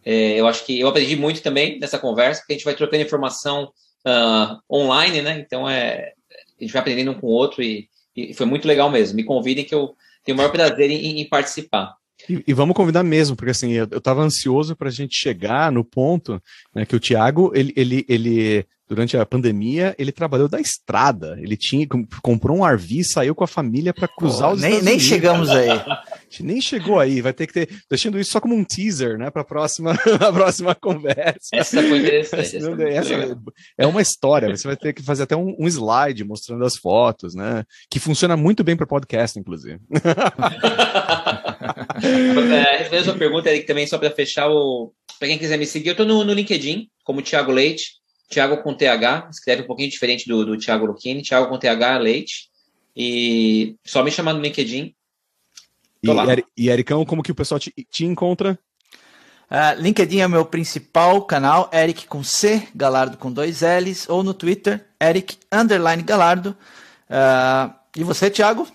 É, 0.04 0.38
eu 0.38 0.46
acho 0.46 0.64
que 0.64 0.78
eu 0.78 0.88
aprendi 0.88 1.16
muito 1.16 1.42
também 1.42 1.78
nessa 1.78 1.98
conversa, 1.98 2.40
porque 2.40 2.52
a 2.52 2.56
gente 2.56 2.64
vai 2.64 2.74
trocando 2.74 3.02
informação 3.02 3.72
uh, 4.06 4.58
online, 4.70 5.22
né? 5.22 5.38
Então 5.40 5.68
é, 5.68 6.12
a 6.58 6.62
gente 6.62 6.72
vai 6.72 6.80
aprendendo 6.80 7.10
um 7.10 7.14
com 7.14 7.26
o 7.26 7.30
outro 7.30 7.62
e, 7.62 7.88
e 8.14 8.32
foi 8.34 8.46
muito 8.46 8.68
legal 8.68 8.90
mesmo. 8.90 9.16
Me 9.16 9.24
convidem 9.24 9.64
que 9.64 9.74
eu 9.74 9.96
tenho 10.22 10.36
o 10.36 10.38
maior 10.38 10.52
prazer 10.52 10.90
em, 10.90 11.20
em 11.20 11.28
participar. 11.28 11.96
E, 12.28 12.42
e, 12.46 12.52
vamos 12.52 12.74
convidar 12.74 13.02
mesmo, 13.02 13.36
porque 13.36 13.50
assim, 13.50 13.72
eu, 13.72 13.84
estava 13.84 14.22
ansioso 14.22 14.74
para 14.76 14.88
a 14.88 14.92
gente 14.92 15.16
chegar 15.16 15.70
no 15.70 15.84
ponto 15.84 16.42
né, 16.74 16.84
que 16.84 16.96
o 16.96 17.00
Thiago, 17.00 17.52
ele, 17.54 17.72
ele, 17.76 18.04
ele, 18.08 18.66
durante 18.88 19.16
a 19.16 19.26
pandemia, 19.26 19.94
ele 19.98 20.12
trabalhou 20.12 20.48
da 20.48 20.60
estrada. 20.60 21.36
Ele 21.40 21.56
tinha 21.56 21.86
comprou 22.22 22.58
um 22.58 22.64
RV, 22.64 23.04
saiu 23.04 23.34
com 23.34 23.44
a 23.44 23.48
família 23.48 23.92
para 23.92 24.08
cruzar 24.08 24.50
oh, 24.50 24.54
os 24.54 24.60
nem, 24.60 24.70
Estados 24.70 24.90
nem 24.90 25.00
chegamos 25.00 25.50
aí. 25.50 25.68
nem 26.40 26.60
chegou 26.60 27.00
aí. 27.00 27.20
Vai 27.20 27.32
ter 27.32 27.46
que 27.46 27.52
ter, 27.52 27.68
deixando 27.90 28.18
isso 28.18 28.32
só 28.32 28.40
como 28.40 28.54
um 28.54 28.64
teaser, 28.64 29.18
né, 29.18 29.30
para 29.30 29.42
a 29.42 29.44
próxima, 29.44 29.92
a 30.20 30.32
próxima 30.32 30.74
conversa. 30.74 31.48
Essa 31.52 31.82
foi 31.82 31.98
interessante. 31.98 32.56
Essa, 32.56 33.14
essa 33.14 33.38
é 33.78 33.86
uma 33.86 34.02
história. 34.02 34.54
Você 34.54 34.66
vai 34.66 34.76
ter 34.76 34.92
que 34.92 35.02
fazer 35.02 35.24
até 35.24 35.36
um, 35.36 35.54
um 35.58 35.66
slide 35.66 36.24
mostrando 36.24 36.64
as 36.64 36.76
fotos, 36.76 37.34
né, 37.34 37.64
que 37.90 37.98
funciona 37.98 38.36
muito 38.36 38.62
bem 38.62 38.76
para 38.76 38.86
podcast, 38.86 39.38
inclusive. 39.38 39.80
é, 42.52 42.78
respondendo 42.78 43.10
a 43.10 43.18
pergunta, 43.18 43.50
Eric, 43.50 43.66
também 43.66 43.86
só 43.86 43.98
para 43.98 44.10
fechar, 44.10 44.48
o... 44.48 44.92
para 45.18 45.28
quem 45.28 45.38
quiser 45.38 45.58
me 45.58 45.66
seguir, 45.66 45.88
eu 45.88 45.92
estou 45.92 46.06
no, 46.06 46.24
no, 46.24 46.32
LinkedIn, 46.32 46.88
como 47.04 47.22
Thiago 47.22 47.52
Leite, 47.52 47.92
Thiago 48.28 48.62
com 48.62 48.74
TH, 48.74 49.28
escreve 49.30 49.62
um 49.62 49.66
pouquinho 49.66 49.90
diferente 49.90 50.26
do, 50.28 50.44
do 50.44 50.58
Thiago 50.58 50.86
Luquini, 50.86 51.22
Thiago 51.22 51.48
com 51.48 51.58
TH 51.58 51.98
Leite, 51.98 52.48
e 52.96 53.76
só 53.84 54.02
me 54.02 54.10
chamar 54.10 54.34
no 54.34 54.40
LinkedIn. 54.40 54.94
E, 56.02 56.06
lá. 56.08 56.24
e 56.56 56.68
Ericão, 56.68 57.04
como 57.04 57.22
que 57.22 57.32
o 57.32 57.34
pessoal 57.34 57.58
te, 57.58 57.72
te 57.90 58.04
encontra? 58.04 58.58
Uh, 59.50 59.80
LinkedIn 59.80 60.20
é 60.20 60.26
o 60.26 60.30
meu 60.30 60.44
principal 60.44 61.22
canal, 61.22 61.70
Eric 61.72 62.06
com 62.06 62.24
C, 62.24 62.66
Galardo 62.74 63.16
com 63.16 63.30
dois 63.30 63.60
L's, 63.60 64.08
ou 64.08 64.22
no 64.22 64.34
Twitter, 64.34 64.86
Eric 65.00 65.36
underline 65.52 66.02
Galardo. 66.02 66.56
Uh, 67.08 67.72
e 67.96 68.02
você, 68.02 68.30
Thiago? 68.30 68.66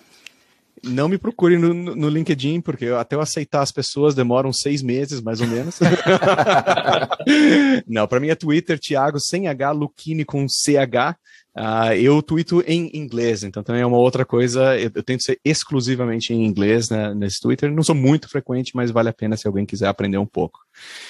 Não 0.84 1.08
me 1.08 1.18
procure 1.18 1.58
no, 1.58 1.74
no, 1.74 2.10
LinkedIn, 2.10 2.62
porque 2.62 2.88
até 2.88 3.16
eu 3.16 3.22
aceitar 3.22 3.62
as 3.62 3.72
pessoas 3.72 4.16
demoram 4.16 4.54
seis 4.54 4.82
meses, 4.82 5.22
mais 5.22 5.42
ou 5.42 5.48
menos. 5.48 5.80
Não, 7.88 8.08
para 8.08 8.20
mim 8.20 8.30
é 8.30 8.36
Twitter, 8.36 8.80
Thiago, 8.80 9.20
sem 9.20 9.48
H, 9.48 9.72
Luquini 9.72 10.24
com 10.24 10.48
CH. 10.48 11.18
Uh, 11.58 11.94
eu 11.94 12.22
tweeto 12.22 12.64
em 12.66 12.90
inglês, 12.94 13.44
então 13.44 13.64
também 13.64 13.82
é 13.82 13.86
uma 13.86 13.98
outra 13.98 14.24
coisa. 14.24 14.78
Eu, 14.80 14.92
eu 14.94 15.04
tento 15.04 15.24
ser 15.24 15.40
exclusivamente 15.44 16.34
em 16.34 16.46
inglês 16.46 16.90
né, 16.90 17.14
nesse 17.14 17.42
Twitter. 17.42 17.72
Não 17.72 17.84
sou 17.84 17.96
muito 17.96 18.30
frequente, 18.30 18.76
mas 18.76 18.92
vale 18.92 19.10
a 19.10 19.14
pena 19.14 19.36
se 19.36 19.48
alguém 19.48 19.66
quiser 19.66 19.88
aprender 19.88 20.18
um 20.18 20.26
pouco. 20.26 20.60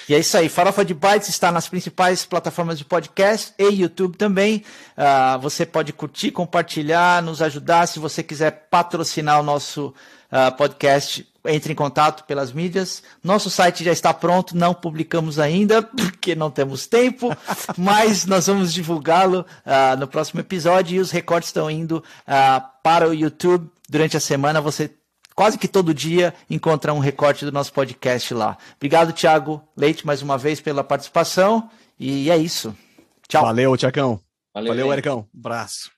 E 0.08 0.14
é 0.14 0.18
isso 0.18 0.36
aí. 0.36 0.48
Farofa 0.48 0.84
de 0.84 0.94
Bytes 0.94 1.28
está 1.28 1.52
nas 1.52 1.68
principais 1.68 2.24
plataformas 2.24 2.78
de 2.78 2.84
podcast 2.84 3.52
e 3.58 3.68
YouTube 3.68 4.16
também. 4.16 4.64
Uh, 4.96 5.38
você 5.40 5.64
pode 5.66 5.92
curtir, 5.92 6.30
compartilhar, 6.30 7.22
nos 7.22 7.42
ajudar. 7.42 7.86
Se 7.86 7.98
você 7.98 8.22
quiser 8.22 8.68
patrocinar 8.70 9.40
o 9.40 9.44
nosso 9.44 9.94
uh, 10.32 10.56
podcast, 10.56 11.29
entre 11.46 11.72
em 11.72 11.76
contato 11.76 12.24
pelas 12.24 12.52
mídias. 12.52 13.02
Nosso 13.22 13.50
site 13.50 13.84
já 13.84 13.92
está 13.92 14.12
pronto, 14.12 14.56
não 14.56 14.74
publicamos 14.74 15.38
ainda, 15.38 15.82
porque 15.82 16.34
não 16.34 16.50
temos 16.50 16.86
tempo, 16.86 17.34
mas 17.76 18.26
nós 18.26 18.46
vamos 18.46 18.72
divulgá-lo 18.72 19.44
uh, 19.64 19.98
no 19.98 20.06
próximo 20.06 20.40
episódio 20.40 20.96
e 20.96 21.00
os 21.00 21.10
recortes 21.10 21.48
estão 21.48 21.70
indo 21.70 21.98
uh, 21.98 22.62
para 22.82 23.08
o 23.08 23.14
YouTube 23.14 23.70
durante 23.88 24.16
a 24.16 24.20
semana. 24.20 24.60
Você 24.60 24.90
quase 25.34 25.56
que 25.58 25.68
todo 25.68 25.94
dia 25.94 26.34
encontra 26.48 26.92
um 26.92 26.98
recorte 26.98 27.44
do 27.44 27.52
nosso 27.52 27.72
podcast 27.72 28.34
lá. 28.34 28.58
Obrigado, 28.76 29.12
Thiago 29.12 29.62
Leite, 29.76 30.06
mais 30.06 30.22
uma 30.22 30.36
vez 30.36 30.60
pela 30.60 30.84
participação. 30.84 31.70
E 31.98 32.30
é 32.30 32.36
isso. 32.36 32.76
Tchau. 33.28 33.44
Valeu, 33.44 33.76
Tiacão. 33.76 34.20
Valeu, 34.52 34.72
Valeu 34.72 34.92
Ericão. 34.92 35.26
Um 35.34 35.38
abraço. 35.38 35.90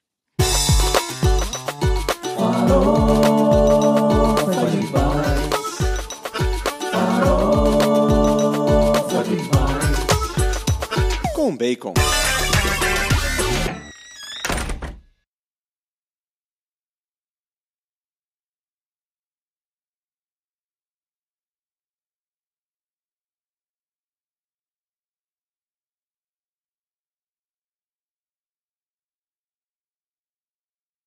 Com 11.42 11.56
bacon. 11.56 12.31